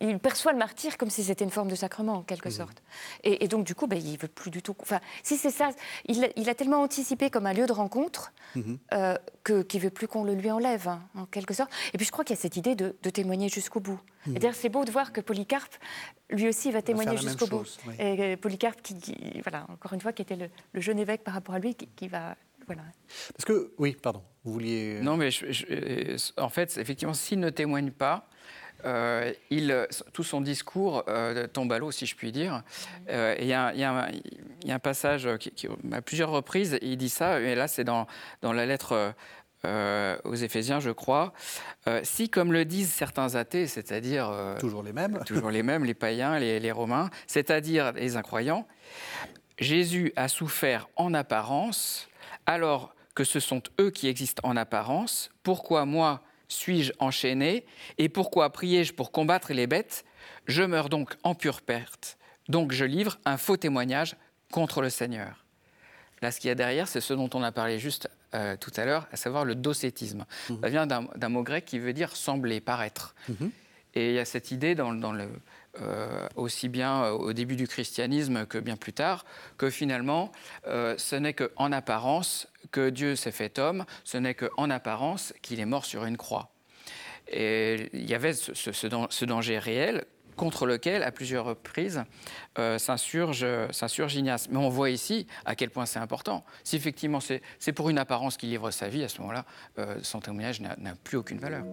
il 0.00 0.18
perçoit 0.18 0.52
le 0.52 0.58
martyr 0.58 0.98
comme 0.98 1.08
si 1.08 1.24
c'était 1.24 1.44
une 1.44 1.50
forme 1.50 1.68
de 1.68 1.74
sacrement, 1.74 2.16
en 2.16 2.22
quelque 2.22 2.50
sorte. 2.50 2.82
Et, 3.24 3.48
donc, 3.48 3.64
du 3.64 3.74
coup, 3.74 3.86
ben, 3.86 3.98
il 3.98 4.18
veut 4.18 4.28
plus 4.28 4.50
du 4.50 4.62
tout. 4.62 4.76
Enfin, 4.80 5.00
si 5.22 5.38
c'est 5.38 5.50
ça, 5.50 5.70
il, 6.06 6.48
a 6.48 6.54
tellement 6.54 6.82
anticipé 6.82 7.30
comme 7.30 7.46
un 7.46 7.54
lieu 7.54 7.66
de 7.66 7.72
rencontre 7.72 8.32
mhm. 8.54 8.78
euh, 8.92 9.16
qu'il 9.44 9.80
ne 9.80 9.84
veut 9.84 9.90
plus 9.90 10.06
qu'on 10.06 10.24
le 10.24 10.34
lui 10.34 10.50
enlève, 10.50 10.86
hein, 10.86 11.00
en 11.14 11.24
quelque 11.24 11.54
sorte. 11.54 11.70
Et 11.94 11.96
puis, 11.96 12.06
je 12.06 12.12
crois 12.12 12.24
qu'il 12.24 12.36
y 12.36 12.38
a 12.38 12.42
cette 12.42 12.58
idée 12.58 12.74
de, 12.74 12.92
témoigner 13.10 13.48
jusqu'au 13.48 13.80
bout. 13.80 14.00
Et 14.26 14.38
d'ailleurs, 14.38 14.54
c'est 14.54 14.68
beau 14.68 14.84
de 14.84 14.90
voir 14.90 15.12
que 15.12 15.20
Polycarpe, 15.20 15.74
lui 16.30 16.48
aussi, 16.48 16.70
va 16.70 16.82
témoigner 16.82 17.16
jusqu'au 17.16 17.46
bout. 17.46 17.64
Et 17.98 18.36
Polycarpe, 18.36 18.82
qui, 18.82 19.40
voilà, 19.42 19.66
encore 19.70 19.94
une 19.94 20.00
fois, 20.00 20.12
qui 20.12 20.20
était 20.20 20.36
le, 20.36 20.50
jeune 20.74 20.98
évêque 20.98 21.24
par 21.24 21.32
rapport 21.32 21.54
à 21.54 21.58
lui, 21.58 21.74
qui, 21.74 22.08
va 22.08 22.36
voilà. 22.66 22.82
Parce 23.34 23.44
que, 23.44 23.72
oui, 23.78 23.96
pardon, 24.00 24.22
vous 24.44 24.52
vouliez. 24.52 25.00
Non, 25.00 25.16
mais 25.16 25.30
en 26.36 26.48
fait, 26.48 26.76
effectivement, 26.78 27.14
s'il 27.14 27.40
ne 27.40 27.50
témoigne 27.50 27.90
pas, 27.90 28.28
euh, 28.84 29.32
il, 29.50 29.86
tout 30.12 30.24
son 30.24 30.40
discours 30.40 31.04
euh, 31.08 31.46
tombe 31.46 31.72
à 31.72 31.78
l'eau, 31.78 31.90
si 31.90 32.06
je 32.06 32.16
puis 32.16 32.32
dire. 32.32 32.62
Euh, 33.08 33.34
il 33.38 33.46
y, 33.46 33.52
a 33.52 34.10
un 34.68 34.78
passage 34.78 35.28
qui, 35.38 35.68
à 35.92 36.02
plusieurs 36.02 36.30
reprises, 36.30 36.78
il 36.82 36.96
dit 36.96 37.08
ça, 37.08 37.40
et 37.40 37.54
là 37.54 37.68
c'est 37.68 37.84
dans, 37.84 38.06
dans 38.40 38.52
la 38.52 38.66
lettre 38.66 39.14
aux 40.24 40.34
Éphésiens, 40.34 40.80
je 40.80 40.90
crois. 40.90 41.32
si, 42.02 42.28
comme 42.28 42.52
le 42.52 42.64
disent 42.64 42.92
certains 42.92 43.36
athées, 43.36 43.68
c'est-à-dire... 43.68 44.56
toujours 44.58 44.82
les 44.82 44.92
mêmes. 44.92 45.20
toujours 45.24 45.50
les 45.50 45.62
mêmes, 45.62 45.84
les 45.84 45.94
païens, 45.94 46.38
les, 46.40 46.58
les 46.58 46.72
Romains, 46.72 47.10
c'est-à-dire 47.28 47.92
les 47.92 48.16
incroyants, 48.16 48.66
Jésus 49.58 50.12
a 50.16 50.26
souffert 50.26 50.88
en 50.96 51.14
apparence, 51.14 52.08
alors 52.46 52.92
que 53.14 53.22
ce 53.22 53.38
sont 53.38 53.62
eux 53.80 53.90
qui 53.90 54.08
existent 54.08 54.40
en 54.44 54.56
apparence, 54.56 55.30
pourquoi 55.44 55.84
moi 55.84 56.22
suis-je 56.52 56.92
enchaîné 56.98 57.64
Et 57.98 58.08
pourquoi 58.08 58.50
priais-je 58.50 58.92
pour 58.92 59.12
combattre 59.12 59.52
les 59.52 59.66
bêtes? 59.66 60.04
Je 60.46 60.62
meurs 60.62 60.88
donc 60.88 61.16
en 61.22 61.34
pure 61.34 61.62
perte. 61.62 62.18
Donc 62.48 62.72
je 62.72 62.84
livre 62.84 63.18
un 63.24 63.36
faux 63.36 63.56
témoignage 63.56 64.16
contre 64.50 64.82
le 64.82 64.90
Seigneur. 64.90 65.44
Là, 66.20 66.30
ce 66.30 66.38
qu'il 66.38 66.48
y 66.48 66.50
a 66.50 66.54
derrière, 66.54 66.86
c'est 66.86 67.00
ce 67.00 67.14
dont 67.14 67.30
on 67.34 67.42
a 67.42 67.50
parlé 67.50 67.78
juste 67.78 68.08
euh, 68.34 68.56
tout 68.56 68.70
à 68.76 68.84
l'heure, 68.84 69.08
à 69.12 69.16
savoir 69.16 69.44
le 69.44 69.54
docétisme. 69.54 70.24
Mhm. 70.48 70.60
Ça 70.62 70.68
vient 70.68 70.86
d'un 70.86 71.28
mot 71.28 71.42
grec 71.42 71.64
qui 71.64 71.78
veut 71.78 71.92
dire 71.92 72.14
sembler, 72.14 72.60
paraître. 72.60 73.14
Mhm. 73.28 73.50
Et 73.94 74.10
il 74.10 74.14
y 74.14 74.18
a 74.18 74.24
cette 74.24 74.50
idée 74.50 74.74
dans, 74.74 74.90
le, 74.90 75.28
euh, 75.80 76.28
aussi 76.36 76.68
bien 76.68 77.08
au 77.08 77.32
début 77.32 77.56
du 77.56 77.66
christianisme 77.66 78.44
que 78.44 78.58
bien 78.58 78.76
plus 78.76 78.92
tard, 78.92 79.24
que 79.56 79.70
finalement, 79.70 80.30
euh, 80.66 80.94
ce 80.98 81.16
n'est 81.16 81.32
qu'en 81.32 81.72
apparence 81.72 82.46
que 82.72 82.90
Dieu 82.90 83.16
s'est 83.16 83.32
fait 83.32 83.58
homme, 83.58 83.86
ce 84.04 84.18
n'est 84.18 84.34
qu'en 84.34 84.68
apparence 84.68 85.32
qu'il 85.40 85.60
est 85.60 85.66
mort 85.66 85.86
sur 85.86 86.04
une 86.04 86.18
croix. 86.18 86.50
Et 87.26 87.88
il 87.94 88.04
y 88.04 88.14
avait 88.14 88.34
ce, 88.34 89.24
danger 89.24 89.58
réel 89.58 90.04
contre 90.36 90.66
lequel, 90.66 91.02
à 91.04 91.10
plusieurs 91.10 91.46
reprises, 91.46 92.04
euh, 92.58 92.76
s'insurge 92.76 93.46
Ignace. 94.14 94.50
Mais 94.50 94.58
on 94.58 94.68
voit 94.68 94.90
ici 94.90 95.26
à 95.46 95.54
quel 95.54 95.70
point 95.70 95.86
c'est 95.86 96.00
important. 96.00 96.44
Si 96.64 96.76
effectivement 96.76 97.20
c'est 97.20 97.72
pour 97.72 97.88
une 97.88 97.98
apparence 97.98 98.36
qu'il 98.36 98.50
livre 98.50 98.70
sa 98.70 98.88
vie, 98.88 99.04
à 99.04 99.08
ce 99.08 99.22
moment-là, 99.22 99.46
son 100.02 100.20
témoignage 100.20 100.60
n'a 100.60 100.94
plus 101.02 101.16
aucune 101.16 101.38
valeur. 101.38 101.64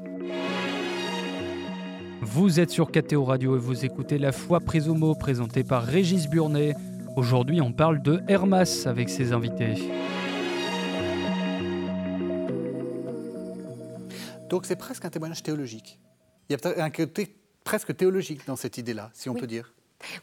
Vous 2.21 2.59
êtes 2.59 2.69
sur 2.69 2.91
KTO 2.91 3.23
Radio 3.23 3.55
et 3.55 3.59
vous 3.59 3.85
écoutez 3.85 4.17
La 4.17 4.33
foi 4.33 4.59
prise 4.59 4.89
au 4.89 4.93
mot 4.93 5.15
présentée 5.15 5.63
par 5.63 5.83
Régis 5.83 6.27
Burnet. 6.27 6.75
Aujourd'hui, 7.15 7.61
on 7.61 7.71
parle 7.71 8.01
de 8.01 8.21
Hermas 8.27 8.83
avec 8.87 9.09
ses 9.09 9.31
invités. 9.31 9.89
Donc 14.49 14.65
c'est 14.65 14.75
presque 14.75 15.05
un 15.05 15.09
témoignage 15.09 15.43
théologique. 15.43 15.97
Il 16.49 16.57
y 16.57 16.67
a 16.67 16.83
un 16.83 16.89
côté 16.89 17.37
presque 17.63 17.95
théologique 17.95 18.45
dans 18.45 18.57
cette 18.57 18.77
idée-là, 18.77 19.11
si 19.13 19.29
on 19.29 19.33
peut 19.33 19.47
dire. 19.47 19.73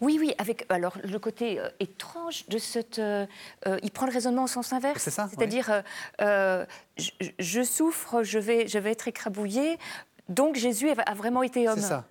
Oui, 0.02 0.18
oui, 0.20 0.34
avec 0.36 0.66
alors 0.68 0.98
le 1.02 1.18
côté 1.18 1.60
euh, 1.60 1.68
étrange 1.80 2.46
de 2.48 2.58
cette. 2.58 2.98
Euh, 2.98 3.26
euh, 3.66 3.78
il 3.82 3.90
prend 3.90 4.06
le 4.06 4.12
raisonnement 4.12 4.44
au 4.44 4.48
sens 4.48 4.72
inverse. 4.72 5.02
C'est 5.02 5.10
ça. 5.10 5.28
C'est-à-dire, 5.30 5.82
je, 6.18 7.10
je, 7.38 7.62
souffre, 7.62 8.22
je 8.22 8.38
vais, 8.38 8.68
je 8.68 8.78
vais 8.78 8.92
être 8.92 9.08
écrabouillé. 9.08 9.78
Donc 10.28 10.56
Jésus 10.56 10.88
a 10.90 11.14
vraiment 11.14 11.42
été 11.42 11.68
homme. 11.68 11.78
C'est 11.78 11.86
ça. 11.86 12.04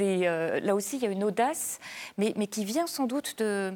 Euh, 0.00 0.60
là 0.60 0.74
aussi, 0.74 0.96
il 0.96 1.02
y 1.02 1.06
a 1.06 1.10
une 1.10 1.24
audace, 1.24 1.78
mais, 2.16 2.32
mais 2.36 2.46
qui 2.46 2.64
vient 2.64 2.86
sans 2.86 3.06
doute 3.06 3.36
de, 3.38 3.72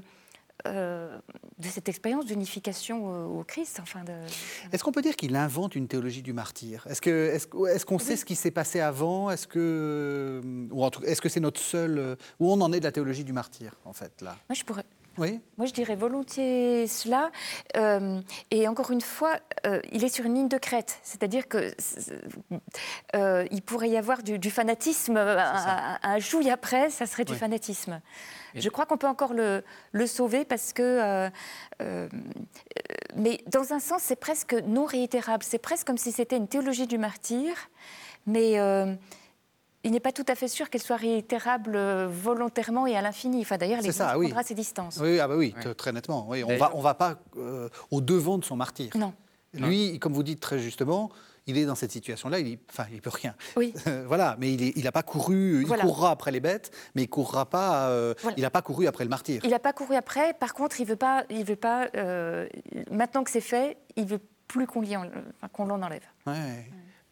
euh, 0.67 1.19
de 1.59 1.67
cette 1.67 1.89
expérience 1.89 2.27
d'unification 2.27 3.39
au, 3.39 3.43
Christ. 3.43 3.81
Enfin 3.83 4.05
de... 4.05 4.13
Est-ce 4.73 4.85
qu'on 4.85 4.93
peut 4.93 5.03
dire 5.03 5.17
qu'il 5.17 5.35
invente 5.35 5.75
une 5.75 5.89
théologie 5.89 6.23
du 6.23 6.33
martyr? 6.33 6.87
Est-ce 6.89 7.01
qu'on 7.49 7.67
est, 7.67 7.75
est 7.75 7.99
sait 7.99 8.17
ce 8.17 8.25
qui 8.25 8.37
s'est 8.37 8.53
passé 8.53 8.81
avant? 8.81 9.31
Est-ce 9.31 9.49
que, 9.49 10.41
ou 10.71 10.87
est-ce 11.05 11.21
que 11.21 11.29
c'est 11.29 11.41
notre 11.41 11.61
seul 11.61 12.17
où 12.39 12.53
on 12.53 12.61
en 12.61 12.73
est 12.73 12.79
de 12.79 12.85
la 12.85 12.93
théologie 12.93 13.25
du 13.25 13.33
martyr 13.33 13.75
en 13.85 13.93
fait 13.93 14.23
là? 14.23 14.37
Moi, 14.49 14.55
je 14.55 14.63
pourrais, 14.63 14.85
oui. 15.19 15.41
Moi, 15.57 15.67
je 15.67 15.73
dirais 15.73 15.97
volontiers 15.97 16.87
cela. 16.87 17.31
Euh, 17.77 18.21
et 18.51 18.69
encore 18.69 18.91
une 18.91 19.01
fois, 19.01 19.37
euh, 19.67 19.81
il 19.93 20.05
est 20.05 20.09
sur 20.09 20.27
une 20.27 20.35
ligne 20.35 20.49
de 20.49 20.59
crête. 20.59 20.99
C'est-à-dire 21.03 21.49
qu'il 21.49 21.75
euh, 23.15 23.47
pourrait 23.65 23.89
y 23.89 23.97
avoir 23.97 24.23
du, 24.23 24.51
fanatisme. 24.51 25.17
Un, 25.17 25.99
un, 26.03 26.19
jouille 26.19 26.51
après, 26.51 26.91
ça 26.91 27.07
serait 27.07 27.25
du 27.25 27.35
fanatisme. 27.35 28.01
Je 28.55 28.69
crois 28.69 28.87
qu'on 28.87 28.97
peut 28.97 29.09
encore 29.09 29.35
le, 29.35 29.63
le, 29.93 30.07
sauver 30.07 30.45
parce 30.45 30.73
que. 30.73 31.31
mais 33.17 33.41
dans 33.47 33.73
un 33.73 33.81
sens, 33.81 34.03
c'est 34.03 34.21
presque 34.21 34.55
non 34.67 34.85
réitérable. 34.85 35.43
C'est 35.43 35.59
presque 35.59 35.87
comme 35.87 35.99
si 35.99 36.13
c'était 36.13 36.37
une 36.37 36.49
théologie 36.49 36.87
du 36.87 36.99
martyr. 36.99 37.55
Mais 38.27 38.59
il 39.87 39.93
n'est 39.93 40.01
pas 40.01 40.13
tout 40.13 40.25
à 40.29 40.35
fait 40.35 40.49
sûr 40.49 40.69
qu'elle 40.69 40.83
soit 40.83 40.97
réitérable 40.97 41.77
euh, 41.77 42.09
volontairement 42.11 42.87
et 42.87 42.97
à 42.97 43.03
l'infini. 43.03 43.41
Enfin, 43.41 43.57
D'ailleurs, 43.57 43.81
l'Église 43.81 43.97
prendra 43.97 44.43
ses 44.43 44.55
distances. 44.55 44.99
Oui, 45.01 45.21
ah 45.21 45.29
bah 45.29 45.37
oui, 45.37 45.55
très 45.77 45.93
nettement. 45.93 46.27
Oui, 46.29 46.43
on 46.43 46.51
ne 46.51 46.57
va, 46.57 46.73
on 46.75 46.81
va 46.81 46.95
pas 46.95 47.21
euh, 47.37 47.69
au 47.93 48.01
devant 48.01 48.37
de 48.37 48.45
son 48.45 48.57
martyr. 48.57 48.91
Non. 48.97 49.15
Lui, 49.55 49.99
comme 50.01 50.13
vous 50.13 50.25
dites 50.25 50.41
très 50.41 50.59
justement, 50.59 51.11
il 51.47 51.57
est 51.57 51.65
dans 51.65 51.77
cette 51.77 51.93
situation-là, 51.93 52.41
il, 52.41 52.59
enfin, 52.69 52.87
il 52.93 53.01
peut 53.01 53.11
rien. 53.11 53.35
Oui. 53.57 53.73
voilà, 54.07 54.37
mais 54.39 54.53
il 54.53 54.85
n'a 54.85 54.93
pas 54.93 55.05
couru, 55.05 55.63
il 55.63 55.69
courra 55.69 56.11
après 56.11 56.33
les 56.33 56.41
bêtes, 56.41 56.73
mais 56.95 57.05
il 57.05 57.09
courra 57.09 57.49
pas, 57.49 57.89
euh, 57.89 58.13
il 58.37 58.43
n'a 58.43 58.51
pas 58.51 58.63
couru 58.63 58.89
après 58.89 59.05
le 59.05 59.11
martyr. 59.11 59.41
Il 59.45 59.51
n'a 59.51 59.61
pas 59.61 59.73
couru 59.73 59.95
après, 59.95 60.35
par 60.35 60.53
contre, 60.53 60.81
il 60.81 60.87
veut 60.87 60.97
pas, 60.97 61.25
il 61.31 61.45
veut 61.45 61.57
pas 61.57 61.89
maintenant 62.91 63.23
que 63.23 63.31
c'est 63.31 63.41
fait, 63.41 63.79
il 63.95 64.07
veut 64.07 64.21
plus 64.49 64.67
qu'on 64.67 64.83
l'en 65.65 65.83
enlève. 65.83 66.05
Ouais. 66.27 66.67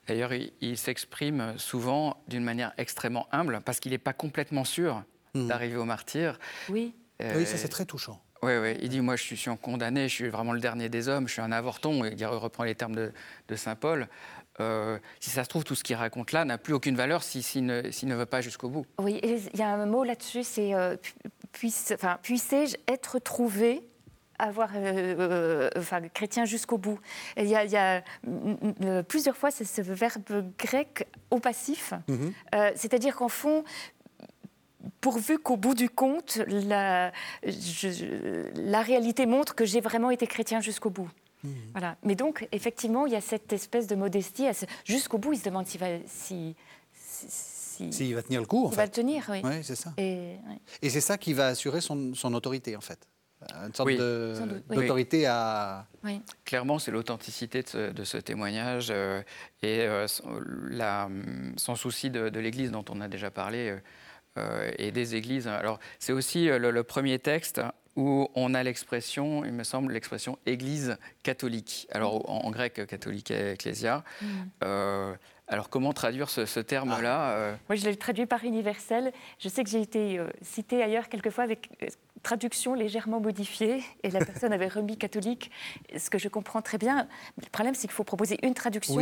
D'ailleurs, 0.07 0.33
il, 0.33 0.79
s'exprime 0.79 1.55
souvent 1.57 2.23
d'une 2.29 2.45
manière 2.45 2.73
extrêmement 2.79 3.27
humble 3.33 3.61
parce 3.65 3.81
qu'il 3.81 3.93
n'est 3.93 3.99
pas 3.99 4.13
complètement 4.13 4.65
sûr 4.65 5.03
hmm. 5.35 5.47
d'arriver 5.47 5.77
au 5.77 5.85
martyr. 5.85 6.39
Oui. 6.69 6.95
Euh, 7.23 7.35
oui, 7.37 7.47
ça 7.47 7.57
c'est 7.57 7.69
très 7.69 7.85
touchant. 7.85 8.21
Oui, 8.43 8.53
oui. 8.61 8.77
Il 8.83 8.89
dit 8.89 9.01
Moi, 9.01 9.17
je 9.17 9.35
suis 9.35 9.51
condamné, 9.63 10.09
je 10.09 10.15
suis 10.15 10.29
vraiment 10.29 10.53
le 10.53 10.61
dernier 10.61 10.89
des 10.89 11.09
hommes, 11.09 11.29
je 11.29 11.33
suis 11.33 11.43
un 11.43 11.53
avorton. 11.53 12.05
Il 12.05 12.27
reprend 12.27 12.65
les 12.65 12.75
termes 12.75 12.95
de, 12.95 13.13
Saint 13.57 13.77
Paul. 13.77 14.09
si 15.21 15.31
ça 15.31 15.45
se 15.45 15.49
trouve, 15.49 15.65
tout 15.65 15.75
ce 15.75 15.85
qu'il 15.85 15.97
raconte 15.97 16.33
là 16.33 16.45
n'a 16.45 16.59
plus 16.59 16.75
aucune 16.75 16.97
valeur 16.97 17.23
s'il 17.23 17.65
ne, 17.65 17.83
ne, 17.83 18.15
va 18.15 18.27
pas 18.27 18.41
jusqu'au 18.41 18.69
bout. 18.69 18.87
Oui, 18.99 19.21
il 19.23 19.59
y 19.59 19.63
a 19.63 19.69
un 19.69 19.87
mot 19.87 20.05
là-dessus, 20.05 20.43
c'est 20.43 20.73
puisse, 21.55 21.93
enfin, 21.95 22.19
puissais-je 22.21 22.77
être 22.87 23.19
trouvé 23.19 23.83
avoir 24.39 24.71
euh, 24.75 25.71
enfin, 25.77 26.01
chrétien 26.09 26.45
jusqu'au 26.45 26.79
bout. 26.79 26.99
Il 27.37 27.47
y 27.47 27.57
a, 27.57 27.65
il 27.65 27.71
y 27.71 27.77
a 27.77 28.03
plusieurs 29.03 29.37
fois 29.37 29.51
ce 29.51 29.83
verbe 29.83 30.53
grec 30.59 31.07
au 31.31 31.39
passif, 31.39 31.95
mhm. 32.09 32.33
c'est-à-dire 32.75 33.17
qu'en 33.17 33.29
fond, 33.29 33.65
pourvu 35.01 35.39
qu'au 35.39 35.57
bout 35.57 35.75
du 35.75 35.89
compte, 35.89 36.41
la, 36.47 37.13
la 37.43 38.83
réalité 38.83 39.27
montre 39.27 39.55
que 39.55 39.65
j'ai 39.65 39.81
vraiment 39.81 40.11
été 40.11 40.27
chrétien 40.27 40.61
jusqu'au 40.61 40.91
bout. 40.91 41.11
Mmh. 41.43 41.49
Voilà. 41.73 41.97
Mais 42.03 42.15
donc, 42.15 42.49
effectivement, 42.53 43.07
il 43.07 43.13
y 43.13 43.17
a 43.17 43.21
cette 43.21 43.53
espèce 43.53 43.87
de 43.87 43.95
modestie. 43.95 44.47
Jusqu'au 44.85 45.19
bout, 45.19 45.35
il 45.35 45.39
se 45.39 45.45
demande 45.45 45.67
s'il 45.67 45.81
va, 45.81 45.89
si, 46.07 46.57
si, 46.93 48.13
va 48.15 48.23
tenir 48.23 48.41
le 48.41 48.47
coup. 48.47 48.67
En 48.67 48.71
il 48.71 48.77
va 48.77 48.85
le 48.87 48.91
tenir, 48.91 49.27
oui. 49.29 49.43
C'est 49.63 49.77
ça. 49.77 49.93
Et, 49.99 50.37
Et 50.81 50.91
c'est 50.91 51.03
ça 51.03 51.19
qui 51.19 51.35
va 51.35 51.49
assurer 51.49 51.81
son, 51.81 52.15
son, 52.15 52.33
autorité, 52.35 52.77
en 52.77 52.81
fait. 52.81 53.07
Une 53.67 53.75
sorte 53.75 53.91
d'autorité 54.69 55.27
à. 55.27 55.87
Clairement, 56.45 56.79
c'est 56.79 56.91
l'authenticité 56.91 57.63
de, 57.63 58.05
ce 58.05 58.19
témoignage 58.19 58.89
euh, 58.91 59.23
et 59.63 59.81
euh, 59.81 60.07
la, 60.69 61.09
son 61.57 61.77
souci 61.77 62.11
de, 62.11 62.39
l'Église 62.39 62.71
dont 62.71 62.85
on 62.91 63.01
a 63.01 63.09
déjà 63.09 63.31
parlé. 63.31 63.71
Euh, 63.71 63.79
euh, 64.37 64.73
et 64.79 64.91
des 64.91 65.15
églises. 65.15 65.47
Alors, 65.47 65.79
c'est 66.01 66.13
aussi 66.13 66.49
euh, 66.49 66.59
le, 66.59 66.83
premier 66.83 67.21
texte 67.21 67.61
où 67.95 68.29
on 68.35 68.53
a 68.53 68.65
l'expression, 68.65 69.45
il 69.45 69.53
me 69.53 69.63
semble, 69.63 69.93
l'expression 69.93 70.41
Église 70.45 70.97
catholique. 71.23 71.87
Alors, 71.93 72.29
en, 72.29 72.51
grec, 72.51 72.85
catholique 72.89 73.31
ecclésia. 73.31 74.03
Mm. 74.21 74.27
Euh, 74.65 75.15
alors, 75.47 75.69
comment 75.69 75.93
traduire 75.93 76.31
ce, 76.31 76.59
terme-là 76.59 77.53
ah. 77.53 77.59
Moi, 77.69 77.77
je 77.77 77.85
l'ai 77.85 77.95
traduit 77.95 78.27
par 78.27 78.43
universel. 78.43 79.13
Je 79.39 79.49
sais 79.49 79.63
que 79.63 79.71
j'ai 79.71 79.83
été 79.83 80.21
cité 80.43 80.83
ailleurs 80.83 81.09
quelquefois 81.09 81.45
avec 81.45 81.69
traduction 82.25 82.75
légèrement 82.75 83.21
modifiée 83.21 83.85
et 84.03 84.11
la 84.11 84.25
personne 84.25 84.53
avait 84.53 84.67
remis 84.67 84.97
catholique, 84.97 85.53
ce 85.97 86.11
que 86.11 86.19
je 86.19 86.29
comprends 86.29 86.63
très 86.63 86.79
bien. 86.79 87.07
Le 87.41 87.49
problème, 87.51 87.75
c'est 87.75 87.83
qu'il 87.83 87.93
faut 87.93 88.03
proposer 88.03 88.39
une 88.43 88.55
traduction. 88.55 89.01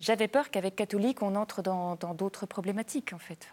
J'avais 0.00 0.28
peur 0.28 0.50
qu'avec 0.50 0.76
catholique, 0.76 1.22
on 1.22 1.34
entre 1.34 1.62
dans 1.62 1.96
d'autres 2.14 2.44
problématiques, 2.44 3.14
en 3.14 3.18
fait. 3.18 3.48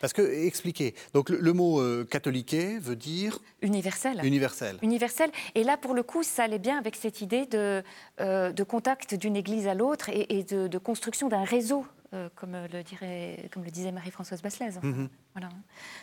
Parce 0.00 0.12
que, 0.12 0.22
expliquez, 0.22 0.94
donc 1.14 1.30
le, 1.30 1.52
mot 1.52 1.80
euh, 1.80 2.04
catholiqué 2.04 2.78
veut 2.78 2.96
dire 2.96 3.38
Universel. 3.62 4.20
Universel. 4.24 4.78
Universel. 4.82 5.30
Et 5.54 5.64
là, 5.64 5.76
pour 5.76 5.94
le 5.94 6.02
coup, 6.02 6.22
ça 6.22 6.44
allait 6.44 6.58
bien 6.58 6.78
avec 6.78 6.96
cette 6.96 7.20
idée 7.20 7.46
de, 7.46 7.82
euh, 8.20 8.52
de 8.52 8.62
contact 8.64 9.14
d'une 9.14 9.36
église 9.36 9.66
à 9.68 9.74
l'autre 9.74 10.10
et, 10.10 10.42
de, 10.44 10.66
de, 10.66 10.78
construction 10.78 11.28
d'un 11.28 11.44
réseau 11.44 11.86
euh, 12.16 12.28
comme, 12.34 12.56
le 12.72 12.82
dirait, 12.82 13.48
comme 13.52 13.64
le 13.64 13.70
disait 13.70 13.92
Marie-Françoise 13.92 14.42
Basselès. 14.42 14.78
Mhm. 14.82 15.08
voilà. 15.34 15.48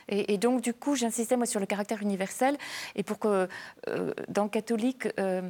Et, 0.07 0.37
donc, 0.37 0.61
du 0.61 0.73
coup, 0.73 0.95
j'insistais 0.95 1.37
moi 1.37 1.45
sur 1.45 1.59
le 1.59 1.65
caractère 1.65 2.01
universel, 2.01 2.57
et 2.95 3.03
pour 3.03 3.19
que, 3.19 3.47
euh, 3.87 4.13
dans 4.27 4.47
catholique, 4.47 5.07
euh, 5.19 5.49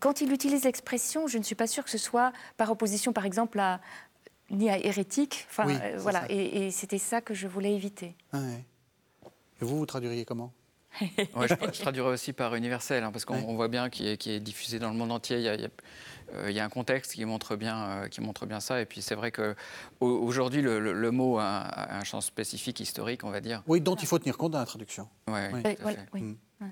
quand 0.00 0.20
il 0.20 0.32
utilise 0.32 0.64
l'expression, 0.64 1.26
je 1.26 1.38
ne 1.38 1.42
suis 1.42 1.54
pas 1.54 1.66
sûre 1.66 1.84
que 1.84 1.90
ce 1.90 1.98
soit 1.98 2.32
par 2.56 2.70
opposition, 2.70 3.12
par 3.12 3.26
exemple, 3.26 3.58
à 3.60 3.80
ni 4.50 4.70
à 4.70 4.78
hérétique. 4.78 5.46
Enfin, 5.50 5.66
voilà. 5.98 6.30
Et, 6.30 6.70
c'était 6.70 6.98
ça 6.98 7.20
que 7.20 7.34
je 7.34 7.46
voulais 7.46 7.74
éviter. 7.74 8.14
Ah 8.32 8.38
et 9.60 9.64
vous, 9.64 9.78
vous 9.78 9.86
traduiriez 9.86 10.24
comment? 10.24 10.52
Je, 11.00 11.80
traduirais 11.80 12.10
aussi 12.10 12.32
par 12.32 12.54
universel, 12.54 13.02
hein, 13.02 13.10
parce 13.10 13.24
qu'on 13.24 13.54
voit 13.54 13.68
bien 13.68 13.90
qu'il 13.90 14.06
est, 14.06 14.26
est, 14.26 14.40
diffusé 14.40 14.78
dans 14.78 14.90
le 14.90 14.96
monde 14.96 15.12
entier. 15.12 15.38
Il 15.38 15.42
y 15.42 15.48
a, 15.48 15.52
euh, 15.52 15.68
il 16.48 16.52
y 16.54 16.60
a 16.60 16.64
un 16.64 16.68
contexte 16.68 17.12
qui 17.12 17.24
montre 17.24 17.56
bien, 17.56 17.84
euh, 17.84 18.08
qui 18.08 18.20
montre 18.20 18.46
bien 18.46 18.60
ça. 18.60 18.80
Et 18.80 18.86
puis 18.86 19.02
c'est 19.02 19.14
vrai 19.14 19.32
qu'aujourd'hui, 19.32 20.62
le, 20.62 20.78
le, 20.78 21.10
mot 21.10 21.38
a, 21.38 21.94
un 21.94 22.04
champ 22.04 22.20
spécifique, 22.20 22.80
historique, 22.80 23.24
on 23.24 23.30
va 23.30 23.40
dire. 23.40 23.62
Oui, 23.66 23.80
dont 23.80 23.96
il 23.96 24.06
faut 24.06 24.18
tenir 24.18 24.36
compte 24.36 24.52
dans 24.52 24.58
la 24.58 24.66
traduction. 24.66 25.08
Ouais, 25.28 25.50
oui, 26.12 26.22
mm. 26.22 26.68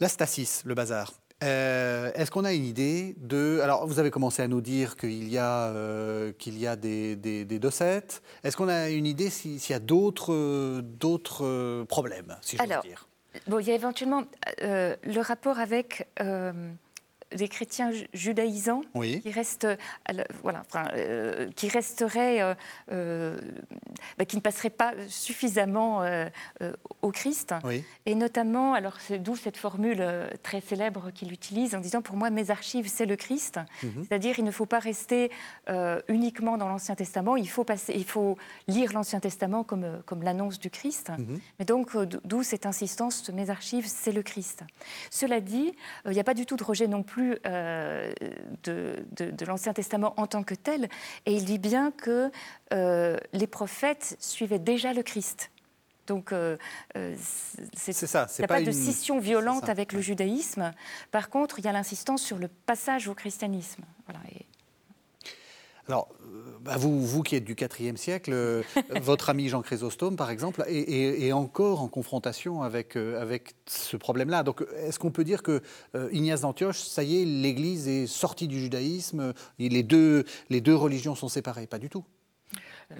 La 0.00 0.08
stasis, 0.08 0.62
le 0.64 0.74
bazar. 0.74 1.12
Euh, 1.42 2.10
est-ce 2.14 2.30
qu'on 2.30 2.44
a 2.44 2.52
une 2.52 2.64
idée 2.64 3.14
de... 3.18 3.60
Alors, 3.62 3.86
vous 3.86 3.98
avez 3.98 4.10
commencé 4.10 4.42
à 4.42 4.48
nous 4.48 4.60
dire 4.60 4.96
qu'il 4.96 5.28
y 5.28 5.38
a, 5.38 5.72
qu'il 6.38 6.58
y 6.58 6.66
a 6.66 6.76
des, 6.76 7.16
des, 7.16 7.44
des 7.44 7.58
docettes. 7.58 8.22
Est-ce 8.42 8.56
qu'on 8.56 8.68
a 8.68 8.88
une 8.90 9.06
idée 9.06 9.30
s'il 9.30 9.58
y 9.70 9.74
a 9.74 9.78
d'autres, 9.78 10.80
d'autres 10.80 11.84
problèmes, 11.84 12.36
si 12.40 12.56
je 12.56 12.62
Alors, 12.62 12.82
dire? 12.82 13.08
Bon, 13.46 13.58
il 13.58 13.66
y 13.66 13.72
a 13.72 13.74
éventuellement 13.74 14.24
le 14.62 15.20
rapport 15.20 15.58
avec 15.58 16.08
des 17.34 17.48
chrétiens 17.48 17.90
judaïsants 18.12 18.82
qui 18.94 19.30
restent, 19.30 19.66
voilà, 20.42 20.62
euh, 20.94 21.50
qui 21.56 21.68
resteraient, 21.68 22.54
euh, 22.90 23.40
bah, 24.18 24.24
qui 24.24 24.36
ne 24.36 24.40
passeraient 24.40 24.70
pas 24.70 24.94
suffisamment 25.08 26.02
euh, 26.02 26.28
au 27.02 27.10
Christ. 27.10 27.54
Et 28.06 28.14
notamment, 28.14 28.74
alors 28.74 29.00
c'est 29.00 29.18
d'où 29.18 29.36
cette 29.36 29.56
formule 29.56 30.04
très 30.42 30.60
célèbre 30.60 31.10
qu'il 31.12 31.32
utilise 31.32 31.74
en 31.74 31.80
disant 31.80 32.02
pour 32.02 32.16
moi 32.16 32.30
mes 32.30 32.50
archives 32.50 32.88
c'est 32.88 33.06
le 33.06 33.16
Christ, 33.16 33.60
mhm. 33.82 34.04
c'est-à-dire 34.06 34.38
il 34.38 34.44
ne 34.44 34.50
faut 34.50 34.66
pas 34.66 34.78
rester 34.78 35.30
uniquement 36.08 36.56
dans 36.56 36.68
l'Ancien 36.68 36.94
Testament, 36.94 37.36
il 37.36 37.48
faut 37.48 37.64
passer, 37.64 37.92
il 37.96 38.04
faut 38.04 38.36
lire 38.68 38.92
l'Ancien 38.92 39.20
Testament 39.20 39.64
comme 39.64 40.02
comme 40.06 40.22
l'annonce 40.22 40.58
du 40.58 40.70
Christ. 40.70 41.10
Mhm. 41.10 41.40
Mais 41.58 41.64
donc 41.64 41.96
d'où 41.96 42.42
cette 42.42 42.66
insistance 42.66 43.28
mes 43.30 43.50
archives 43.50 43.86
c'est 43.86 44.12
le 44.12 44.22
Christ. 44.22 44.64
Cela 45.10 45.40
dit, 45.40 45.72
il 46.06 46.12
n'y 46.12 46.20
a 46.20 46.24
pas 46.24 46.34
du 46.34 46.46
tout 46.46 46.56
de 46.56 46.64
rejet 46.64 46.86
non 46.86 47.02
plus 47.02 47.13
euh, 47.20 48.12
de, 48.64 49.44
l'Ancien 49.46 49.72
Testament 49.72 50.14
en 50.16 50.26
tant 50.26 50.42
que 50.42 50.54
tel, 50.54 50.88
et 51.26 51.34
il 51.34 51.44
dit 51.44 51.58
bien 51.58 51.90
que 51.90 52.30
euh, 52.72 53.16
les 53.32 53.46
prophètes 53.46 54.16
suivaient 54.20 54.58
déjà 54.58 54.92
le 54.92 55.02
Christ. 55.02 55.50
Donc, 56.06 56.32
euh, 56.32 56.56
c'est 57.74 57.92
ça. 57.92 58.26
Il 58.36 58.40
n'y 58.40 58.44
a 58.44 58.48
pas, 58.48 58.62
de 58.62 58.70
scission 58.70 59.18
violente 59.18 59.70
avec 59.70 59.92
le 59.92 60.00
judaïsme. 60.00 60.72
Par 61.10 61.30
contre, 61.30 61.58
il 61.58 61.64
y 61.64 61.68
a 61.68 61.72
l'insistance 61.72 62.22
sur 62.22 62.38
le 62.38 62.48
passage 62.48 63.08
au 63.08 63.14
christianisme. 63.14 63.84
Voilà. 64.06 64.20
Alors, 65.86 66.08
bah, 66.64 66.76
vous, 66.78 67.06
vous 67.06 67.22
qui 67.22 67.36
êtes 67.36 67.44
du 67.44 67.54
IVe 67.54 67.96
siècle, 67.96 68.32
euh, 68.32 68.62
votre 69.02 69.28
ami 69.28 69.48
Jean 69.48 69.60
Chrysostome, 69.60 70.16
par 70.16 70.30
exemple, 70.30 70.64
est, 70.66 71.32
encore 71.32 71.82
en 71.82 71.88
confrontation 71.88 72.62
avec, 72.62 72.96
euh, 72.96 73.20
avec 73.20 73.54
ce 73.66 73.98
problème-là. 73.98 74.42
Donc, 74.42 74.64
est-ce 74.78 74.98
qu'on 74.98 75.10
peut 75.10 75.24
dire 75.24 75.42
que 75.42 75.60
euh, 75.94 76.08
Ignace 76.12 76.40
d'Antioche, 76.40 76.80
ça 76.80 77.02
y 77.02 77.20
est, 77.20 77.24
l'Église 77.26 77.86
est 77.86 78.06
sortie 78.06 78.48
du 78.48 78.60
judaïsme, 78.60 79.34
les 79.58 79.82
deux, 79.82 80.24
les 80.48 80.62
deux 80.62 80.74
religions 80.74 81.14
sont 81.14 81.28
séparées? 81.28 81.66
Pas 81.66 81.78
du 81.78 81.90
tout. 81.90 82.04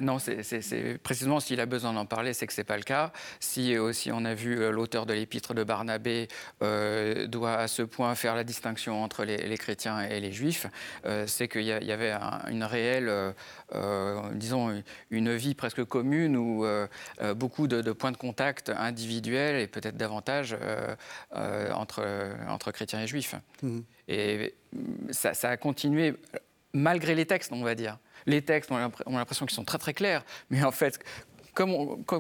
Non, 0.01 0.19
c'est 0.19 0.99
précisément 1.03 1.41
s'il 1.41 1.61
a 1.61 1.67
besoin 1.67 1.93
d'en 1.93 2.07
parler, 2.07 2.33
c'est 2.33 2.47
que 2.47 2.53
ce 2.53 2.61
n'est 2.61 2.65
pas 2.65 2.77
le 2.77 2.83
cas. 2.83 3.13
Si 3.41 3.77
aussi 3.79 4.11
on 4.13 4.25
a 4.25 4.35
vu 4.35 4.59
euh, 4.59 4.71
l'auteur 4.71 5.07
de 5.07 5.13
l'épître 5.13 5.55
de 5.55 5.65
Barnabé 5.65 6.29
euh, 6.63 7.27
doit 7.27 7.55
à 7.55 7.69
ce 7.69 7.83
point 7.83 8.15
faire 8.15 8.35
la 8.35 8.45
distinction 8.45 9.03
entre 9.03 9.25
les, 9.25 9.59
chrétiens 9.59 10.01
et 10.01 10.21
les 10.21 10.33
juifs, 10.33 10.67
euh, 11.07 11.27
c'est 11.27 11.49
qu'il 11.49 11.63
y, 11.63 11.73
avait 11.73 12.13
une 12.51 12.65
réelle, 12.65 13.13
disons, 14.33 14.83
une 15.11 15.35
vie 15.35 15.55
presque 15.55 15.85
commune 15.85 16.37
où 16.37 16.67
beaucoup 17.37 17.67
de, 17.67 17.93
points 17.93 18.13
de 18.13 18.17
contact 18.17 18.71
individuels 18.71 19.61
et 19.61 19.67
peut-être 19.67 19.97
davantage 19.97 20.57
entre, 21.33 22.05
entre 22.49 22.73
chrétiens 22.73 23.01
et 23.01 23.07
juifs. 23.07 23.35
Mmh. 23.63 23.81
Et 24.09 24.55
ça, 25.11 25.35
ça 25.35 25.51
a 25.51 25.57
continué 25.57 26.15
malgré 26.73 27.15
les 27.15 27.27
textes, 27.27 27.53
on 27.53 27.63
va 27.63 27.75
dire 27.75 27.99
les 28.27 28.43
textes, 28.43 28.71
on 28.71 28.77
a 28.77 28.91
l'impression 29.09 29.47
qu'ils 29.47 29.55
sont 29.55 29.65
très 29.65 29.79
très 29.79 29.95
clairs, 29.95 30.25
mais 30.51 30.63
en 30.65 30.71
fait, 30.71 30.99
comme 31.55 31.73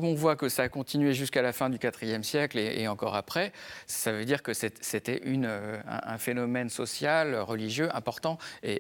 on, 0.04 0.14
voit 0.14 0.36
que 0.36 0.48
ça 0.48 0.62
a 0.62 0.68
continué 0.68 1.12
jusqu'à 1.12 1.42
la 1.42 1.52
fin 1.52 1.68
du 1.68 1.78
IVe 2.02 2.22
siècle 2.22 2.58
et, 2.58 2.86
encore 2.88 3.16
après, 3.16 3.52
ça 3.86 4.12
veut 4.12 4.24
dire 4.24 4.42
que 4.42 4.52
c'était 4.54 5.20
euh, 5.26 5.80
un, 5.86 6.18
phénomène 6.18 6.70
social, 6.70 7.34
religieux 7.36 7.94
important 7.94 8.38
et, 8.62 8.78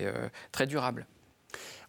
euh, 0.00 0.28
très 0.52 0.66
durable. 0.66 1.06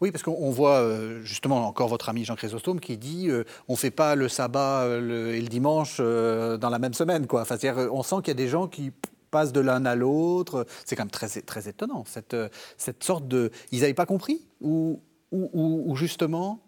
Oui, 0.01 0.11
parce 0.11 0.23
qu'on 0.23 0.51
voit 0.51 0.79
euh, 0.79 1.21
justement 1.23 1.67
encore 1.67 1.89
votre 1.89 2.07
ami 2.07 2.23
Jean 2.23 2.35
Chrysostome 2.35 2.79
qui 2.79 2.97
dit 2.97 3.29
on 3.67 3.73
ne 3.73 3.77
fait 3.77 3.91
pas 3.91 4.15
le 4.15 4.29
sabbat 4.29 4.85
et 4.87 5.01
le 5.01 5.47
dimanche 5.47 5.97
dans 5.97 6.69
la 6.69 6.79
même 6.79 6.93
semaine. 6.93 7.27
Quoi. 7.27 7.41
Enfin, 7.41 7.57
on 7.91 8.03
sent 8.03 8.17
qu'il 8.17 8.29
y 8.29 8.31
a 8.31 8.33
des 8.35 8.47
gens 8.47 8.67
qui 8.67 8.93
passent 9.29 9.53
de 9.53 9.59
l'un 9.59 9.85
à 9.85 9.95
l'autre. 9.95 10.65
C'est 10.85 10.95
quand 10.95 11.03
même 11.03 11.11
très, 11.11 11.27
très 11.41 11.67
étonnant, 11.67 12.03
cette, 12.05 12.35
cette 12.77 13.03
sorte 13.03 13.27
de... 13.27 13.51
Ils 13.71 13.81
n'avaient 13.81 13.93
pas 13.93 14.05
compris 14.05 14.45
ou, 14.61 15.01
ou, 15.31 15.95
justement, 15.95 16.61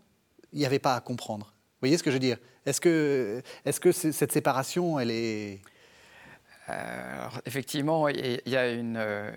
il 0.53 0.59
n'y 0.59 0.65
avait 0.65 0.79
pas 0.79 0.95
à 0.95 1.01
comprendre 1.01 1.47
Vous 1.47 1.79
voyez 1.81 1.97
ce 1.97 2.03
que 2.03 2.11
je 2.11 2.15
veux 2.15 2.19
dire? 2.19 2.37
Est-ce 2.65 2.81
que, 2.81 3.41
est 3.65 3.71
-ce 3.71 3.79
que 3.79 3.91
cette 3.91 4.31
séparation, 4.31 4.99
elle 4.99 5.11
est... 5.11 5.61
Euh, 6.69 7.27
effectivement, 7.45 8.07
il 8.07 8.41
y, 8.45 8.55
a 8.55 8.69
une, 8.69 8.97
euh, 8.97 9.31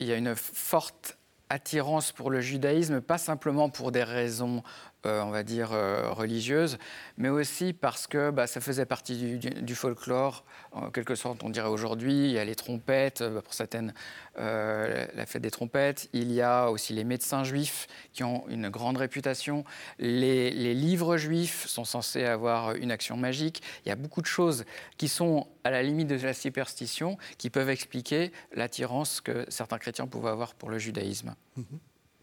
il 0.00 0.06
y 0.06 0.12
a 0.12 0.16
une 0.16 0.34
forte 0.34 1.18
attirance 1.50 2.10
pour 2.10 2.30
le 2.30 2.40
judaïsme, 2.40 3.00
pas 3.00 3.18
simplement 3.18 3.68
pour 3.68 3.92
des 3.92 4.02
raisons 4.02 4.62
on 5.04 5.30
va 5.30 5.42
dire, 5.42 5.70
religieuse, 5.70 6.78
mais 7.16 7.28
aussi 7.28 7.72
parce 7.72 8.06
que 8.06 8.30
bah, 8.30 8.46
ça 8.46 8.60
faisait 8.60 8.86
partie 8.86 9.38
du, 9.38 9.74
folklore, 9.74 10.44
en 10.72 10.90
quelque 10.90 11.14
sorte, 11.14 11.42
on 11.44 11.50
dirait 11.50 11.68
aujourd'hui. 11.68 12.26
Il 12.26 12.30
y 12.32 12.38
a 12.38 12.44
les 12.44 12.54
trompettes, 12.54 13.22
pour 13.44 13.54
certaines, 13.54 13.94
la 14.36 15.26
fête 15.26 15.42
des 15.42 15.50
trompettes. 15.50 16.08
Il 16.12 16.32
y 16.32 16.40
a 16.40 16.70
aussi 16.70 16.92
les 16.92 17.04
médecins 17.04 17.44
juifs 17.44 17.86
qui 18.12 18.24
ont 18.24 18.44
une 18.48 18.68
grande 18.68 18.96
réputation. 18.96 19.64
Les, 19.98 20.50
les 20.50 20.74
livres 20.74 21.16
juifs 21.16 21.66
sont 21.66 21.84
censés 21.84 22.24
avoir 22.24 22.74
une 22.74 22.90
action 22.90 23.16
magique. 23.16 23.62
Il 23.84 23.88
y 23.88 23.92
a 23.92 23.96
beaucoup 23.96 24.20
de 24.20 24.26
choses 24.26 24.64
qui 24.96 25.08
sont 25.08 25.46
à 25.64 25.70
la 25.70 25.82
limite 25.82 26.08
de 26.08 26.16
la 26.16 26.34
superstition, 26.34 27.18
qui 27.38 27.50
peuvent 27.50 27.70
expliquer 27.70 28.32
l'attirance 28.52 29.20
que 29.20 29.46
certains 29.48 29.78
chrétiens 29.78 30.06
pouvaient 30.06 30.30
avoir 30.30 30.54
pour 30.54 30.70
le 30.70 30.78
judaïsme. 30.78 31.34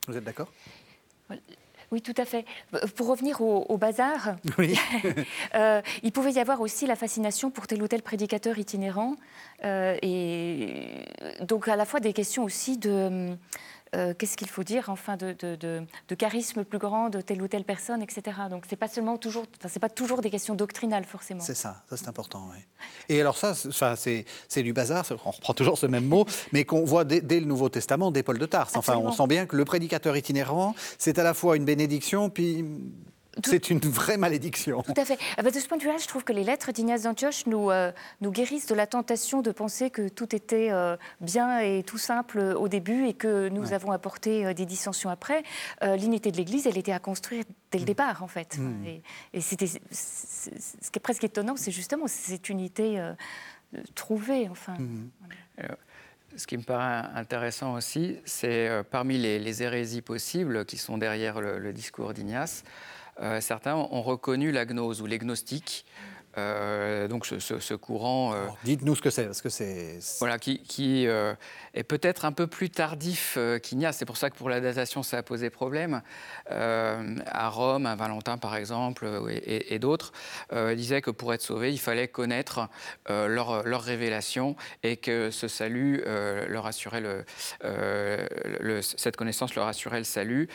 Vous 0.08 0.18
êtes 0.18 0.24
d'accord? 0.24 0.52
Oui, 1.92 2.02
tout 2.02 2.14
à 2.18 2.26
fait. 2.26 2.46
Pour 2.96 3.08
revenir 3.08 3.42
au, 3.42 3.78
bazar, 3.78 4.36
oui. 4.58 4.78
Euh, 5.56 5.82
il 6.04 6.12
pouvait 6.12 6.32
y 6.32 6.40
avoir 6.40 6.62
aussi 6.62 6.88
la 6.88 6.96
fascination 6.96 7.52
pour 7.52 7.68
tel 7.68 7.82
ou 7.84 7.88
tel 7.88 8.02
prédicateur 8.02 8.58
itinérant, 8.58 9.16
euh, 9.64 9.98
et 10.02 11.06
donc 11.42 11.68
à 11.68 11.76
la 11.76 11.86
fois 11.86 12.00
des 12.00 12.14
questions 12.14 12.44
aussi 12.44 12.78
de 12.78 13.36
euh, 13.94 14.14
qu'est-ce 14.18 14.38
qu'il 14.38 14.48
faut 14.48 14.64
dire, 14.64 14.86
enfin, 14.88 15.18
de, 15.18 15.34
de, 15.34 16.16
charisme 16.16 16.64
plus 16.64 16.78
grand 16.78 17.10
de 17.10 17.20
telle 17.20 17.42
ou 17.42 17.48
telle 17.48 17.66
personne, 17.66 18.02
etc. 18.02 18.38
Donc, 18.50 18.64
c'est 18.70 18.78
pas 18.78 18.88
seulement 18.88 19.18
toujours, 19.18 19.46
c'est 19.68 19.80
pas 19.80 19.90
toujours 19.90 20.22
des 20.22 20.30
questions 20.30 20.56
doctrinales 20.56 21.04
forcément. 21.04 21.42
C'est 21.42 21.56
ça, 21.56 21.84
ça 21.90 21.98
c'est 21.98 22.08
important. 22.08 22.48
Oui. 22.54 22.60
Et 23.10 23.20
alors 23.20 23.38
ça, 23.38 23.54
c'est 23.54 24.64
du 24.64 24.72
bazar. 24.72 25.06
On 25.26 25.32
reprend 25.32 25.54
toujours 25.54 25.78
ce 25.78 25.88
même 25.88 26.06
mot, 26.06 26.26
mais 26.54 26.64
qu'on 26.64 26.86
voit 26.86 27.04
dès, 27.04 27.40
le 27.40 27.46
Nouveau 27.46 27.68
Testament, 27.68 28.12
dès 28.12 28.24
Paul 28.24 28.38
de 28.38 28.46
Tarse. 28.46 28.78
Enfin, 28.78 28.96
on 28.96 29.12
sent 29.12 29.28
bien 29.28 29.46
que 29.46 29.58
le 29.58 29.66
prédicateur 29.66 30.16
itinérant, 30.16 30.74
c'est 30.98 31.20
à 31.20 31.24
la 31.24 31.34
fois 31.34 31.58
une 31.58 31.66
bénédiction, 31.66 32.30
puis 32.30 32.66
c'est 33.46 33.70
une 33.70 33.80
vraie 33.80 34.18
malédiction. 34.18 34.82
Tout 34.84 34.94
à 34.98 35.06
fait. 35.06 35.18
Ah 35.38 35.44
bah, 35.44 35.52
de 35.52 35.60
ce 35.60 35.68
point 35.68 35.78
de 35.78 35.84
vue-là, 35.84 35.98
je 35.98 36.08
trouve 36.08 36.24
que 36.24 36.34
les 36.34 36.44
lettres 36.44 36.72
d'Ignace 36.72 37.04
d'Antioche 37.04 37.46
nous, 37.46 37.72
euh, 37.72 37.92
nous 38.20 38.32
guérissent 38.32 38.66
de 38.66 38.76
la 38.76 38.88
tentation 38.88 39.42
de 39.42 39.52
penser 39.52 39.90
que 39.90 40.10
tout 40.10 40.36
était 40.36 40.70
euh, 40.72 40.98
bien 41.22 41.60
et 41.60 41.84
tout 41.84 41.98
simple 41.98 42.40
au 42.40 42.68
début 42.68 43.08
et 43.08 43.14
que 43.14 43.48
nous 43.50 43.74
avons 43.74 43.92
apporté 43.92 44.46
euh, 44.46 44.54
des 44.54 44.66
dissensions 44.66 45.10
après. 45.10 45.44
L'unité 45.82 46.32
de 46.32 46.38
l'Église, 46.38 46.68
elle 46.68 46.78
était 46.78 46.92
à 46.92 47.00
construire 47.00 47.44
dès 47.72 47.78
le 47.78 47.84
mm. 47.84 47.88
départ, 47.88 48.24
en 48.24 48.28
fait. 48.28 48.58
Mm. 48.58 48.86
Et, 49.34 49.42
c'était, 49.42 49.68
ce 49.68 50.92
qui 50.92 50.98
est 50.98 51.02
presque 51.02 51.24
étonnant, 51.24 51.56
c'est 51.56 51.72
justement 51.72 52.08
cette 52.08 52.50
unité 52.50 53.02
trouvée, 53.96 54.50
enfin. 54.50 54.74
Mm. 54.74 55.10
Ce 56.38 56.48
qui 56.48 56.58
me 56.58 56.64
paraît 56.64 57.10
intéressant 57.16 57.74
aussi, 57.74 58.18
c'est 58.26 58.70
parmi 58.90 59.18
les, 59.18 59.64
hérésies 59.64 60.02
possibles 60.02 60.66
qui 60.66 60.78
sont 60.78 60.98
derrière 60.98 61.42
le, 61.42 61.60
le 61.60 61.74
discours 61.74 62.14
d'Ignace, 62.14 62.64
euh, 62.64 62.70
certains 63.40 63.76
ont 63.76 64.02
reconnu 64.02 64.52
la 64.52 64.66
gnose 64.66 65.02
ou 65.02 65.06
les 65.06 65.20
gnostiques. 65.20 65.86
Euh, 66.38 67.08
donc 67.08 67.26
ce, 67.26 67.74
courant. 67.74 68.34
Euh, 68.34 68.48
dites-nous 68.64 68.96
ce 68.96 69.02
que 69.02 69.10
c'est, 69.10 69.26
parce 69.26 69.42
que 69.42 69.50
c'est. 69.50 70.00
Voilà, 70.20 70.40
qui, 70.40 70.60
qui 70.60 71.06
est 71.06 71.84
peut-être 71.84 72.26
un 72.26 72.32
peu 72.32 72.48
plus 72.48 72.70
tardif 72.70 73.38
qu'Ignace. 73.64 73.98
C'est 73.98 74.06
pour 74.06 74.18
ça 74.18 74.30
que 74.30 74.36
pour 74.36 74.50
la 74.50 74.62
datation, 74.62 75.04
ça 75.04 75.18
a 75.18 75.24
posé 75.24 75.50
problème. 75.50 76.02
à 76.50 77.50
Rome, 77.50 77.86
à 77.86 77.96
Valentin, 77.96 78.38
par 78.38 78.56
exemple, 78.56 79.08
et, 79.46 79.80
d'autres, 79.80 80.12
disaient 80.76 81.02
que 81.02 81.12
pour 81.12 81.34
être 81.34 81.42
sauvé, 81.42 81.72
il 81.72 81.80
fallait 81.80 82.08
connaître 82.08 82.70
leur, 83.10 83.64
leur, 83.64 83.82
révélation 83.82 84.56
et 84.84 84.98
que 84.98 85.32
ce 85.32 85.48
salut 85.48 86.04
leur 86.48 86.66
assurait 86.66 87.02
le, 87.02 87.26
le, 87.64 88.82
cette 88.82 89.16
connaissance 89.16 89.56
leur 89.56 89.68
assurait 89.68 90.00
le 90.00 90.06
salut, 90.06 90.48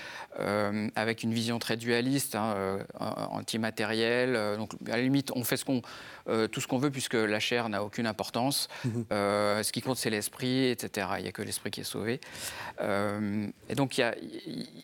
avec 0.95 1.23
une 1.23 1.33
vision 1.33 1.59
très 1.59 1.77
dualiste, 1.77 2.35
hein, 2.35 2.79
antimatérielle. 2.99 4.57
donc 4.57 4.73
à 4.87 4.97
la 4.97 5.03
limite, 5.03 5.33
on 5.35 5.45
fait 5.45 5.57
ce 5.57 5.66
euh, 6.29 6.49
tout 6.49 6.61
ce 6.61 6.67
qu'on 6.67 6.79
veut, 6.79 6.91
puisque 6.91 7.15
la 7.15 7.41
chair 7.41 7.69
n'a 7.69 7.85
aucune 7.85 8.07
importance. 8.07 8.69
Mhm. 8.85 9.05
Euh, 9.13 9.63
ce 9.63 9.73
qui 9.73 9.81
compte, 9.81 9.97
c'est 9.97 10.11
l'esprit, 10.11 10.69
etc. 10.69 11.09
Il 11.19 11.23
n'y 11.23 11.29
a 11.29 11.33
que 11.33 11.43
l'esprit 11.43 11.71
qui 11.71 11.81
est 11.81 11.85
sauvé. 11.85 12.21
Euh, 12.81 13.47
et 13.69 13.75
donc, 13.75 13.99
il 13.99 14.05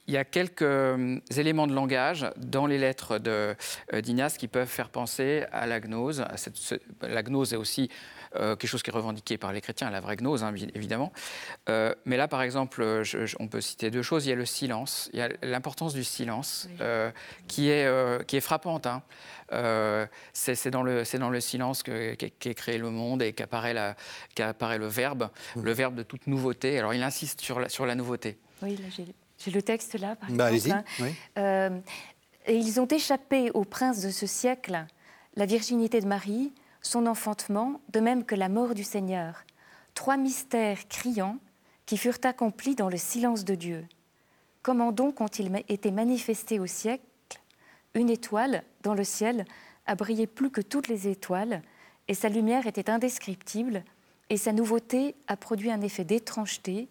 y, 0.06 0.16
a, 0.16 0.24
quelques 0.24 0.62
éléments 1.36 1.66
de 1.66 1.74
langage 1.74 2.30
dans 2.36 2.66
les 2.66 2.78
lettres 2.78 3.18
d'Ignace 4.00 4.36
qui 4.36 4.48
peuvent 4.48 4.68
faire 4.68 4.88
penser 4.88 5.44
à 5.52 5.66
la 5.66 5.80
gnose. 5.80 6.24
la 7.02 7.22
gnose 7.22 7.52
est 7.52 7.56
aussi 7.56 7.90
euh, 8.36 8.56
quelque 8.56 8.70
chose 8.70 8.82
qui 8.82 8.90
est 8.90 8.94
revendiqué 8.94 9.36
par 9.36 9.52
les 9.52 9.60
chrétiens, 9.60 9.90
la 9.90 10.00
vraie 10.00 10.16
gnose, 10.16 10.42
hein, 10.42 10.54
évidemment. 10.74 11.12
Euh, 11.68 11.94
mais 12.04 12.16
là, 12.16 12.28
par 12.28 12.42
exemple, 12.42 12.82
on 13.38 13.48
peut 13.48 13.60
citer 13.60 13.90
deux 13.90 14.02
choses. 14.02 14.26
Il 14.26 14.30
y 14.30 14.32
a 14.32 14.36
le 14.36 14.46
silence, 14.46 15.10
il 15.12 15.18
y 15.18 15.22
a 15.22 15.28
l'importance 15.42 15.94
du 15.94 16.04
silence, 16.04 16.68
euh, 16.80 17.10
qui, 17.48 17.68
est, 17.68 17.86
qui 18.26 18.36
est 18.36 18.40
frappante. 18.40 18.86
Hein. 18.86 19.02
c'est 20.32 20.70
dans, 20.70 20.82
le, 20.82 21.04
dans 21.18 21.30
le 21.30 21.40
silence 21.40 21.82
qu'est 21.82 22.54
créé 22.54 22.78
le 22.78 22.90
monde 22.90 23.22
et 23.22 23.32
qu'apparaît 23.32 23.74
le 23.74 24.86
verbe, 24.86 25.30
mmh. 25.56 25.62
le 25.62 25.72
verbe 25.72 25.94
de 25.94 26.02
toute 26.02 26.26
nouveauté. 26.26 26.78
Alors, 26.78 26.94
il 26.94 27.02
insiste 27.02 27.40
sur 27.40 27.60
la, 27.60 27.68
sur 27.68 27.86
la 27.86 27.94
nouveauté. 27.94 28.38
Oui, 28.62 28.78
j'ai 29.38 29.50
le 29.50 29.62
texte 29.62 29.98
là, 29.98 30.16
par 30.16 30.30
bah, 30.30 30.52
exemple. 30.52 30.84
Hein. 31.36 31.80
et 32.46 32.54
ils 32.54 32.80
ont 32.80 32.86
échappé 32.86 33.50
au 33.52 33.64
prince 33.64 34.02
de 34.02 34.10
ce 34.10 34.26
siècle 34.26 34.86
la 35.36 35.46
virginité 35.46 36.00
de 36.00 36.06
Marie, 36.06 36.52
son 36.82 37.06
enfantement, 37.06 37.80
de 37.92 38.00
même 38.00 38.24
que 38.24 38.34
la 38.34 38.48
mort 38.48 38.74
du 38.74 38.84
Seigneur, 38.84 39.44
trois 39.94 40.16
mystères 40.16 40.88
criants 40.88 41.38
qui 41.86 41.96
furent 41.96 42.18
accomplis 42.24 42.74
dans 42.74 42.88
le 42.88 42.96
silence 42.96 43.44
de 43.44 43.54
Dieu. 43.54 43.86
Comment 44.62 44.92
donc 44.92 45.20
ont-ils 45.20 45.50
été 45.68 45.90
manifestés 45.90 46.60
au 46.60 46.66
siècle? 46.66 47.02
Une 47.94 48.10
étoile, 48.10 48.62
dans 48.82 48.94
le 48.94 49.04
ciel, 49.04 49.44
a 49.86 49.94
brillé 49.94 50.26
plus 50.26 50.50
que 50.50 50.60
toutes 50.60 50.88
les 50.88 51.08
étoiles, 51.08 51.62
et 52.08 52.14
sa 52.14 52.28
lumière 52.28 52.66
était 52.66 52.90
indescriptible, 52.90 53.84
et 54.30 54.36
sa 54.36 54.52
nouveauté 54.52 55.14
a 55.26 55.36
produit 55.36 55.70
un 55.70 55.80
effet 55.80 56.04
d'étrangeté, 56.04 56.88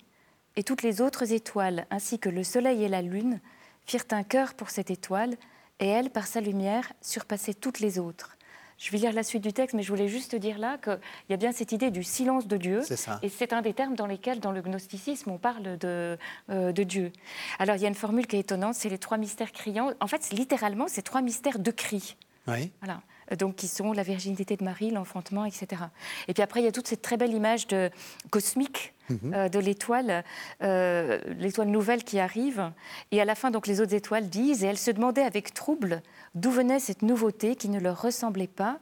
et 0.55 0.63
toutes 0.63 0.83
les 0.83 1.01
autres 1.01 1.31
étoiles, 1.31 1.85
ainsi 1.89 2.19
que 2.19 2.29
le 2.29 2.43
soleil 2.43 2.83
et 2.83 2.89
la 2.89 3.01
lune, 3.01 3.39
firent 3.85 4.05
un 4.11 4.23
cœur 4.23 4.53
pour 4.53 4.69
cette 4.69 4.91
étoile, 4.91 5.35
et 5.79 5.87
elle, 5.87 6.11
par 6.11 6.27
sa 6.27 6.41
lumière, 6.41 6.91
surpassait 7.01 7.53
toutes 7.53 7.79
les 7.79 7.97
autres. 7.97 8.37
Je 8.81 8.89
vais 8.89 8.97
lire 8.97 9.13
la 9.13 9.21
suite 9.21 9.43
du 9.43 9.53
texte, 9.53 9.75
mais 9.75 9.83
je 9.83 9.89
voulais 9.89 10.07
juste 10.07 10.33
dire 10.33 10.57
là 10.57 10.79
qu'il 10.79 10.97
y 11.29 11.33
a 11.33 11.37
bien 11.37 11.51
cette 11.51 11.71
idée 11.71 11.91
du 11.91 12.03
silence 12.03 12.47
de 12.47 12.57
Dieu. 12.57 12.81
Et 13.21 13.29
c'est 13.29 13.53
un 13.53 13.61
des 13.61 13.73
termes 13.73 13.93
dans 13.93 14.07
lesquels, 14.07 14.39
dans 14.39 14.51
le 14.51 14.61
gnosticisme, 14.61 15.29
on 15.29 15.37
parle 15.37 15.77
de, 15.77 16.17
euh, 16.49 16.71
de 16.71 16.81
Dieu. 16.81 17.11
Alors, 17.59 17.75
il 17.75 17.83
y 17.83 17.85
a 17.85 17.87
une 17.87 17.93
formule 17.93 18.25
qui 18.25 18.37
est 18.37 18.39
étonnante, 18.39 18.73
c'est 18.73 18.89
les 18.89 18.97
trois 18.97 19.19
mystères 19.19 19.51
criants. 19.51 19.91
En 19.99 20.07
fait, 20.07 20.31
littéralement, 20.31 20.85
c'est 20.87 21.03
trois 21.03 21.21
mystères 21.21 21.59
de 21.59 21.69
cri. 21.69 22.17
Oui. 22.47 22.71
Voilà 22.81 23.01
donc 23.37 23.55
qui 23.55 23.67
sont 23.67 23.93
la 23.93 24.03
virginité 24.03 24.57
de 24.57 24.63
Marie, 24.65 24.91
l'enfantement, 24.91 25.45
etc. 25.45 25.83
Et 26.27 26.33
puis 26.33 26.43
après, 26.43 26.61
il 26.61 26.65
y 26.65 26.67
a 26.67 26.71
toute 26.71 26.87
cette 26.87 27.01
très 27.01 27.17
belle 27.17 27.33
image 27.33 27.67
de, 27.67 27.89
cosmique 28.29 28.93
mhm. 29.11 29.33
euh, 29.33 29.49
de 29.49 29.59
l'étoile, 29.59 30.23
euh, 30.63 31.19
l'étoile 31.37 31.69
nouvelle 31.69 32.03
qui 32.03 32.19
arrive. 32.19 32.71
Et 33.11 33.21
à 33.21 33.25
la 33.25 33.35
fin, 33.35 33.51
donc, 33.51 33.67
les 33.67 33.81
autres 33.81 33.93
étoiles 33.93 34.29
disent, 34.29 34.63
et 34.63 34.67
elles 34.67 34.77
se 34.77 34.91
demandaient 34.91 35.23
avec 35.23 35.53
trouble 35.53 36.01
d'où 36.35 36.51
venait 36.51 36.79
cette 36.79 37.01
nouveauté 37.01 37.55
qui 37.55 37.69
ne 37.69 37.79
leur 37.79 38.01
ressemblait 38.01 38.47
pas. 38.47 38.79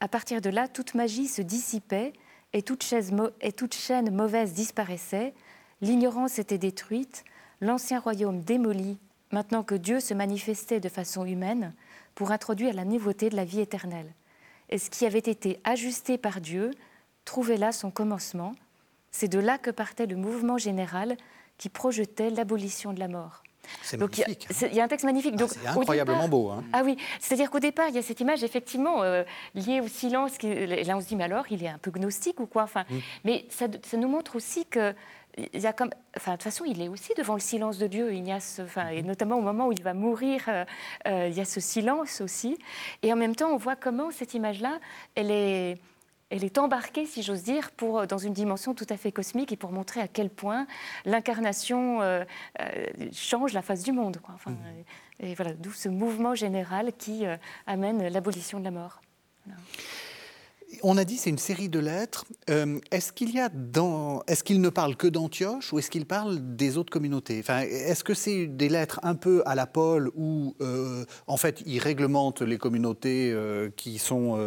À 0.00 0.08
partir 0.08 0.40
de 0.40 0.50
là, 0.50 0.68
toute 0.68 0.94
magie 0.94 1.26
se 1.26 1.42
dissipait 1.42 2.12
et 2.52 2.62
toute, 2.62 2.84
et 3.40 3.52
toute 3.52 3.74
chaîne 3.74 4.14
mauvaise 4.14 4.52
disparaissait. 4.52 5.34
L'ignorance 5.80 6.38
était 6.38 6.58
détruite, 6.58 7.24
l'ancien 7.60 8.00
royaume 8.00 8.40
démoli, 8.40 8.98
maintenant 9.32 9.62
que 9.62 9.74
Dieu 9.74 10.00
se 10.00 10.14
manifestait 10.14 10.80
de 10.80 10.88
façon 10.88 11.24
humaine 11.24 11.74
pour 12.14 12.30
introduire 12.30 12.74
la 12.74 12.84
nouveauté 12.84 13.28
de 13.28 13.36
la 13.36 13.44
vie 13.44 13.60
éternelle. 13.60 14.12
Et 14.68 14.78
ce 14.78 14.90
qui 14.90 15.06
avait 15.06 15.18
été 15.18 15.60
ajusté 15.64 16.18
par 16.18 16.40
Dieu 16.40 16.72
trouvait 17.24 17.58
là 17.58 17.72
son 17.72 17.90
commencement. 17.90 18.54
C'est 19.18 19.28
de 19.28 19.38
là 19.38 19.56
que 19.56 19.70
partait 19.70 20.04
le 20.04 20.14
mouvement 20.14 20.58
général 20.58 21.16
qui 21.56 21.70
projetait 21.70 22.28
l'abolition 22.28 22.92
de 22.92 23.00
la 23.00 23.08
mort. 23.08 23.42
C'est 23.80 23.96
magnifique. 23.96 24.46
Il 24.60 24.74
y, 24.74 24.80
a 24.80 24.84
un 24.84 24.88
texte 24.88 25.06
magnifique. 25.06 25.34
Ah, 25.40 25.46
c'est 25.48 25.66
incroyablement 25.66 26.28
beau. 26.28 26.50
Hein. 26.50 26.62
Ah 26.74 26.82
oui, 26.84 26.98
c'est-à-dire 27.18 27.50
qu'au 27.50 27.58
départ, 27.58 27.88
il 27.88 27.94
y 27.94 27.98
a 27.98 28.02
cette 28.02 28.20
image 28.20 28.44
effectivement 28.44 29.02
euh, 29.02 29.24
liée 29.54 29.80
au 29.80 29.88
silence. 29.88 30.36
Qui, 30.36 30.66
là, 30.66 30.98
on 30.98 31.00
se 31.00 31.06
dit, 31.06 31.16
mais 31.16 31.24
alors, 31.24 31.46
il 31.50 31.64
est 31.64 31.68
un 31.68 31.78
peu 31.78 31.90
gnostique 31.90 32.40
ou 32.40 32.46
quoi? 32.46 32.64
Enfin, 32.64 32.84
mm. 32.90 32.98
Mais 33.24 33.46
ça, 33.48 33.68
ça, 33.82 33.96
nous 33.96 34.06
montre 34.06 34.36
aussi 34.36 34.66
que 34.66 34.94
il 35.54 35.60
y 35.60 35.66
a 35.66 35.72
comme, 35.72 35.90
enfin, 36.14 36.32
de 36.32 36.36
toute 36.36 36.44
façon, 36.44 36.64
il 36.66 36.82
est 36.82 36.88
aussi 36.88 37.12
devant 37.16 37.34
le 37.34 37.40
silence 37.40 37.78
de 37.78 37.86
Dieu, 37.86 38.12
Ignace, 38.12 38.60
enfin, 38.62 38.88
et 38.88 39.00
mhm. 39.00 39.08
notamment 39.08 39.36
au 39.36 39.42
moment 39.42 39.68
où 39.68 39.72
il 39.72 39.82
va 39.82 39.94
mourir, 39.94 40.42
euh, 40.48 40.64
euh, 41.06 41.28
il 41.30 41.36
y 41.36 41.40
a 41.40 41.44
ce 41.44 41.60
silence 41.60 42.20
aussi. 42.20 42.58
Et 43.02 43.12
en 43.12 43.16
même 43.16 43.34
temps, 43.34 43.50
on 43.50 43.56
voit 43.56 43.76
comment 43.76 44.10
cette 44.10 44.34
image-là, 44.34 44.78
elle 45.14 45.30
est, 45.30 45.78
elle 46.30 46.44
est 46.44 46.58
embarquée, 46.58 47.06
si 47.06 47.22
j'ose 47.22 47.42
dire, 47.42 47.70
pour, 47.70 48.06
dans 48.06 48.18
une 48.18 48.32
dimension 48.32 48.74
tout 48.74 48.86
à 48.90 48.96
fait 48.96 49.12
cosmique 49.12 49.52
et 49.52 49.56
pour 49.56 49.72
montrer 49.72 50.00
à 50.00 50.08
quel 50.08 50.30
point 50.30 50.66
l'incarnation 51.04 52.02
euh, 52.02 52.24
change 53.12 53.52
la 53.52 53.62
face 53.62 53.82
du 53.82 53.92
monde. 53.92 54.18
Quoi. 54.22 54.34
Enfin, 54.34 54.50
mhm. 54.50 54.58
Et 55.20 55.34
voilà, 55.34 55.52
d'où 55.54 55.72
ce 55.72 55.88
mouvement 55.88 56.34
général 56.34 56.92
qui 56.98 57.24
amène 57.66 58.08
l'abolition 58.08 58.58
de 58.58 58.64
la 58.64 58.70
mort. 58.70 59.00
On 60.82 60.96
a 60.96 61.04
dit 61.04 61.16
c'est 61.16 61.30
une 61.30 61.38
série 61.38 61.68
de 61.68 61.78
lettres. 61.78 62.24
Euh, 62.50 62.78
est-ce 62.90 63.12
qu'il 63.12 63.30
y 63.30 63.40
a 63.40 63.48
dans, 63.48 64.22
est-ce 64.26 64.42
qu'il 64.44 64.60
ne 64.60 64.68
parle 64.68 64.96
que 64.96 65.06
d'Antioche 65.06 65.72
ou 65.72 65.78
est-ce 65.78 65.90
qu'il 65.90 66.06
parle 66.06 66.38
des 66.56 66.76
autres 66.76 66.90
communautés? 66.90 67.38
Enfin, 67.40 67.60
est-ce 67.60 68.04
que 68.04 68.14
c'est 68.14 68.46
des 68.46 68.68
lettres 68.68 69.00
un 69.02 69.14
peu 69.14 69.42
à 69.46 69.54
la 69.54 69.66
Paul 69.66 70.10
où 70.16 70.54
euh, 70.60 71.04
en 71.26 71.36
fait 71.36 71.62
il 71.66 71.78
réglemente 71.78 72.42
les 72.42 72.58
communautés 72.58 73.32
euh, 73.32 73.70
qui 73.76 73.98
sont, 73.98 74.38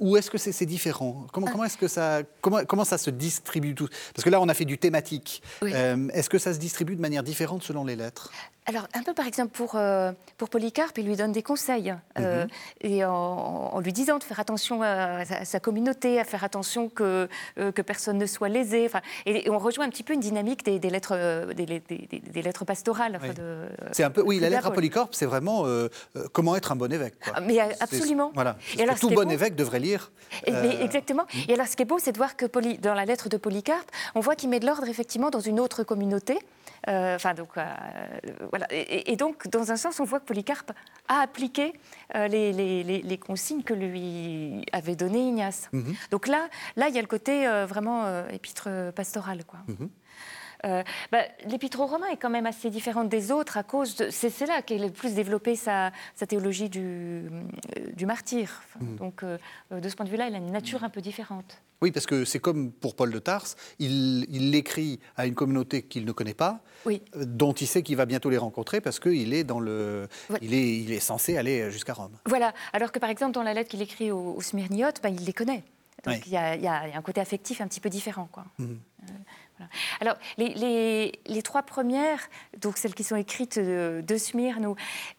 ou 0.00 0.16
est-ce 0.16 0.30
que 0.30 0.38
c'est, 0.38 0.66
différent? 0.66 1.26
Comment, 1.32 1.46
comment 1.46 1.64
est-ce 1.64 1.78
que 1.78 1.88
ça, 1.88 2.22
comment, 2.40 2.64
comment 2.64 2.84
ça 2.84 2.98
se 2.98 3.10
distribue 3.10 3.74
tout? 3.74 3.88
Parce 4.14 4.24
que 4.24 4.30
là 4.30 4.40
on 4.40 4.48
a 4.48 4.54
fait 4.54 4.64
du 4.64 4.78
thématique. 4.78 5.42
est-ce 5.62 6.28
que 6.28 6.38
ça 6.38 6.52
se 6.52 6.58
distribue 6.58 6.96
de 6.96 7.00
manière 7.00 7.22
différente 7.22 7.62
selon 7.62 7.84
les 7.84 7.96
lettres? 7.96 8.30
Alors, 8.68 8.86
un 8.92 9.02
peu 9.02 9.14
par 9.14 9.26
exemple 9.26 9.50
pour, 9.52 9.76
euh, 9.76 10.12
pour 10.36 10.50
Polycarpe, 10.50 10.98
il 10.98 11.06
lui 11.06 11.16
donne 11.16 11.32
des 11.32 11.42
conseils, 11.42 11.94
euh, 12.18 12.44
mhm. 12.44 12.50
et 12.82 13.02
en, 13.02 13.80
lui 13.80 13.94
disant 13.94 14.18
de 14.18 14.24
faire 14.24 14.40
attention 14.40 14.82
à, 14.82 15.24
sa 15.44 15.60
communauté, 15.60 16.18
à 16.20 16.24
faire 16.24 16.44
attention 16.44 16.88
que, 16.88 17.28
euh, 17.58 17.72
que 17.72 17.82
personne 17.82 18.18
ne 18.18 18.26
soit 18.26 18.48
lésé. 18.48 18.86
Enfin, 18.86 19.00
et, 19.26 19.48
on 19.50 19.58
rejoint 19.58 19.86
un 19.86 19.90
petit 19.90 20.02
peu 20.02 20.14
une 20.14 20.20
dynamique 20.20 20.64
des, 20.64 20.78
lettres, 20.90 21.52
des, 21.54 21.66
des, 21.66 22.42
lettres 22.42 22.64
pastorales. 22.64 23.18
c'est 23.92 24.04
un 24.04 24.10
peu, 24.10 24.22
oui, 24.22 24.40
la 24.40 24.50
lettre 24.50 24.66
à 24.66 24.72
Polycarpe, 24.72 25.14
c'est 25.14 25.26
vraiment 25.26 25.64
comment 26.32 26.56
être 26.56 26.72
un 26.72 26.76
bon 26.76 26.92
évêque. 26.92 27.14
Ah, 27.34 27.40
mais 27.40 27.58
absolument. 27.80 28.32
Voilà. 28.34 28.56
Et 28.76 28.82
alors, 28.82 28.98
tout 28.98 29.10
bon 29.10 29.30
évêque 29.30 29.54
devrait 29.54 29.80
lire. 29.80 30.10
exactement. 30.46 31.24
Hmm. 31.34 31.50
Et 31.50 31.54
alors, 31.54 31.66
ce 31.66 31.76
qui 31.76 31.82
est 31.82 31.86
beau, 31.86 31.98
c'est 31.98 32.12
de 32.12 32.18
voir 32.18 32.36
que 32.36 32.46
dans 32.80 32.94
la 32.94 33.04
lettre 33.04 33.28
de 33.28 33.36
Polycarpe, 33.36 33.90
on 34.14 34.20
voit 34.20 34.34
qu'il 34.34 34.48
met 34.48 34.60
de 34.60 34.66
l'ordre 34.66 34.88
effectivement 34.88 35.30
dans 35.30 35.40
une 35.40 35.60
autre 35.60 35.82
communauté. 35.84 36.38
Euh, 36.86 37.16
enfin, 37.16 37.34
donc, 37.34 37.56
euh, 37.56 37.64
voilà. 38.50 38.66
Et, 38.70 39.16
donc, 39.16 39.48
dans 39.48 39.72
un 39.72 39.76
sens, 39.76 40.00
on 40.00 40.04
voit 40.04 40.20
que 40.20 40.26
Polycarpe 40.26 40.72
a 41.08 41.20
appliqué 41.20 41.72
euh, 42.14 42.28
les, 42.28 43.18
consignes 43.18 43.62
que 43.62 43.74
lui 43.74 44.64
avait 44.72 44.96
données 44.96 45.28
Ignace. 45.28 45.68
Mhm. 45.72 45.94
Donc 46.10 46.28
là, 46.28 46.48
là, 46.76 46.88
il 46.88 46.94
y 46.94 46.98
a 46.98 47.02
le 47.02 47.08
côté 47.08 47.46
vraiment 47.66 48.26
épître 48.28 48.68
pastoral, 48.94 49.44
quoi. 49.44 49.60
Mhm. 49.66 49.88
Euh, 50.64 50.82
bah, 51.12 51.22
L'épître 51.46 51.80
aux 51.80 51.86
Romains 51.86 52.08
est 52.08 52.16
quand 52.16 52.30
même 52.30 52.46
assez 52.46 52.70
différente 52.70 53.08
des 53.08 53.30
autres 53.30 53.56
à 53.56 53.62
cause 53.62 53.96
de. 53.96 54.08
C'est 54.10 54.46
là 54.46 54.62
qu'elle 54.62 54.82
a 54.82 54.86
le 54.86 54.92
plus 54.92 55.14
développé 55.14 55.56
sa, 55.56 55.92
théologie 56.28 56.68
du, 56.68 56.80
euh, 56.80 57.28
du 57.94 58.06
martyr. 58.06 58.62
Hmm. 58.80 58.96
Donc, 58.96 59.22
euh, 59.22 59.38
de 59.70 59.88
ce 59.88 59.96
point 59.96 60.04
de 60.06 60.10
vue-là, 60.10 60.28
il 60.28 60.34
a 60.34 60.38
une 60.38 60.52
nature 60.52 60.84
un 60.84 60.90
peu 60.90 61.00
différente. 61.00 61.62
Oui, 61.80 61.92
parce 61.92 62.06
que 62.06 62.24
c'est 62.24 62.40
comme 62.40 62.72
pour 62.72 62.96
Paul 62.96 63.12
de 63.12 63.18
Tarse, 63.20 63.54
il 63.78 64.50
l'écrit 64.50 64.98
à 65.16 65.26
une 65.26 65.36
communauté 65.36 65.82
qu'il 65.82 66.04
ne 66.04 66.10
connaît 66.10 66.34
pas, 66.34 66.60
dont 67.14 67.52
il 67.52 67.68
sait 67.68 67.84
qu'il 67.84 67.94
va 67.94 68.04
bientôt 68.04 68.30
les 68.30 68.36
rencontrer 68.36 68.80
parce 68.80 68.98
qu'il 68.98 69.32
est, 69.32 69.44
dans 69.44 69.60
le, 69.60 70.08
il 70.42 70.54
est, 70.54 70.80
il 70.80 70.90
est 70.90 70.98
censé 70.98 71.36
aller 71.36 71.70
jusqu'à 71.70 71.92
Rome. 71.92 72.18
Voilà, 72.26 72.52
alors 72.72 72.90
que 72.90 72.98
par 72.98 73.10
exemple, 73.10 73.30
dans 73.30 73.44
la 73.44 73.54
lettre 73.54 73.70
qu'il 73.70 73.80
écrit 73.80 74.10
aux, 74.10 74.34
aux 74.34 74.40
Smyrniotes, 74.40 75.00
ben, 75.04 75.14
il 75.14 75.24
les 75.24 75.32
connaît. 75.32 75.62
Donc 76.04 76.26
il 76.26 76.30
y, 76.30 76.34
y, 76.34 76.66
a 76.66 76.82
un 76.96 77.02
côté 77.02 77.20
affectif 77.20 77.60
un 77.60 77.68
petit 77.68 77.80
peu 77.80 77.88
différent. 77.88 78.28
Quoi. 78.30 78.44
Alors, 80.00 80.16
les, 80.36 81.42
trois 81.42 81.62
premières, 81.62 82.20
donc 82.60 82.76
celles 82.76 82.94
qui 82.94 83.04
sont 83.04 83.16
écrites 83.16 83.58
de, 83.58 84.16
Smyrne, 84.16 84.74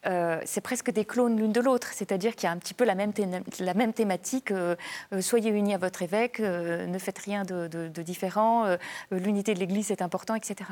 euh, 0.06 0.40
c'est 0.44 0.60
presque 0.60 0.90
des 0.90 1.04
clones 1.04 1.38
l'une 1.38 1.52
de 1.52 1.60
l'autre, 1.60 1.88
c'est-à-dire 1.92 2.34
qu'il 2.34 2.44
y 2.44 2.46
a 2.48 2.52
un 2.52 2.58
petit 2.58 2.74
peu 2.74 2.84
la 2.84 2.94
même, 2.94 3.12
la 3.58 3.74
même 3.74 3.92
thématique 3.92 4.50
euh, 4.50 4.76
euh, 5.12 5.20
soyez 5.20 5.50
unis 5.50 5.74
à 5.74 5.78
votre 5.78 6.02
évêque, 6.02 6.40
ne 6.40 6.98
faites 6.98 7.18
rien 7.18 7.44
de, 7.44 7.88
différent, 8.02 8.76
l'unité 9.10 9.54
de 9.54 9.60
l'Église 9.60 9.90
est 9.90 10.02
important, 10.02 10.34
etc. 10.34 10.70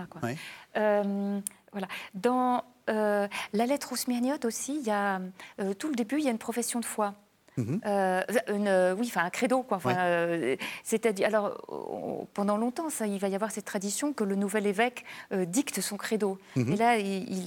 voilà. 0.75 1.89
Dans 2.15 2.65
la 2.87 3.29
lettre 3.53 3.93
aux 3.93 3.97
Smyrniotes 3.97 4.45
aussi, 4.45 4.79
il 4.81 4.87
y 4.87 4.91
a 4.91 5.21
tout 5.79 5.89
le 5.89 5.95
début, 5.95 6.19
il 6.19 6.25
y 6.25 6.29
a 6.29 6.31
une 6.31 6.39
profession 6.39 6.81
de 6.81 6.85
foi. 6.85 7.15
Mhm. 7.59 7.81
Euh, 7.87 8.23
une, 8.49 8.95
oui, 8.99 9.07
enfin 9.09 9.25
un 9.25 9.31
credo, 9.31 9.63
quoi. 9.63 9.81
Euh, 9.87 10.57
c'est-à-dire, 10.85 11.27
alors 11.27 12.27
pendant 12.33 12.57
longtemps, 12.57 12.89
ça, 12.89 13.07
il 13.07 13.19
va 13.19 13.29
y 13.29 13.35
avoir 13.35 13.51
cette 13.51 13.65
tradition 13.65 14.13
que 14.13 14.25
le 14.25 14.37
nouvel 14.37 14.67
évêque 14.67 15.05
euh, 15.33 15.45
dicte 15.45 15.81
son 15.81 15.97
credo. 15.97 16.39
Mhm. 16.57 16.73
Et 16.73 16.77
là, 16.77 16.99
il, 16.99 17.45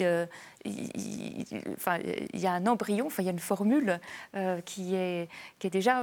y 2.34 2.46
a 2.46 2.52
un 2.52 2.68
embryon, 2.68 3.08
enfin, 3.08 3.24
il 3.24 3.26
y 3.26 3.30
a 3.30 3.32
une 3.32 3.40
formule 3.40 4.00
qui, 4.66 4.96
est, 4.96 5.30
qui 5.60 5.68
est 5.68 5.72
déjà 5.72 6.02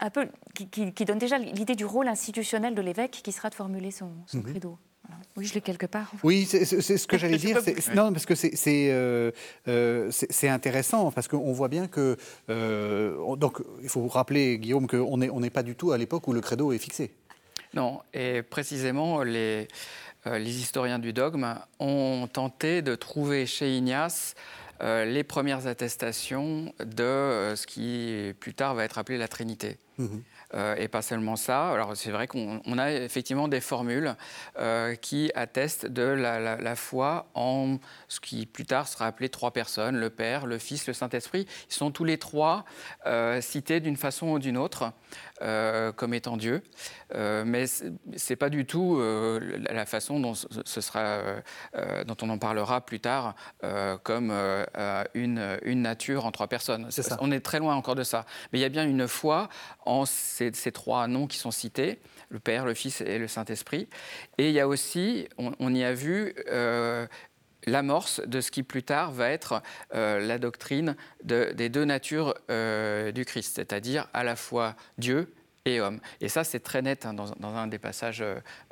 un 0.00 0.10
peu, 0.10 0.28
qui, 0.54 1.04
donne 1.04 1.18
déjà 1.18 1.38
l'idée 1.38 1.76
du 1.76 1.84
rôle 1.84 2.08
institutionnel 2.08 2.74
de 2.74 2.82
l'évêque 2.82 3.20
qui 3.22 3.32
sera 3.32 3.50
de 3.50 3.54
formuler 3.54 3.92
son, 3.92 4.10
son 4.26 4.38
mhm. 4.38 4.44
credo. 4.44 4.78
Oui, 5.36 5.46
je 5.46 5.54
l'ai 5.54 5.60
quelque 5.60 5.86
part. 5.86 6.10
Oui, 6.24 6.46
c'est 6.46 6.64
ce 6.64 7.06
que 7.06 7.16
j'allais 7.16 7.38
dire. 7.38 7.58
non, 7.94 8.12
parce 8.12 8.26
que 8.26 8.34
euh, 8.34 9.30
euh, 9.68 10.10
c'est 10.10 10.48
intéressant, 10.48 11.12
parce 11.12 11.28
qu'on 11.28 11.52
voit 11.52 11.68
bien 11.68 11.86
que. 11.86 12.16
Euh, 12.50 13.36
donc, 13.36 13.58
il 13.82 13.88
faut 13.88 14.00
vous 14.00 14.08
rappeler, 14.08 14.58
Guillaume, 14.58 14.86
qu'on 14.86 15.16
n'est 15.16 15.30
on 15.30 15.40
pas 15.48 15.62
du 15.62 15.76
tout 15.76 15.92
à 15.92 15.98
l'époque 15.98 16.26
où 16.26 16.32
le 16.32 16.40
credo 16.40 16.72
est 16.72 16.78
fixé. 16.78 17.12
Non, 17.74 18.00
et 18.12 18.42
précisément, 18.42 19.22
les, 19.22 19.68
les 20.26 20.60
historiens 20.60 20.98
du 20.98 21.12
dogme 21.12 21.54
ont 21.78 22.28
tenté 22.32 22.82
de 22.82 22.94
trouver 22.94 23.46
chez 23.46 23.76
Ignace 23.76 24.34
les 24.80 25.24
premières 25.24 25.66
attestations 25.66 26.72
de 26.84 27.52
ce 27.54 27.66
qui 27.66 28.32
plus 28.40 28.54
tard 28.54 28.74
va 28.74 28.84
être 28.84 28.98
appelé 28.98 29.18
la 29.18 29.28
Trinité. 29.28 29.76
Mhm. 29.98 30.22
Euh, 30.54 30.76
et 30.76 30.88
pas 30.88 31.02
seulement 31.02 31.36
ça. 31.36 31.70
Alors 31.70 31.94
c'est 31.94 32.10
vrai 32.10 32.26
qu'on 32.26 32.78
a 32.78 32.92
effectivement 32.92 33.48
des 33.48 33.60
formules 33.60 34.16
euh, 34.58 34.94
qui 34.94 35.30
attestent 35.34 35.84
de 35.84 36.02
la, 36.02 36.74
foi 36.74 37.26
en 37.34 37.76
ce 38.08 38.18
qui 38.20 38.46
plus 38.46 38.64
tard 38.64 38.88
sera 38.88 39.06
appelé 39.06 39.28
trois 39.28 39.50
personnes, 39.50 39.96
le 39.96 40.08
Père, 40.08 40.46
le 40.46 40.56
Fils, 40.56 40.86
le 40.86 40.94
Saint-Esprit. 40.94 41.46
Ils 41.68 41.74
sont 41.74 41.90
tous 41.90 42.04
les 42.04 42.16
trois 42.16 42.64
euh, 43.06 43.42
cités 43.42 43.80
d'une 43.80 43.96
façon 43.96 44.28
ou 44.28 44.38
d'une 44.38 44.56
autre. 44.56 44.92
Euh, 45.40 45.92
comme 45.92 46.14
étant 46.14 46.36
Dieu, 46.36 46.62
euh, 47.14 47.44
mais 47.46 47.66
c'est 48.16 48.34
pas 48.34 48.50
du 48.50 48.66
tout 48.66 48.96
euh, 48.98 49.58
la 49.70 49.86
façon 49.86 50.18
dont 50.18 50.34
ce 50.34 50.80
sera, 50.80 51.20
dont 52.06 52.16
on 52.22 52.30
en 52.30 52.38
parlera 52.38 52.80
plus 52.80 52.98
tard, 52.98 53.34
comme 54.02 54.32
une, 55.14 55.58
une, 55.62 55.82
nature 55.82 56.26
en 56.26 56.32
trois 56.32 56.48
personnes. 56.48 56.88
On 57.20 57.30
est 57.30 57.40
très 57.40 57.60
loin 57.60 57.76
encore 57.76 57.94
de 57.94 58.02
ça. 58.02 58.26
Mais 58.52 58.58
il 58.58 58.62
y 58.62 58.64
a 58.64 58.68
bien 58.68 58.84
une 58.84 59.06
foi 59.06 59.48
en 59.86 60.06
ces, 60.06 60.50
trois 60.72 61.06
noms 61.06 61.26
qui 61.26 61.38
sont 61.38 61.50
cités 61.50 62.00
le 62.30 62.40
Père, 62.40 62.66
le 62.66 62.74
Fils 62.74 63.00
et 63.00 63.18
le 63.18 63.28
Saint-Esprit. 63.28 63.88
Et 64.36 64.48
il 64.48 64.54
y 64.54 64.60
a 64.60 64.68
aussi, 64.68 65.28
on, 65.38 65.74
y 65.74 65.84
a 65.84 65.94
vu 65.94 66.34
l'amorce 67.66 68.20
de 68.26 68.40
ce 68.40 68.50
qui 68.50 68.62
plus 68.62 68.82
tard 68.82 69.10
va 69.12 69.30
être 69.30 69.62
la 69.92 70.38
doctrine 70.38 70.96
des 71.24 71.68
deux 71.68 71.84
natures 71.84 72.34
du 72.48 73.24
Christ, 73.24 73.56
c'est-à-dire 73.56 74.08
à 74.12 74.24
la 74.24 74.36
fois 74.36 74.76
Dieu 74.96 75.32
et 75.64 75.80
homme. 75.80 76.00
Et 76.20 76.28
ça, 76.28 76.44
c'est 76.44 76.60
très 76.60 76.82
net 76.82 77.06
hein, 77.06 77.14
dans, 77.14 77.32
un 77.40 77.66
des 77.66 77.78
passages 77.78 78.24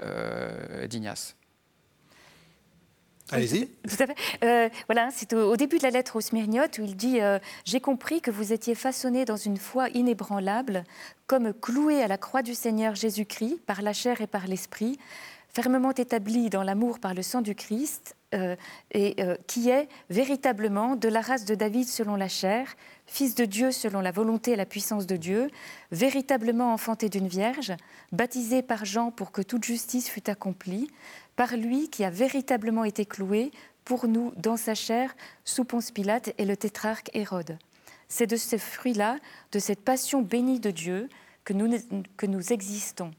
euh, 0.03 0.87
d'Ignace. 0.87 1.37
Allez-y. 3.33 3.67
Tout 3.67 4.03
à 4.03 4.07
fait. 4.07 4.17
Euh, 4.45 4.69
voilà, 4.87 5.09
c'est 5.13 5.33
au, 5.33 5.57
début 5.57 5.79
de 5.79 5.83
la 5.83 5.91
lettre 5.91 6.17
aux 6.17 6.21
Smyrniotes 6.21 6.79
où 6.79 6.85
il 6.85 6.97
dit 6.97 7.21
euh, 7.21 7.41
J'ai 7.65 7.81
compris 7.81 8.21
que 8.21 8.31
vous 8.31 8.53
étiez 8.53 8.77
façonné 8.77 9.25
dans 9.25 9.37
une 9.37 9.57
foi 9.57 9.89
inébranlable, 9.91 10.85
comme 11.27 11.53
cloué 11.53 12.03
à 12.03 12.09
la 12.09 12.19
croix 12.19 12.43
du 12.43 12.55
Seigneur 12.55 12.95
Jésus-Christ 12.95 13.61
par 13.67 13.83
la 13.83 13.93
chair 13.93 14.21
et 14.21 14.29
par 14.29 14.47
l'esprit, 14.47 14.99
fermement 15.49 15.93
établi 15.93 16.51
dans 16.51 16.63
l'amour 16.63 17.01
par 17.01 17.15
le 17.15 17.23
sang 17.23 17.43
du 17.43 17.57
Christ, 17.57 18.16
euh, 18.35 18.57
et 18.91 19.15
euh, 19.21 19.37
qui 19.47 19.71
est 19.71 19.89
véritablement 20.11 20.97
de 20.97 21.09
la 21.09 21.21
race 21.21 21.45
de 21.45 21.55
David 21.55 21.87
selon 21.87 22.17
la 22.17 22.29
chair, 22.29 22.75
fils 23.07 23.37
de 23.37 23.45
Dieu 23.45 23.71
selon 23.71 24.01
la 24.01 24.11
volonté 24.11 24.51
et 24.53 24.57
la 24.57 24.67
puissance 24.67 25.07
de 25.07 25.17
Dieu, 25.17 25.49
véritablement 25.93 26.73
enfanté 26.73 27.09
d'une 27.09 27.29
vierge, 27.29 27.73
baptisé 28.11 28.63
par 28.63 28.85
Jean 28.85 29.13
pour 29.13 29.31
que 29.31 29.43
toute 29.43 29.65
justice 29.65 30.09
fût 30.09 30.29
accomplie, 30.29 30.91
par 31.37 31.57
lui 31.57 31.89
qui 31.89 32.05
a 32.05 32.11
véritablement 32.11 32.85
été 32.85 33.07
cloué 33.07 33.53
pour 33.85 34.09
nous 34.09 34.33
dans 34.37 34.57
sa 34.57 34.75
chair 34.75 35.15
sous 35.45 35.65
Ponce 35.65 35.93
Pilate 35.93 36.35
et 36.37 36.45
le 36.45 36.57
tétrarque 36.57 37.11
Hérode. 37.15 37.59
C'est 38.09 38.27
de 38.27 38.37
ce 38.37 38.59
fruit-là, 38.59 39.19
de 39.53 39.61
cette 39.61 39.85
passion 39.85 40.21
bénie 40.21 40.59
de 40.59 40.73
Dieu, 40.73 41.09
que 41.45 41.53
nous, 41.53 41.79
que 42.17 42.27
nous 42.27 42.53
existons. 42.53 43.13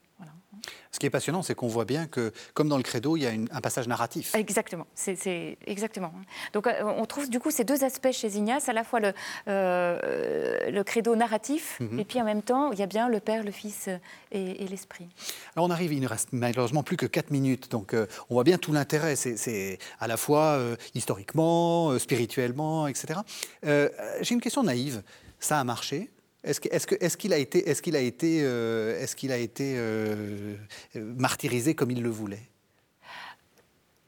Ce 0.92 1.00
qui 1.00 1.06
est 1.06 1.12
passionnant, 1.12 1.44
c'est 1.44 1.56
qu'on 1.56 1.68
voit 1.68 1.86
bien 1.86 2.08
que, 2.08 2.32
comme 2.54 2.70
dans 2.70 2.78
le 2.78 2.84
credo, 2.84 3.18
il 3.18 3.24
y 3.24 3.28
a 3.28 3.32
un 3.32 3.62
passage 3.62 3.88
narratif. 3.88 4.34
Exactement, 4.36 4.88
c'est 4.96 5.58
exactement. 5.66 6.12
Donc, 6.54 6.68
euh, 6.68 6.84
on 6.84 7.06
trouve 7.06 7.30
du 7.30 7.40
coup 7.40 7.52
ces 7.52 7.64
deux 7.64 7.84
aspects 7.84 8.12
chez 8.12 8.30
Ignace, 8.30 8.70
à 8.70 8.74
la 8.74 8.84
fois 8.84 9.00
le, 9.00 9.14
euh, 9.48 10.72
le 10.72 10.84
credo 10.84 11.16
narratif, 11.16 11.78
mhm. 11.80 12.00
et 12.00 12.06
puis 12.06 12.22
en 12.22 12.26
même 12.26 12.42
temps, 12.42 12.72
il 12.72 12.80
y 12.80 12.84
a 12.84 12.88
bien 12.88 13.10
le 13.10 13.20
Père, 13.20 13.44
le 13.44 13.52
Fils 13.52 13.90
et, 14.32 14.68
l'Esprit. 14.68 15.08
Alors, 15.56 15.68
on 15.68 15.72
arrive, 15.72 15.94
il 15.94 16.02
ne 16.02 16.08
reste 16.08 16.30
malheureusement 16.32 16.84
plus 16.84 16.98
que 16.98 17.06
4 17.06 17.32
minutes, 17.32 17.72
donc 17.72 17.94
euh, 17.94 18.08
on 18.30 18.36
voit 18.36 18.44
bien 18.44 18.58
tout 18.58 18.74
l'intérêt. 18.74 19.16
C'est 19.16 19.78
à 20.00 20.08
la 20.08 20.18
fois 20.18 20.60
historiquement, 20.96 21.98
spirituellement, 22.00 22.88
etc. 22.88 23.20
J'ai 23.64 24.34
une 24.34 24.42
question 24.42 24.64
naïve. 24.64 25.04
Ça 25.40 25.60
a 25.60 25.64
marché? 25.64 26.10
Est-ce 26.44 27.18
qu'il 27.18 27.34
a 27.34 27.38
été, 27.38 27.70
est-ce 27.70 27.82
qu'il 27.82 27.96
a 27.96 28.00
été, 28.00 28.40
euh, 28.42 29.02
est-ce 29.02 29.16
qu'il 29.16 29.32
a 29.32 29.38
été 29.38 29.74
euh, 29.78 30.56
martyrisé 30.96 31.76
comme 31.76 31.92
il 31.92 32.02
le 32.02 32.10
voulait? 32.10 32.44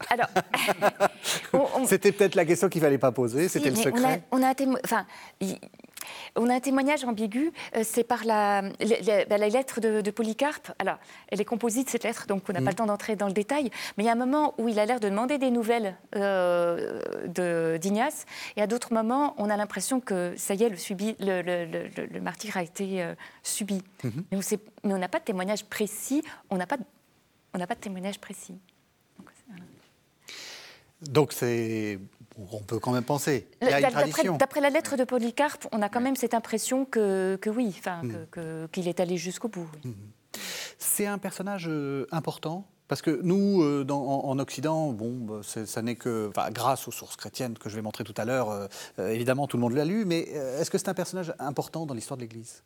Alors, 0.09 0.29
c'était 1.87 2.13
peut-être 2.13 2.35
la 2.35 2.45
question 2.45 2.69
qu'il 2.69 2.81
fallait 2.81 2.97
pas 2.97 3.11
poser. 3.11 3.49
C'était 3.49 3.69
le 3.69 3.75
secret. 3.75 4.23
On 4.31 4.41
a, 4.41 4.53
enfin, 4.83 5.05
on 6.35 6.49
a 6.49 6.55
un 6.55 6.59
témoignage 6.59 7.03
ambigu, 7.03 7.51
euh, 7.75 7.81
c'est 7.83 8.03
par 8.03 8.25
la, 8.25 8.61
la, 8.61 9.25
bah, 9.25 9.37
lettre 9.37 9.79
de, 9.79 10.11
Polycarpe. 10.11 10.71
Alors, 10.79 10.97
elle 11.29 11.41
est 11.41 11.45
composite, 11.45 11.89
cette 11.89 12.03
lettre, 12.03 12.27
donc 12.27 12.43
on 12.49 12.53
n'a 12.53 12.59
pas 12.59 12.65
mm. 12.65 12.69
le 12.69 12.75
temps 12.75 12.85
d'entrer 12.85 13.15
dans 13.15 13.27
le 13.27 13.33
détail, 13.33 13.69
mais 13.97 14.03
il 14.03 14.07
y 14.07 14.09
a 14.09 14.13
un 14.13 14.15
moment 14.15 14.53
où 14.57 14.67
il 14.67 14.79
a 14.79 14.85
l'air 14.85 14.99
de 14.99 15.09
demander 15.09 15.37
des 15.37 15.51
nouvelles 15.51 15.95
euh, 16.15 17.77
d'Ignace, 17.77 18.25
et 18.55 18.61
à 18.61 18.67
d'autres 18.67 18.93
moments, 18.93 19.35
on 19.37 19.49
a 19.49 19.57
l'impression 19.57 19.99
que, 19.99 20.33
ça 20.37 20.53
y 20.53 20.63
est, 20.63 20.69
le, 20.69 20.77
subi, 20.77 21.15
le, 21.19 21.41
le, 21.41 22.21
martyr 22.21 22.57
a 22.57 22.63
été 22.63 23.03
euh, 23.03 23.13
subi. 23.43 23.81
Mm-hmm. 24.03 24.59
Mais 24.83 24.93
on 24.93 24.97
n'a 24.97 25.07
pas 25.07 25.19
de 25.19 25.25
témoignage 25.25 25.65
précis, 25.65 26.23
on 26.49 26.57
n'a 26.57 26.67
pas, 26.67 26.77
pas 27.53 27.75
de 27.75 27.79
témoignage 27.79 28.19
précis. 28.19 28.57
Donc 31.01 31.31
c'est 31.31 31.99
on 32.51 32.61
peut 32.63 32.79
quand 32.79 32.91
même 32.91 33.03
penser. 33.03 33.47
D'après 33.61 34.61
la 34.61 34.69
lettre 34.69 34.95
de 34.97 35.03
Polycarpe, 35.03 35.67
on 35.71 35.81
a 35.81 35.89
quand 35.89 36.01
même 36.01 36.15
cette 36.15 36.33
impression 36.33 36.85
que, 36.85 37.37
oui, 37.47 37.75
enfin, 37.77 38.01
mm. 38.03 38.67
qu'il 38.71 38.87
est 38.87 38.99
allé 38.99 39.17
jusqu'au 39.17 39.47
bout. 39.47 39.69
Mm-hmm. 39.85 39.93
C'est 40.77 41.05
un 41.05 41.17
personnage 41.17 41.67
euh, 41.67 42.07
important 42.11 42.65
parce 42.87 43.01
que 43.03 43.19
nous, 43.21 43.61
euh, 43.61 43.85
en, 43.89 44.39
Occident, 44.39 44.91
bon, 44.93 45.11
bah, 45.19 45.41
ça 45.43 45.81
n'est 45.83 45.95
que 45.95 46.31
grâce 46.51 46.87
aux 46.87 46.91
sources 46.91 47.17
chrétiennes 47.17 47.55
que 47.55 47.69
je 47.69 47.75
vais 47.75 47.83
montrer 47.83 48.03
tout 48.03 48.15
à 48.17 48.25
l'heure, 48.25 48.49
euh, 48.49 48.67
évidemment, 49.09 49.45
tout 49.45 49.57
le 49.57 49.61
monde 49.61 49.73
l'a 49.73 49.85
lu, 49.85 50.05
mais 50.05 50.21
est-ce 50.21 50.71
que 50.71 50.79
c'est 50.79 50.89
un 50.89 50.95
personnage 50.95 51.33
important 51.37 51.85
dans 51.85 51.93
l'histoire 51.93 52.17
de 52.17 52.23
l'Église? 52.23 52.63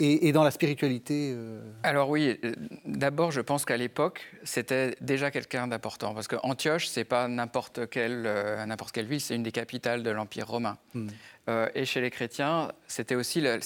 Et, 0.00 0.32
dans 0.32 0.44
la 0.44 0.50
spiritualité 0.50 1.32
euh, 1.34 1.60
Alors 1.82 2.10
oui, 2.10 2.38
euh, 2.44 2.52
d'abord 2.84 3.30
je 3.30 3.40
pense 3.40 3.64
qu'à 3.64 3.76
l'époque 3.76 4.24
c'était 4.44 4.96
déjà 5.00 5.30
quelqu'un 5.30 5.66
d'important 5.66 6.14
parce 6.14 6.28
que 6.28 6.36
Antioche 6.42 6.88
c'est 6.88 7.04
pas 7.04 7.28
n'importe 7.28 7.88
quelle, 7.88 8.24
euh, 8.26 8.64
n'importe 8.66 8.92
quelle 8.92 9.06
ville, 9.06 9.20
c'est 9.20 9.34
une 9.34 9.42
des 9.42 9.52
capitales 9.52 10.02
de 10.02 10.10
l'Empire 10.10 10.48
romain. 10.48 10.78
Hmm. 10.94 11.08
et 11.74 11.84
chez 11.84 12.00
les 12.00 12.10
chrétiens, 12.10 12.72
c'était 12.88 13.14
aussi 13.14 13.40
la, 13.40 13.58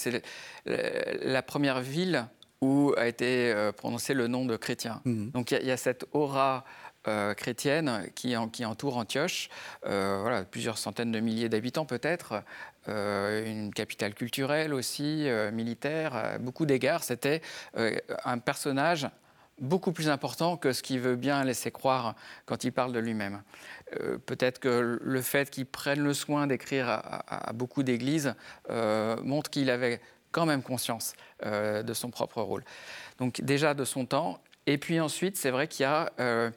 la, 0.66 1.42
première 1.42 1.80
ville 1.80 2.26
où 2.60 2.92
a 2.96 3.06
été 3.06 3.70
prononcé 3.76 4.12
le 4.12 4.26
nom 4.26 4.44
de 4.44 4.56
chrétien. 4.56 5.00
Hmm. 5.04 5.30
Donc 5.30 5.50
il 5.50 5.66
y, 5.66 5.70
a 5.70 5.76
cette 5.78 6.04
aura 6.12 6.64
euh, 7.08 7.32
chrétienne 7.32 8.10
qui, 8.14 8.34
qui, 8.52 8.66
entoure 8.66 8.98
Antioche, 8.98 9.48
euh, 9.86 10.18
voilà, 10.20 10.44
plusieurs 10.44 10.76
centaines 10.76 11.10
de 11.10 11.18
milliers 11.20 11.48
d'habitants 11.48 11.86
peut-être, 11.86 12.32
euh, 12.32 12.40
une 12.86 13.72
capitale 13.74 14.14
culturelle 14.14 14.74
aussi, 14.74 15.28
militaire, 15.52 16.38
beaucoup 16.40 16.66
d'égards. 16.66 17.04
C'était 17.04 17.42
un 18.24 18.38
personnage 18.38 19.08
beaucoup 19.58 19.92
plus 19.92 20.08
important 20.08 20.56
que 20.56 20.72
ce 20.72 20.82
qu'il 20.82 21.00
veut 21.00 21.16
bien 21.16 21.44
laisser 21.44 21.70
croire 21.70 22.14
quand 22.46 22.64
il 22.64 22.72
parle 22.72 22.92
de 22.92 22.98
lui-même. 22.98 23.42
Peut-être 24.26 24.58
que 24.58 24.98
le 25.00 25.22
fait 25.22 25.50
qu'il 25.50 25.66
prenne 25.66 26.00
le 26.00 26.14
soin 26.14 26.46
d'écrire 26.46 26.88
à, 26.88 27.52
beaucoup 27.52 27.82
d'églises 27.82 28.34
montre 28.68 29.50
qu'il 29.50 29.70
avait 29.70 30.00
quand 30.32 30.46
même 30.46 30.62
conscience 30.62 31.12
de 31.44 31.92
son 31.92 32.10
propre 32.10 32.40
rôle. 32.40 32.64
Donc 33.18 33.42
déjà 33.42 33.74
de 33.74 33.84
son 33.84 34.06
temps, 34.06 34.40
et 34.70 34.78
puis 34.78 35.00
ensuite, 35.00 35.36
c'est 35.36 35.50
vrai 35.50 35.66
qu'il 35.66 35.82
y 35.82 35.86
a 35.86 36.12
euh, 36.20 36.48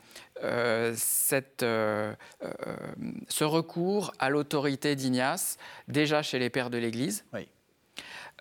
euh, 0.43 0.95
euh, 1.63 2.13
ce 3.27 3.43
recours 3.43 4.13
à 4.19 4.29
l'autorité 4.29 4.95
d'Ignace, 4.95 5.57
déjà 5.87 6.21
chez 6.21 6.37
les 6.37 6.51
pères 6.51 6.69
de 6.69 6.77
l'Église. 6.77 7.25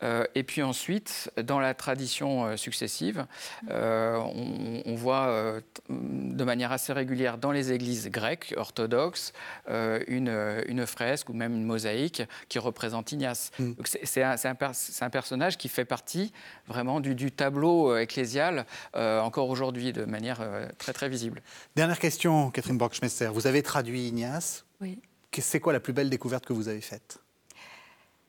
Euh, 0.02 0.24
et 0.34 0.42
puis 0.42 0.62
ensuite, 0.62 1.30
dans 1.42 1.60
la 1.60 1.74
tradition 1.74 2.44
euh, 2.44 2.56
successive, 2.56 3.26
euh, 3.70 4.16
on, 4.16 4.94
voit 4.94 5.60
de 5.88 6.44
manière 6.44 6.70
assez 6.70 6.92
régulière 6.92 7.38
dans 7.38 7.50
les 7.50 7.72
églises 7.72 8.08
grecques 8.08 8.54
orthodoxes 8.56 9.32
une, 9.68 10.86
fresque 10.86 11.28
ou 11.30 11.32
même 11.32 11.54
une 11.54 11.64
mosaïque 11.64 12.22
qui 12.48 12.58
représente 12.58 13.10
Ignace. 13.12 13.50
Mm. 13.58 13.72
C'est 14.04 14.22
un, 14.22 15.10
personnage 15.10 15.56
qui 15.56 15.68
fait 15.68 15.84
partie 15.84 16.32
vraiment 16.68 17.00
du, 17.00 17.32
tableau 17.32 17.96
ecclésial 17.96 18.66
encore 18.94 19.48
aujourd'hui 19.48 19.92
de 19.92 20.04
manière 20.04 20.40
très 20.78 20.92
très 20.92 21.08
visible. 21.08 21.42
Dernière 21.74 21.98
question, 21.98 22.50
Catherine 22.50 22.78
Borgschmester. 22.78 23.30
Vous 23.32 23.46
avez 23.46 23.62
traduit 23.62 24.08
Ignace. 24.08 24.64
Oui. 24.80 25.00
C'est 25.38 25.60
quoi 25.60 25.72
la 25.72 25.80
plus 25.80 25.94
belle 25.94 26.10
découverte 26.10 26.44
que 26.44 26.52
vous 26.52 26.68
avez 26.68 26.82
faite? 26.82 27.18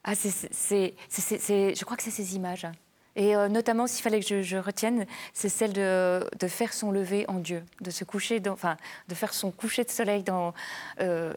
Ah, 0.03 0.15
c'est, 0.15 0.93
je 1.09 1.83
crois 1.85 1.97
que 1.97 2.03
c'est 2.03 2.11
ces 2.11 2.35
images. 2.35 2.67
Et 3.15 3.35
euh, 3.35 3.47
notamment, 3.47 3.85
s'il 3.85 4.01
fallait 4.01 4.21
que 4.21 4.41
je, 4.41 4.57
retienne, 4.57 5.05
c'est 5.33 5.49
celle 5.49 5.73
de, 5.73 6.27
de, 6.39 6.47
faire 6.47 6.73
son 6.73 6.91
lever 6.91 7.25
en 7.27 7.39
Dieu, 7.39 7.63
de 7.81 7.91
se 7.91 8.03
coucher, 8.03 8.39
dans, 8.39 8.53
enfin, 8.53 8.75
de 9.07 9.15
faire 9.15 9.33
son 9.33 9.51
coucher 9.51 9.83
de 9.83 9.91
soleil 9.91 10.23
dans, 10.23 10.53
euh, 10.99 11.33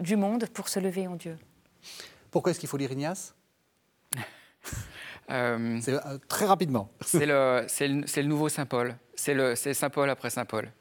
du 0.00 0.16
monde 0.16 0.46
pour 0.54 0.68
se 0.68 0.78
lever 0.78 1.08
en 1.08 1.16
Dieu. 1.16 1.36
Pourquoi 2.30 2.52
est-ce 2.52 2.60
qu'il 2.60 2.68
faut 2.68 2.76
lire 2.76 2.92
Ignace? 2.92 3.34
Euh, 5.30 5.78
Très 6.26 6.46
rapidement. 6.46 6.90
C'est 7.02 7.26
le, 7.26 7.66
le, 7.80 8.22
nouveau 8.22 8.48
Saint 8.48 8.64
Paul. 8.64 8.96
C'est 9.14 9.74
Saint 9.74 9.90
Paul 9.90 10.08
après 10.08 10.30
Saint 10.30 10.46
Paul. 10.46 10.72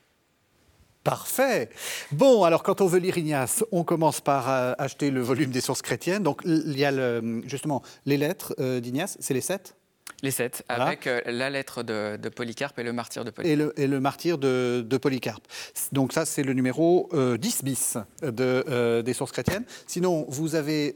Parfait. 1.07 1.69
Bon, 2.11 2.43
alors 2.43 2.63
quand 2.63 2.81
on 2.81 2.85
veut 2.85 2.99
lire 2.99 3.17
Ignace, 3.17 3.63
on 3.71 3.85
commence 3.85 4.19
par 4.19 4.49
euh, 4.49 4.73
acheter 4.77 5.09
le 5.09 5.21
volume 5.21 5.51
des 5.51 5.61
sources 5.61 5.81
chrétiennes. 5.81 6.21
Donc 6.21 6.41
il 6.43 6.77
y 6.77 6.83
a 6.83 7.21
justement 7.45 7.81
les 8.05 8.17
lettres 8.17 8.53
euh, 8.59 8.81
d'Ignace, 8.81 9.15
c'est 9.21 9.33
les 9.33 9.39
sept? 9.39 9.76
Les 10.23 10.31
sept, 10.31 10.63
avec 10.67 11.05
euh, 11.05 11.21
la 11.25 11.49
lettre 11.49 11.83
de, 11.83 12.17
Polycarpe 12.29 12.79
et 12.79 12.83
le 12.83 12.93
martyr 12.93 13.23
de 13.23 13.29
Polycarpe. 13.29 13.77
Et 13.77 13.87
le, 13.87 13.99
martyr 13.99 14.37
de, 14.37 14.97
Polycarpe. 15.01 15.45
Donc 15.91 16.13
ça, 16.13 16.25
c'est 16.25 16.43
le 16.43 16.53
numéro 16.53 17.09
10 17.13 17.63
bis 17.63 17.97
de, 18.21 19.01
des 19.01 19.13
sources 19.13 19.31
chrétiennes. 19.31 19.65
Sinon, 19.85 20.25
vous 20.29 20.55
avez 20.55 20.95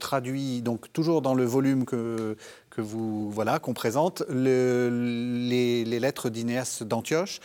traduit, 0.00 0.62
donc 0.62 0.92
toujours 0.92 1.22
dans 1.22 1.34
le 1.34 1.44
volume 1.44 1.84
que, 1.84 2.36
que 2.70 2.80
vous 2.80 3.30
voilà 3.30 3.58
qu'on 3.58 3.74
présente 3.74 4.22
les, 4.28 5.84
lettres 5.84 6.30
d'Inéas 6.30 6.82
d'Antioche. 6.84 7.40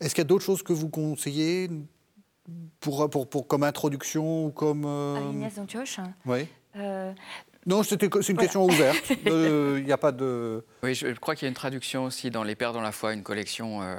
Est-ce 0.00 0.14
qu'il 0.14 0.22
y 0.22 0.26
a 0.26 0.28
d'autres 0.28 0.44
choses 0.44 0.62
que 0.62 0.72
vous 0.72 0.88
conseillez 0.88 1.70
pour, 2.80 3.08
pour, 3.08 3.28
pour 3.28 3.46
comme 3.46 3.62
introduction 3.62 4.46
ou 4.46 4.50
comme 4.50 4.84
euh... 4.84 5.30
Inéas 5.32 5.54
d'Antioche? 5.56 6.00
Oui. 6.26 6.46
Euh... 7.66 7.70
Non, 7.70 7.82
c'est 7.82 8.02
une 8.02 8.36
question 8.36 8.64
ouverte. 8.64 9.12
Il 9.26 9.84
n'y 9.84 9.92
a 9.92 9.98
pas 9.98 10.12
de. 10.12 10.64
Oui, 10.82 10.94
je 10.94 11.12
crois 11.14 11.34
qu'il 11.34 11.46
y 11.46 11.48
a 11.48 11.48
une 11.48 11.54
traduction 11.54 12.04
aussi 12.04 12.30
dans 12.30 12.44
Les 12.44 12.54
Pères 12.54 12.72
dans 12.72 12.80
la 12.80 12.92
foi, 12.92 13.12
une 13.12 13.22
collection 13.22 13.82
euh, 13.82 13.96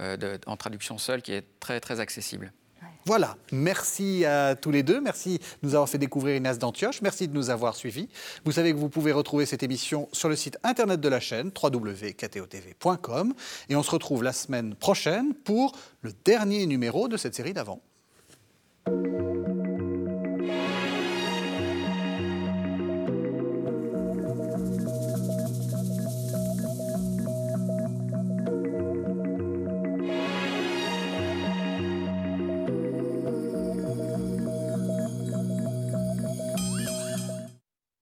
euh, 0.00 0.38
en 0.46 0.56
traduction 0.56 0.98
seule 0.98 1.22
qui 1.22 1.32
est 1.32 1.44
très 1.60 1.80
très 1.80 2.00
accessible. 2.00 2.52
Voilà, 3.04 3.38
merci 3.52 4.26
à 4.26 4.54
tous 4.54 4.70
les 4.70 4.82
deux. 4.82 5.00
Merci 5.00 5.38
de 5.38 5.44
nous 5.62 5.74
avoir 5.74 5.88
fait 5.88 5.96
découvrir 5.96 6.36
Inès 6.36 6.58
d'Antioche. 6.58 7.00
Merci 7.00 7.26
de 7.26 7.32
nous 7.32 7.48
avoir 7.48 7.74
suivis. 7.74 8.06
Vous 8.44 8.52
savez 8.52 8.72
que 8.72 8.76
vous 8.76 8.90
pouvez 8.90 9.12
retrouver 9.12 9.46
cette 9.46 9.62
émission 9.62 10.10
sur 10.12 10.28
le 10.28 10.36
site 10.36 10.58
internet 10.62 11.00
de 11.00 11.08
la 11.08 11.18
chaîne 11.18 11.50
www.ktotv.com. 11.50 13.34
Et 13.70 13.76
on 13.76 13.82
se 13.82 13.90
retrouve 13.90 14.22
la 14.22 14.34
semaine 14.34 14.74
prochaine 14.74 15.32
pour 15.32 15.72
le 16.02 16.12
dernier 16.26 16.66
numéro 16.66 17.08
de 17.08 17.16
cette 17.16 17.34
série 17.34 17.54
d'avant. 17.54 17.80